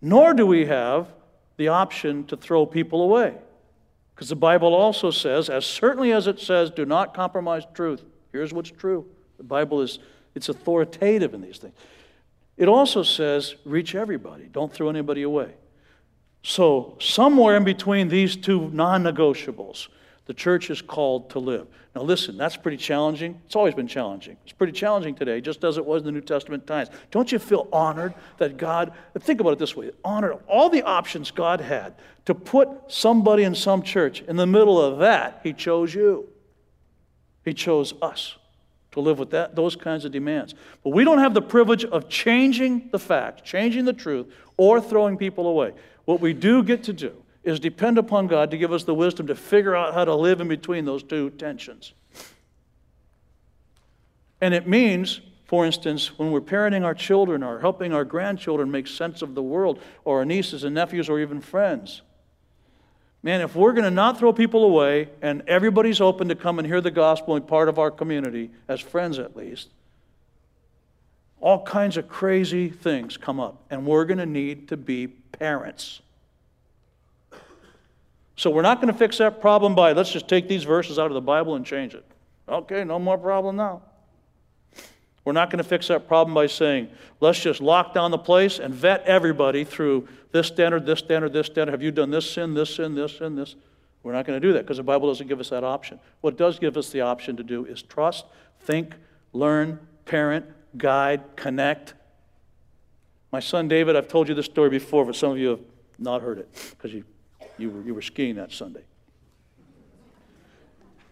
Nor 0.00 0.34
do 0.34 0.46
we 0.46 0.66
have 0.66 1.08
the 1.56 1.66
option 1.66 2.24
to 2.26 2.36
throw 2.36 2.64
people 2.64 3.02
away. 3.02 3.34
Because 4.14 4.28
the 4.28 4.36
Bible 4.36 4.72
also 4.72 5.10
says, 5.10 5.50
as 5.50 5.66
certainly 5.66 6.12
as 6.12 6.28
it 6.28 6.38
says, 6.38 6.70
do 6.70 6.84
not 6.84 7.12
compromise 7.12 7.64
truth. 7.74 8.04
Here's 8.30 8.52
what's 8.52 8.70
true. 8.70 9.04
The 9.36 9.42
Bible 9.42 9.80
is 9.80 9.98
it's 10.36 10.48
authoritative 10.48 11.34
in 11.34 11.40
these 11.40 11.58
things. 11.58 11.74
It 12.56 12.68
also 12.68 13.02
says, 13.02 13.56
reach 13.64 13.94
everybody, 13.94 14.44
don't 14.44 14.72
throw 14.72 14.88
anybody 14.88 15.22
away. 15.22 15.54
So, 16.42 16.96
somewhere 17.00 17.56
in 17.56 17.64
between 17.64 18.08
these 18.08 18.36
two 18.36 18.68
non 18.70 19.02
negotiables, 19.02 19.88
the 20.26 20.34
church 20.34 20.70
is 20.70 20.80
called 20.82 21.30
to 21.30 21.38
live. 21.38 21.66
Now, 21.94 22.02
listen, 22.02 22.36
that's 22.36 22.56
pretty 22.56 22.76
challenging. 22.76 23.40
It's 23.46 23.56
always 23.56 23.74
been 23.74 23.88
challenging. 23.88 24.36
It's 24.44 24.52
pretty 24.52 24.72
challenging 24.72 25.14
today, 25.14 25.40
just 25.40 25.64
as 25.64 25.78
it 25.78 25.84
was 25.84 26.02
in 26.02 26.06
the 26.06 26.12
New 26.12 26.20
Testament 26.20 26.66
times. 26.66 26.90
Don't 27.10 27.30
you 27.32 27.38
feel 27.38 27.68
honored 27.72 28.14
that 28.38 28.56
God, 28.56 28.92
think 29.20 29.40
about 29.40 29.54
it 29.54 29.58
this 29.58 29.74
way 29.74 29.90
honored 30.04 30.38
all 30.46 30.68
the 30.68 30.82
options 30.82 31.30
God 31.30 31.60
had 31.60 31.94
to 32.26 32.34
put 32.34 32.68
somebody 32.88 33.44
in 33.44 33.54
some 33.54 33.82
church. 33.82 34.22
In 34.22 34.36
the 34.36 34.46
middle 34.46 34.80
of 34.80 34.98
that, 34.98 35.40
He 35.42 35.52
chose 35.52 35.94
you, 35.94 36.28
He 37.44 37.54
chose 37.54 37.94
us 38.02 38.36
to 38.94 39.00
live 39.00 39.18
with 39.18 39.30
that, 39.30 39.54
those 39.54 39.76
kinds 39.76 40.04
of 40.04 40.12
demands. 40.12 40.54
But 40.82 40.90
we 40.90 41.04
don't 41.04 41.18
have 41.18 41.34
the 41.34 41.42
privilege 41.42 41.84
of 41.84 42.08
changing 42.08 42.88
the 42.90 42.98
facts, 42.98 43.42
changing 43.42 43.84
the 43.84 43.92
truth, 43.92 44.32
or 44.56 44.80
throwing 44.80 45.16
people 45.16 45.46
away. 45.46 45.72
What 46.04 46.20
we 46.20 46.32
do 46.32 46.62
get 46.62 46.84
to 46.84 46.92
do 46.92 47.12
is 47.42 47.60
depend 47.60 47.98
upon 47.98 48.28
God 48.28 48.50
to 48.52 48.56
give 48.56 48.72
us 48.72 48.84
the 48.84 48.94
wisdom 48.94 49.26
to 49.26 49.34
figure 49.34 49.74
out 49.74 49.94
how 49.94 50.04
to 50.04 50.14
live 50.14 50.40
in 50.40 50.48
between 50.48 50.84
those 50.84 51.02
two 51.02 51.30
tensions. 51.30 51.92
And 54.40 54.54
it 54.54 54.68
means, 54.68 55.20
for 55.44 55.66
instance, 55.66 56.16
when 56.18 56.30
we're 56.30 56.40
parenting 56.40 56.84
our 56.84 56.94
children 56.94 57.42
or 57.42 57.60
helping 57.60 57.92
our 57.92 58.04
grandchildren 58.04 58.70
make 58.70 58.86
sense 58.86 59.22
of 59.22 59.34
the 59.34 59.42
world, 59.42 59.80
or 60.04 60.18
our 60.18 60.24
nieces 60.24 60.62
and 60.64 60.74
nephews, 60.74 61.08
or 61.08 61.18
even 61.18 61.40
friends, 61.40 62.02
Man, 63.24 63.40
if 63.40 63.56
we're 63.56 63.72
going 63.72 63.84
to 63.84 63.90
not 63.90 64.18
throw 64.18 64.34
people 64.34 64.64
away 64.64 65.08
and 65.22 65.42
everybody's 65.48 65.98
open 65.98 66.28
to 66.28 66.34
come 66.34 66.58
and 66.58 66.68
hear 66.68 66.82
the 66.82 66.90
gospel 66.90 67.36
and 67.36 67.48
part 67.48 67.70
of 67.70 67.78
our 67.78 67.90
community, 67.90 68.50
as 68.68 68.80
friends 68.80 69.18
at 69.18 69.34
least, 69.34 69.70
all 71.40 71.64
kinds 71.64 71.96
of 71.96 72.06
crazy 72.06 72.68
things 72.68 73.16
come 73.16 73.40
up. 73.40 73.64
And 73.70 73.86
we're 73.86 74.04
going 74.04 74.18
to 74.18 74.26
need 74.26 74.68
to 74.68 74.76
be 74.76 75.06
parents. 75.06 76.02
So 78.36 78.50
we're 78.50 78.60
not 78.60 78.82
going 78.82 78.92
to 78.92 78.98
fix 78.98 79.16
that 79.16 79.40
problem 79.40 79.74
by 79.74 79.92
let's 79.92 80.12
just 80.12 80.28
take 80.28 80.46
these 80.46 80.64
verses 80.64 80.98
out 80.98 81.06
of 81.06 81.14
the 81.14 81.22
Bible 81.22 81.54
and 81.54 81.64
change 81.64 81.94
it. 81.94 82.04
Okay, 82.46 82.84
no 82.84 82.98
more 82.98 83.16
problem 83.16 83.56
now. 83.56 83.80
We're 85.24 85.32
not 85.32 85.50
going 85.50 85.62
to 85.62 85.68
fix 85.68 85.88
that 85.88 86.06
problem 86.06 86.34
by 86.34 86.46
saying, 86.46 86.90
let's 87.20 87.40
just 87.40 87.60
lock 87.60 87.94
down 87.94 88.10
the 88.10 88.18
place 88.18 88.58
and 88.58 88.74
vet 88.74 89.02
everybody 89.06 89.64
through 89.64 90.06
this 90.32 90.48
standard, 90.48 90.84
this 90.84 90.98
standard, 90.98 91.32
this 91.32 91.46
standard. 91.46 91.72
Have 91.72 91.82
you 91.82 91.90
done 91.90 92.10
this 92.10 92.30
sin, 92.30 92.52
this 92.52 92.74
sin, 92.74 92.94
this 92.94 93.16
sin, 93.16 93.34
this? 93.34 93.56
We're 94.02 94.12
not 94.12 94.26
going 94.26 94.38
to 94.38 94.46
do 94.46 94.52
that 94.52 94.60
because 94.60 94.76
the 94.76 94.82
Bible 94.82 95.08
doesn't 95.08 95.26
give 95.26 95.40
us 95.40 95.48
that 95.48 95.64
option. 95.64 95.98
What 96.20 96.36
does 96.36 96.58
give 96.58 96.76
us 96.76 96.90
the 96.90 97.00
option 97.00 97.36
to 97.38 97.42
do 97.42 97.64
is 97.64 97.80
trust, 97.80 98.26
think, 98.60 98.94
learn, 99.32 99.78
parent, 100.04 100.44
guide, 100.76 101.22
connect. 101.36 101.94
My 103.32 103.40
son 103.40 103.66
David, 103.66 103.96
I've 103.96 104.08
told 104.08 104.28
you 104.28 104.34
this 104.34 104.44
story 104.44 104.68
before, 104.68 105.06
but 105.06 105.16
some 105.16 105.32
of 105.32 105.38
you 105.38 105.48
have 105.48 105.60
not 105.98 106.20
heard 106.20 106.38
it 106.38 106.48
because 106.70 106.92
you, 106.92 107.02
you, 107.56 107.70
were, 107.70 107.82
you 107.82 107.94
were 107.94 108.02
skiing 108.02 108.34
that 108.34 108.52
Sunday 108.52 108.82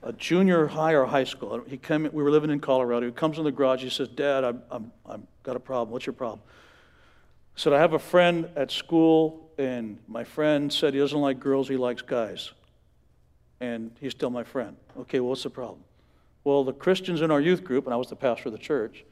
a 0.02 0.12
junior 0.12 0.66
high 0.66 0.92
or 0.94 1.06
high 1.06 1.24
school. 1.24 1.62
He 1.66 1.76
came, 1.76 2.08
we 2.12 2.22
were 2.22 2.30
living 2.30 2.50
in 2.50 2.60
Colorado. 2.60 3.06
He 3.06 3.12
comes 3.12 3.38
in 3.38 3.44
the 3.44 3.52
garage. 3.52 3.82
He 3.82 3.90
says, 3.90 4.08
Dad, 4.08 4.44
I'm, 4.44 4.62
I'm, 4.70 4.92
I'm 5.06 5.26
got 5.42 5.56
a 5.56 5.60
problem. 5.60 5.90
What's 5.90 6.06
your 6.06 6.12
problem? 6.12 6.40
I 7.56 7.60
said, 7.60 7.72
I 7.72 7.78
have 7.78 7.92
a 7.92 7.98
friend 7.98 8.48
at 8.56 8.70
school, 8.70 9.50
and 9.58 9.98
my 10.08 10.24
friend 10.24 10.72
said 10.72 10.94
he 10.94 11.00
doesn't 11.00 11.20
like 11.20 11.38
girls, 11.38 11.68
he 11.68 11.76
likes 11.76 12.02
guys. 12.02 12.52
And 13.60 13.92
he's 14.00 14.12
still 14.12 14.30
my 14.30 14.42
friend. 14.42 14.76
Okay, 15.00 15.20
well, 15.20 15.30
what's 15.30 15.44
the 15.44 15.50
problem? 15.50 15.84
Well, 16.44 16.64
the 16.64 16.72
Christians 16.72 17.20
in 17.20 17.30
our 17.30 17.40
youth 17.40 17.62
group, 17.62 17.84
and 17.84 17.94
I 17.94 17.96
was 17.96 18.08
the 18.08 18.16
pastor 18.16 18.48
of 18.48 18.52
the 18.52 18.58
church, 18.58 19.04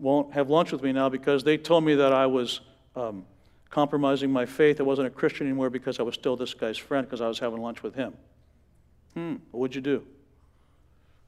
won't 0.00 0.32
have 0.32 0.50
lunch 0.50 0.72
with 0.72 0.82
me 0.82 0.92
now 0.92 1.08
because 1.08 1.44
they 1.44 1.56
told 1.56 1.84
me 1.84 1.94
that 1.96 2.12
I 2.12 2.26
was 2.26 2.60
um, 2.96 3.24
compromising 3.70 4.30
my 4.30 4.46
faith. 4.46 4.80
I 4.80 4.84
wasn't 4.84 5.06
a 5.06 5.10
Christian 5.10 5.46
anymore 5.46 5.70
because 5.70 6.00
I 6.00 6.02
was 6.02 6.14
still 6.14 6.36
this 6.36 6.54
guy's 6.54 6.78
friend 6.78 7.06
because 7.06 7.20
I 7.20 7.28
was 7.28 7.38
having 7.38 7.60
lunch 7.60 7.82
with 7.82 7.94
him. 7.94 8.14
Hmm, 9.18 9.34
what'd 9.50 9.74
you 9.74 9.80
do? 9.80 10.06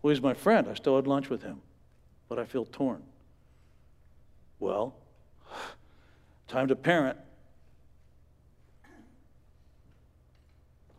Well, 0.00 0.14
he's 0.14 0.22
my 0.22 0.32
friend. 0.32 0.68
I 0.68 0.74
still 0.74 0.94
had 0.94 1.08
lunch 1.08 1.28
with 1.28 1.42
him, 1.42 1.60
but 2.28 2.38
I 2.38 2.44
feel 2.44 2.64
torn. 2.64 3.02
Well, 4.60 4.94
time 6.46 6.68
to 6.68 6.76
parent. 6.76 7.18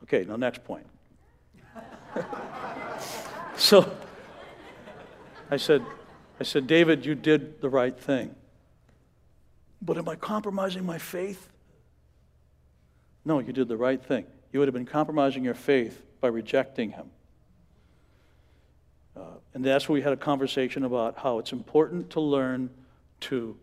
Okay, 0.03 0.25
now 0.25 0.35
next 0.35 0.65
point. 0.65 0.85
so 3.55 3.89
I 5.49 5.55
said, 5.55 5.85
I 6.41 6.43
said, 6.43 6.67
David, 6.67 7.05
you 7.05 7.15
did 7.15 7.61
the 7.61 7.69
right 7.69 7.97
thing. 7.97 8.35
But 9.81 9.97
am 9.97 10.09
I 10.09 10.17
compromising 10.17 10.85
my 10.85 10.97
faith? 10.97 11.47
No, 13.23 13.39
you 13.39 13.53
did 13.53 13.69
the 13.69 13.77
right 13.77 14.03
thing. 14.03 14.25
You 14.51 14.59
would 14.59 14.67
have 14.67 14.73
been 14.73 14.85
compromising 14.85 15.43
your 15.43 15.53
faith 15.53 16.01
by 16.19 16.27
rejecting 16.27 16.91
him. 16.91 17.09
Uh, 19.15 19.21
and 19.53 19.63
that's 19.63 19.87
where 19.87 19.95
we 19.95 20.01
had 20.01 20.13
a 20.13 20.17
conversation 20.17 20.83
about 20.83 21.17
how 21.17 21.39
it's 21.39 21.51
important 21.51 22.09
to 22.11 22.21
learn 22.21 22.69
to 23.21 23.57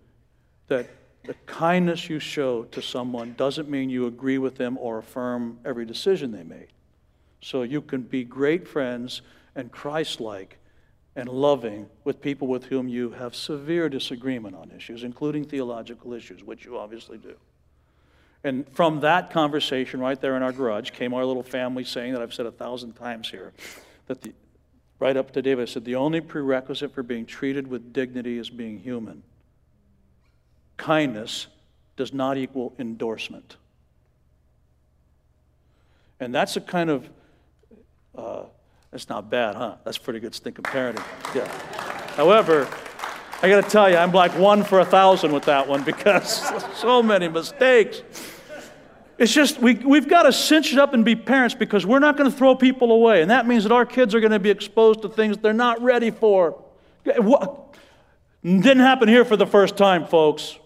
that 0.69 0.89
the 1.25 1.35
kindness 1.47 2.09
you 2.09 2.19
show 2.19 2.65
to 2.65 2.81
someone 2.81 3.35
doesn't 3.37 3.69
mean 3.69 3.91
you 3.91 4.07
agree 4.07 4.39
with 4.39 4.57
them 4.57 4.79
or 4.79 4.99
affirm 4.99 5.59
every 5.65 5.85
decision 5.85 6.31
they 6.31 6.43
made. 6.43 6.69
So 7.41 7.63
you 7.63 7.83
can 7.83 8.03
be 8.03 8.25
great 8.25 8.67
friends 8.67 9.23
and 9.55 9.71
Christ 9.71 10.21
like 10.21 10.59
and 11.17 11.29
loving 11.29 11.89
with 12.05 12.21
people 12.21 12.49
with 12.49 12.65
whom 12.65 12.89
you 12.89 13.11
have 13.11 13.35
severe 13.35 13.89
disagreement 13.89 14.55
on 14.55 14.71
issues, 14.71 15.03
including 15.05 15.45
theological 15.45 16.13
issues, 16.15 16.45
which 16.45 16.65
you 16.65 16.79
obviously 16.79 17.19
do. 17.19 17.35
And 18.45 18.67
from 18.73 19.01
that 19.01 19.31
conversation 19.31 20.01
right 20.01 20.21
there 20.21 20.37
in 20.37 20.43
our 20.43 20.53
garage 20.53 20.91
came 20.91 21.13
our 21.13 21.25
little 21.25 21.43
family 21.43 21.85
saying 21.85 22.13
that 22.13 22.23
I've 22.23 22.35
said 22.35 22.47
a 22.47 22.53
thousand 22.53 22.93
times 22.93 23.31
here 23.31 23.53
that 24.07 24.23
the, 24.23 24.33
right 25.01 25.17
up 25.17 25.33
to 25.33 25.43
David, 25.43 25.69
I 25.69 25.73
said, 25.73 25.85
the 25.85 25.97
only 25.97 26.21
prerequisite 26.21 26.95
for 26.95 27.03
being 27.03 27.27
treated 27.27 27.67
with 27.67 27.93
dignity 27.93 28.39
is 28.39 28.51
being 28.51 28.79
human. 28.79 29.23
Kindness 30.77 31.49
does 31.97 32.13
not 32.13 32.37
equal 32.37 32.73
endorsement. 32.79 33.57
And 36.21 36.35
that's 36.35 36.57
a 36.57 36.61
kind 36.61 36.91
of, 36.91 37.09
uh, 38.17 38.43
that's 38.91 39.09
not 39.09 39.31
bad, 39.31 39.57
huh? 39.57 39.77
That's 39.85 39.99
pretty 39.99 40.21
good 40.21 40.35
stinking 40.35 40.65
parenting. 40.65 41.05
Yeah. 41.35 41.47
However, 42.15 42.69
I 43.41 43.49
got 43.49 43.63
to 43.63 43.71
tell 43.71 43.89
you, 43.89 43.97
I'm 43.97 44.11
like 44.11 44.37
one 44.37 44.65
for 44.65 44.81
a 44.81 44.85
thousand 44.85 45.33
with 45.33 45.45
that 45.45 45.69
one 45.69 45.85
because 45.85 46.43
so 46.77 47.03
many 47.03 47.29
mistakes. 47.29 48.03
It's 49.19 49.33
just 49.33 49.61
we, 49.61 49.75
we've 49.75 50.09
got 50.09 50.23
to 50.23 50.33
cinch 50.33 50.73
it 50.73 50.79
up 50.79 50.95
and 50.95 51.05
be 51.05 51.17
parents 51.17 51.55
because 51.55 51.85
we're 51.85 51.99
not 51.99 52.17
going 52.17 52.31
to 52.31 52.37
throw 52.37 52.55
people 52.55 52.93
away. 52.93 53.21
And 53.21 53.31
that 53.33 53.49
means 53.49 53.65
that 53.65 53.73
our 53.73 53.85
kids 53.85 54.15
are 54.15 54.21
going 54.21 54.33
to 54.33 54.39
be 54.39 54.51
exposed 54.51 55.03
to 55.03 55.09
things 55.09 55.37
they're 55.39 55.53
not 55.53 55.83
ready 55.83 56.13
for. 56.13 56.63
What? 57.05 57.75
Didn't 58.45 58.79
happen 58.79 59.09
here 59.09 59.25
for 59.25 59.37
the 59.37 59.47
first 59.47 59.77
time, 59.77 60.07
folks. 60.07 60.57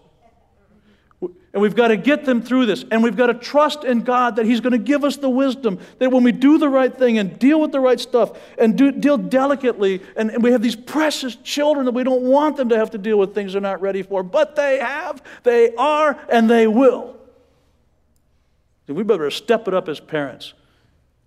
And 1.21 1.61
we've 1.61 1.75
got 1.75 1.87
to 1.87 1.97
get 1.97 2.25
them 2.25 2.41
through 2.41 2.67
this. 2.67 2.85
And 2.91 3.01
we've 3.03 3.15
got 3.15 3.27
to 3.27 3.33
trust 3.33 3.83
in 3.83 4.01
God 4.01 4.35
that 4.35 4.45
He's 4.45 4.59
going 4.59 4.71
to 4.73 4.77
give 4.77 5.03
us 5.03 5.17
the 5.17 5.29
wisdom 5.29 5.79
that 5.97 6.11
when 6.11 6.23
we 6.23 6.31
do 6.31 6.59
the 6.59 6.69
right 6.69 6.95
thing 6.95 7.17
and 7.17 7.39
deal 7.39 7.59
with 7.59 7.71
the 7.71 7.79
right 7.79 7.99
stuff 7.99 8.39
and 8.59 8.77
do, 8.77 8.91
deal 8.91 9.17
delicately, 9.17 10.01
and, 10.15 10.29
and 10.29 10.43
we 10.43 10.51
have 10.51 10.61
these 10.61 10.75
precious 10.75 11.35
children 11.37 11.85
that 11.85 11.93
we 11.93 12.03
don't 12.03 12.23
want 12.23 12.57
them 12.57 12.69
to 12.69 12.77
have 12.77 12.91
to 12.91 12.97
deal 12.99 13.17
with 13.17 13.33
things 13.33 13.53
they're 13.53 13.61
not 13.61 13.81
ready 13.81 14.03
for, 14.03 14.21
but 14.21 14.55
they 14.55 14.79
have, 14.79 15.23
they 15.43 15.73
are, 15.75 16.19
and 16.29 16.49
they 16.49 16.67
will. 16.67 17.15
We 18.87 19.03
better 19.03 19.31
step 19.31 19.67
it 19.67 19.73
up 19.73 19.87
as 19.87 19.99
parents 19.99 20.53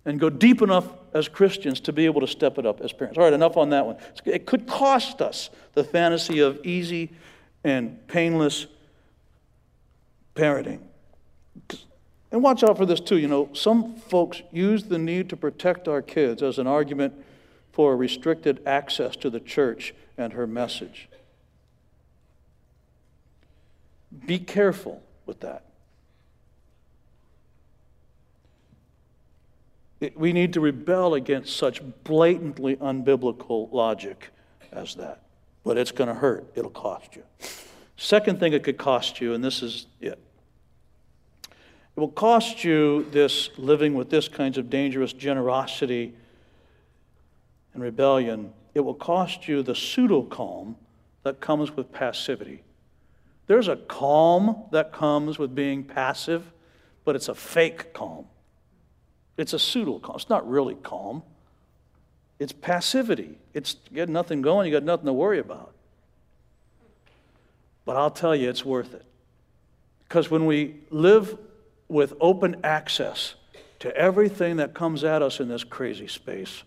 and 0.05 0.19
go 0.19 0.29
deep 0.29 0.61
enough 0.61 0.87
as 1.13 1.27
Christians 1.27 1.79
to 1.81 1.93
be 1.93 2.05
able 2.05 2.21
to 2.21 2.27
step 2.27 2.57
it 2.57 2.65
up 2.65 2.81
as 2.81 2.93
parents. 2.93 3.17
All 3.17 3.23
right, 3.23 3.33
enough 3.33 3.57
on 3.57 3.71
that 3.71 3.85
one. 3.85 3.97
It 4.25 4.45
could 4.45 4.67
cost 4.67 5.21
us 5.21 5.49
the 5.73 5.83
fantasy 5.83 6.39
of 6.39 6.65
easy 6.65 7.11
and 7.63 8.07
painless 8.07 8.67
parenting. 10.35 10.79
And 12.31 12.43
watch 12.43 12.63
out 12.63 12.77
for 12.77 12.85
this 12.85 12.99
too. 12.99 13.17
You 13.17 13.27
know, 13.27 13.49
some 13.53 13.95
folks 13.95 14.41
use 14.51 14.83
the 14.83 14.99
need 14.99 15.29
to 15.29 15.37
protect 15.37 15.87
our 15.87 16.01
kids 16.01 16.43
as 16.43 16.59
an 16.59 16.67
argument 16.67 17.13
for 17.71 17.95
restricted 17.97 18.61
access 18.65 19.15
to 19.17 19.29
the 19.29 19.39
church 19.39 19.93
and 20.17 20.33
her 20.33 20.47
message. 20.47 21.09
Be 24.25 24.39
careful 24.39 25.03
with 25.25 25.41
that. 25.41 25.66
We 30.15 30.33
need 30.33 30.53
to 30.53 30.61
rebel 30.61 31.13
against 31.15 31.57
such 31.57 31.81
blatantly 32.03 32.75
unbiblical 32.77 33.71
logic 33.71 34.29
as 34.71 34.95
that. 34.95 35.23
But 35.63 35.77
it's 35.77 35.91
going 35.91 36.07
to 36.07 36.13
hurt, 36.13 36.51
it'll 36.55 36.69
cost 36.69 37.15
you. 37.15 37.23
Second 37.97 38.39
thing 38.39 38.53
it 38.53 38.63
could 38.63 38.77
cost 38.77 39.19
you, 39.19 39.33
and 39.33 39.43
this 39.43 39.61
is 39.61 39.87
it 39.99 40.19
it 41.97 41.99
will 41.99 42.09
cost 42.09 42.63
you 42.63 43.07
this 43.09 43.49
living 43.57 43.95
with 43.95 44.11
this 44.11 44.27
kinds 44.27 44.59
of 44.59 44.69
dangerous 44.69 45.13
generosity 45.13 46.13
and 47.73 47.81
rebellion. 47.81 48.53
It 48.75 48.81
will 48.81 48.93
cost 48.93 49.47
you 49.47 49.63
the 49.63 49.73
pseudo 49.73 50.21
calm 50.21 50.75
that 51.23 51.39
comes 51.41 51.75
with 51.75 51.91
passivity. 51.91 52.61
There's 53.47 53.67
a 53.67 53.77
calm 53.77 54.65
that 54.71 54.93
comes 54.93 55.39
with 55.39 55.55
being 55.55 55.83
passive, 55.83 56.43
but 57.03 57.15
it's 57.15 57.29
a 57.29 57.33
fake 57.33 57.95
calm. 57.95 58.25
It's 59.37 59.53
a 59.53 59.59
pseudo 59.59 59.99
calm. 59.99 60.15
It's 60.15 60.29
not 60.29 60.49
really 60.49 60.75
calm. 60.75 61.23
It's 62.39 62.51
passivity. 62.51 63.37
It's 63.53 63.77
you 63.89 63.97
got 63.97 64.09
nothing 64.09 64.41
going, 64.41 64.67
you 64.67 64.71
got 64.71 64.83
nothing 64.83 65.05
to 65.05 65.13
worry 65.13 65.39
about. 65.39 65.73
But 67.85 67.95
I'll 67.95 68.11
tell 68.11 68.35
you, 68.35 68.49
it's 68.49 68.65
worth 68.65 68.93
it. 68.93 69.05
Because 70.07 70.29
when 70.29 70.45
we 70.45 70.75
live 70.89 71.37
with 71.87 72.13
open 72.19 72.57
access 72.63 73.35
to 73.79 73.95
everything 73.95 74.57
that 74.57 74.73
comes 74.73 75.03
at 75.03 75.21
us 75.21 75.39
in 75.39 75.47
this 75.47 75.63
crazy 75.63 76.07
space. 76.07 76.63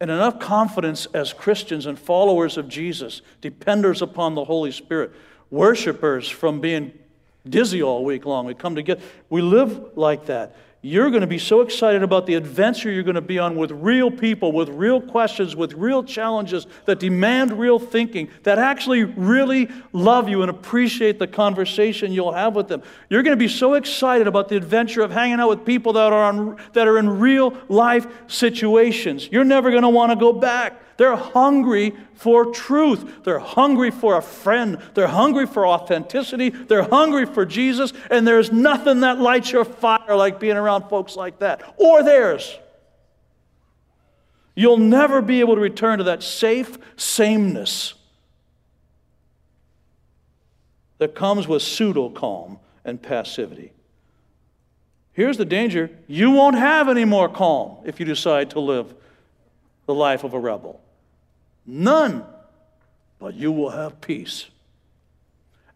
And 0.00 0.10
enough 0.10 0.38
confidence 0.38 1.06
as 1.12 1.32
Christians 1.32 1.86
and 1.86 1.98
followers 1.98 2.56
of 2.56 2.68
Jesus, 2.68 3.22
dependers 3.40 4.02
upon 4.02 4.34
the 4.34 4.44
Holy 4.44 4.72
Spirit, 4.72 5.12
worshipers 5.50 6.28
from 6.28 6.60
being 6.60 6.92
dizzy 7.48 7.82
all 7.82 8.04
week 8.04 8.24
long. 8.24 8.46
We 8.46 8.54
come 8.54 8.74
together. 8.74 9.00
We 9.28 9.42
live 9.42 9.96
like 9.96 10.26
that 10.26 10.56
you're 10.82 11.10
going 11.10 11.20
to 11.20 11.26
be 11.26 11.38
so 11.38 11.60
excited 11.60 12.02
about 12.02 12.24
the 12.24 12.34
adventure 12.34 12.90
you're 12.90 13.02
going 13.02 13.14
to 13.14 13.20
be 13.20 13.38
on 13.38 13.54
with 13.54 13.70
real 13.70 14.10
people, 14.10 14.50
with 14.50 14.70
real 14.70 14.98
questions, 14.98 15.54
with 15.54 15.74
real 15.74 16.02
challenges 16.02 16.66
that 16.86 16.98
demand 16.98 17.52
real 17.52 17.78
thinking, 17.78 18.30
that 18.44 18.58
actually 18.58 19.04
really 19.04 19.68
love 19.92 20.30
you 20.30 20.40
and 20.40 20.50
appreciate 20.50 21.18
the 21.18 21.26
conversation 21.26 22.12
you'll 22.12 22.32
have 22.32 22.54
with 22.56 22.68
them. 22.68 22.82
You're 23.10 23.22
going 23.22 23.36
to 23.36 23.42
be 23.42 23.48
so 23.48 23.74
excited 23.74 24.26
about 24.26 24.48
the 24.48 24.56
adventure 24.56 25.02
of 25.02 25.10
hanging 25.10 25.38
out 25.38 25.50
with 25.50 25.66
people 25.66 25.92
that 25.92 26.14
are, 26.14 26.24
on, 26.24 26.56
that 26.72 26.88
are 26.88 26.96
in 26.96 27.20
real 27.20 27.54
life 27.68 28.06
situations. 28.26 29.28
You're 29.30 29.44
never 29.44 29.70
going 29.70 29.82
to 29.82 29.90
want 29.90 30.12
to 30.12 30.16
go 30.16 30.32
back. 30.32 30.80
They're 31.00 31.16
hungry 31.16 31.94
for 32.12 32.52
truth. 32.52 33.24
They're 33.24 33.38
hungry 33.38 33.90
for 33.90 34.18
a 34.18 34.20
friend. 34.20 34.76
They're 34.92 35.06
hungry 35.06 35.46
for 35.46 35.66
authenticity. 35.66 36.50
They're 36.50 36.82
hungry 36.82 37.24
for 37.24 37.46
Jesus. 37.46 37.94
And 38.10 38.28
there's 38.28 38.52
nothing 38.52 39.00
that 39.00 39.18
lights 39.18 39.50
your 39.50 39.64
fire 39.64 40.14
like 40.14 40.38
being 40.38 40.58
around 40.58 40.90
folks 40.90 41.16
like 41.16 41.38
that 41.38 41.62
or 41.78 42.02
theirs. 42.02 42.54
You'll 44.54 44.76
never 44.76 45.22
be 45.22 45.40
able 45.40 45.54
to 45.54 45.62
return 45.62 46.00
to 46.00 46.04
that 46.04 46.22
safe 46.22 46.76
sameness 46.98 47.94
that 50.98 51.14
comes 51.14 51.48
with 51.48 51.62
pseudo 51.62 52.10
calm 52.10 52.58
and 52.84 53.00
passivity. 53.00 53.72
Here's 55.14 55.38
the 55.38 55.46
danger 55.46 55.88
you 56.06 56.32
won't 56.32 56.56
have 56.56 56.90
any 56.90 57.06
more 57.06 57.30
calm 57.30 57.78
if 57.86 58.00
you 58.00 58.04
decide 58.04 58.50
to 58.50 58.60
live 58.60 58.94
the 59.86 59.94
life 59.94 60.24
of 60.24 60.34
a 60.34 60.38
rebel. 60.38 60.78
None. 61.70 62.24
But 63.20 63.34
you 63.34 63.52
will 63.52 63.70
have 63.70 64.00
peace. 64.00 64.46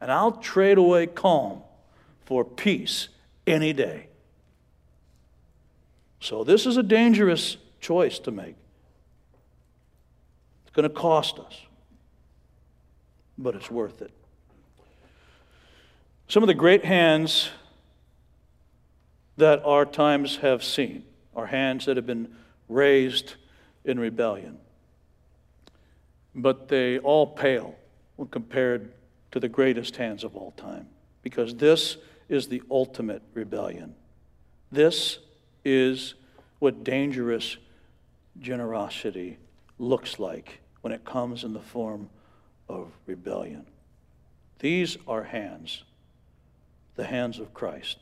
And 0.01 0.11
I'll 0.11 0.33
trade 0.33 0.77
away 0.77 1.07
calm 1.07 1.63
for 2.25 2.45
peace 2.45 3.09
any 3.47 3.73
day. 3.73 4.09
So, 6.21 6.43
this 6.43 6.67
is 6.67 6.77
a 6.77 6.83
dangerous 6.83 7.59
choice 7.81 8.19
to 8.21 8.31
make. 8.31 8.57
It's 10.67 10.75
going 10.75 10.89
to 10.89 10.95
cost 10.95 11.39
us, 11.39 11.61
but 13.39 13.55
it's 13.55 13.71
worth 13.71 14.03
it. 14.03 14.11
Some 16.27 16.43
of 16.43 16.47
the 16.49 16.55
great 16.55 16.85
hands 16.85 17.51
that 19.37 19.63
our 19.65 19.85
times 19.85 20.39
have 20.39 20.65
seen 20.65 21.05
are 21.37 21.47
hands 21.47 21.85
that 21.85 21.97
have 21.97 22.07
been 22.07 22.35
raised 22.69 23.35
in 23.85 24.01
rebellion 24.01 24.59
but 26.35 26.69
they 26.69 26.99
all 26.99 27.27
pale 27.27 27.75
when 28.17 28.29
compared 28.29 28.93
to 29.33 29.41
the 29.41 29.49
greatest 29.49 29.97
hands 29.97 30.25
of 30.25 30.37
all 30.37 30.53
time. 30.53 30.89
Because 31.23 31.55
this 31.55 31.97
is 32.29 32.49
the 32.49 32.63
ultimate 32.71 33.23
rebellion. 33.35 33.95
This 34.71 35.19
is 35.65 36.15
what 36.59 36.85
dangerous 36.85 37.57
generosity 38.41 39.39
looks 39.79 40.19
like 40.19 40.61
when 40.81 40.93
it 40.93 41.05
comes 41.05 41.45
in 41.45 41.53
the 41.53 41.61
form 41.61 42.09
of 42.69 42.91
rebellion. 43.07 43.67
These 44.59 44.97
are 45.07 45.25
hands, 45.25 45.85
the 46.97 47.05
hands 47.05 47.39
of 47.39 47.53
Christ, 47.55 47.99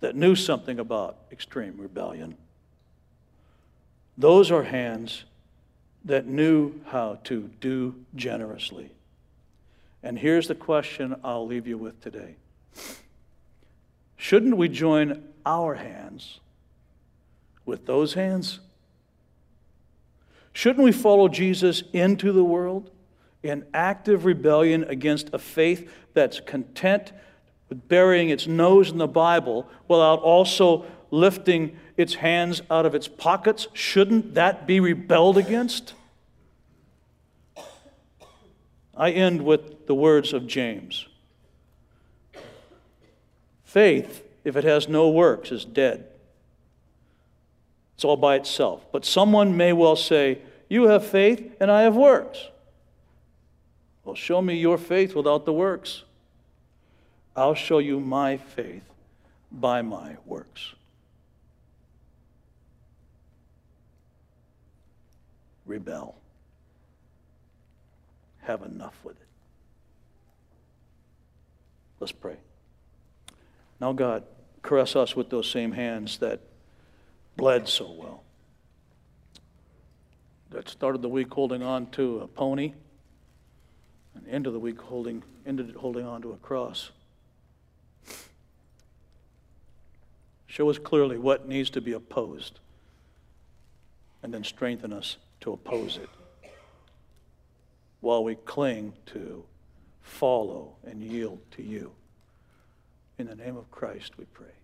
that 0.00 0.16
knew 0.16 0.34
something 0.34 0.78
about 0.78 1.18
extreme 1.32 1.74
rebellion. 1.78 2.36
Those 4.16 4.50
are 4.50 4.64
hands 4.64 5.24
that 6.04 6.26
knew 6.26 6.72
how 6.86 7.18
to 7.24 7.50
do 7.60 7.94
generously. 8.14 8.90
And 10.02 10.18
here's 10.18 10.48
the 10.48 10.54
question 10.54 11.16
I'll 11.24 11.46
leave 11.46 11.66
you 11.66 11.78
with 11.78 12.00
today 12.00 12.36
Shouldn't 14.16 14.56
we 14.56 14.68
join 14.68 15.24
our 15.46 15.74
hands 15.74 16.40
with 17.64 17.86
those 17.86 18.14
hands? 18.14 18.60
Shouldn't 20.52 20.84
we 20.84 20.92
follow 20.92 21.28
Jesus 21.28 21.82
into 21.92 22.30
the 22.30 22.44
world 22.44 22.90
in 23.42 23.66
active 23.74 24.24
rebellion 24.24 24.84
against 24.84 25.30
a 25.32 25.38
faith 25.38 25.90
that's 26.14 26.38
content 26.40 27.12
with 27.68 27.88
burying 27.88 28.30
its 28.30 28.46
nose 28.46 28.90
in 28.90 28.98
the 28.98 29.08
Bible 29.08 29.68
without 29.88 30.20
also 30.20 30.84
lifting 31.14 31.76
its 31.96 32.14
hands 32.14 32.60
out 32.70 32.84
of 32.84 32.94
its 32.94 33.06
pockets, 33.06 33.68
shouldn't 33.72 34.34
that 34.34 34.66
be 34.66 34.80
rebelled 34.80 35.38
against? 35.38 35.94
I 38.96 39.10
end 39.10 39.42
with 39.42 39.86
the 39.86 39.94
words 39.94 40.32
of 40.32 40.46
James 40.46 41.06
Faith, 43.64 44.22
if 44.44 44.54
it 44.54 44.62
has 44.62 44.88
no 44.88 45.08
works, 45.08 45.50
is 45.50 45.64
dead. 45.64 46.06
It's 47.96 48.04
all 48.04 48.16
by 48.16 48.36
itself. 48.36 48.86
But 48.92 49.04
someone 49.04 49.56
may 49.56 49.72
well 49.72 49.96
say, 49.96 50.38
You 50.68 50.84
have 50.84 51.04
faith, 51.04 51.56
and 51.58 51.72
I 51.72 51.82
have 51.82 51.96
works. 51.96 52.38
Well, 54.04 54.14
show 54.14 54.40
me 54.40 54.54
your 54.54 54.78
faith 54.78 55.16
without 55.16 55.44
the 55.44 55.52
works. 55.52 56.04
I'll 57.34 57.56
show 57.56 57.78
you 57.78 57.98
my 57.98 58.36
faith 58.36 58.84
by 59.50 59.82
my 59.82 60.18
works. 60.24 60.74
Rebel. 65.66 66.16
Have 68.42 68.62
enough 68.62 68.94
with 69.02 69.16
it. 69.16 69.26
Let's 72.00 72.12
pray. 72.12 72.36
Now, 73.80 73.92
God, 73.92 74.24
caress 74.62 74.96
us 74.96 75.16
with 75.16 75.30
those 75.30 75.50
same 75.50 75.72
hands 75.72 76.18
that 76.18 76.40
bled 77.36 77.68
so 77.68 77.90
well. 77.90 78.22
That 80.50 80.68
started 80.68 81.02
the 81.02 81.08
week 81.08 81.32
holding 81.32 81.62
on 81.62 81.86
to 81.92 82.20
a 82.20 82.26
pony, 82.26 82.74
and 84.14 84.28
end 84.28 84.46
of 84.46 84.52
the 84.52 84.58
week 84.58 84.80
holding, 84.80 85.22
ended 85.46 85.74
holding 85.74 86.06
on 86.06 86.22
to 86.22 86.32
a 86.32 86.36
cross. 86.36 86.90
Show 90.46 90.70
us 90.70 90.78
clearly 90.78 91.18
what 91.18 91.48
needs 91.48 91.70
to 91.70 91.80
be 91.80 91.92
opposed, 91.92 92.60
and 94.22 94.32
then 94.32 94.44
strengthen 94.44 94.92
us 94.92 95.16
to 95.44 95.52
oppose 95.52 95.98
it 95.98 96.08
while 98.00 98.24
we 98.24 98.34
cling 98.34 98.94
to, 99.04 99.44
follow, 100.00 100.74
and 100.84 101.02
yield 101.02 101.38
to 101.50 101.62
you. 101.62 101.92
In 103.18 103.26
the 103.26 103.34
name 103.34 103.56
of 103.58 103.70
Christ 103.70 104.16
we 104.16 104.24
pray. 104.24 104.54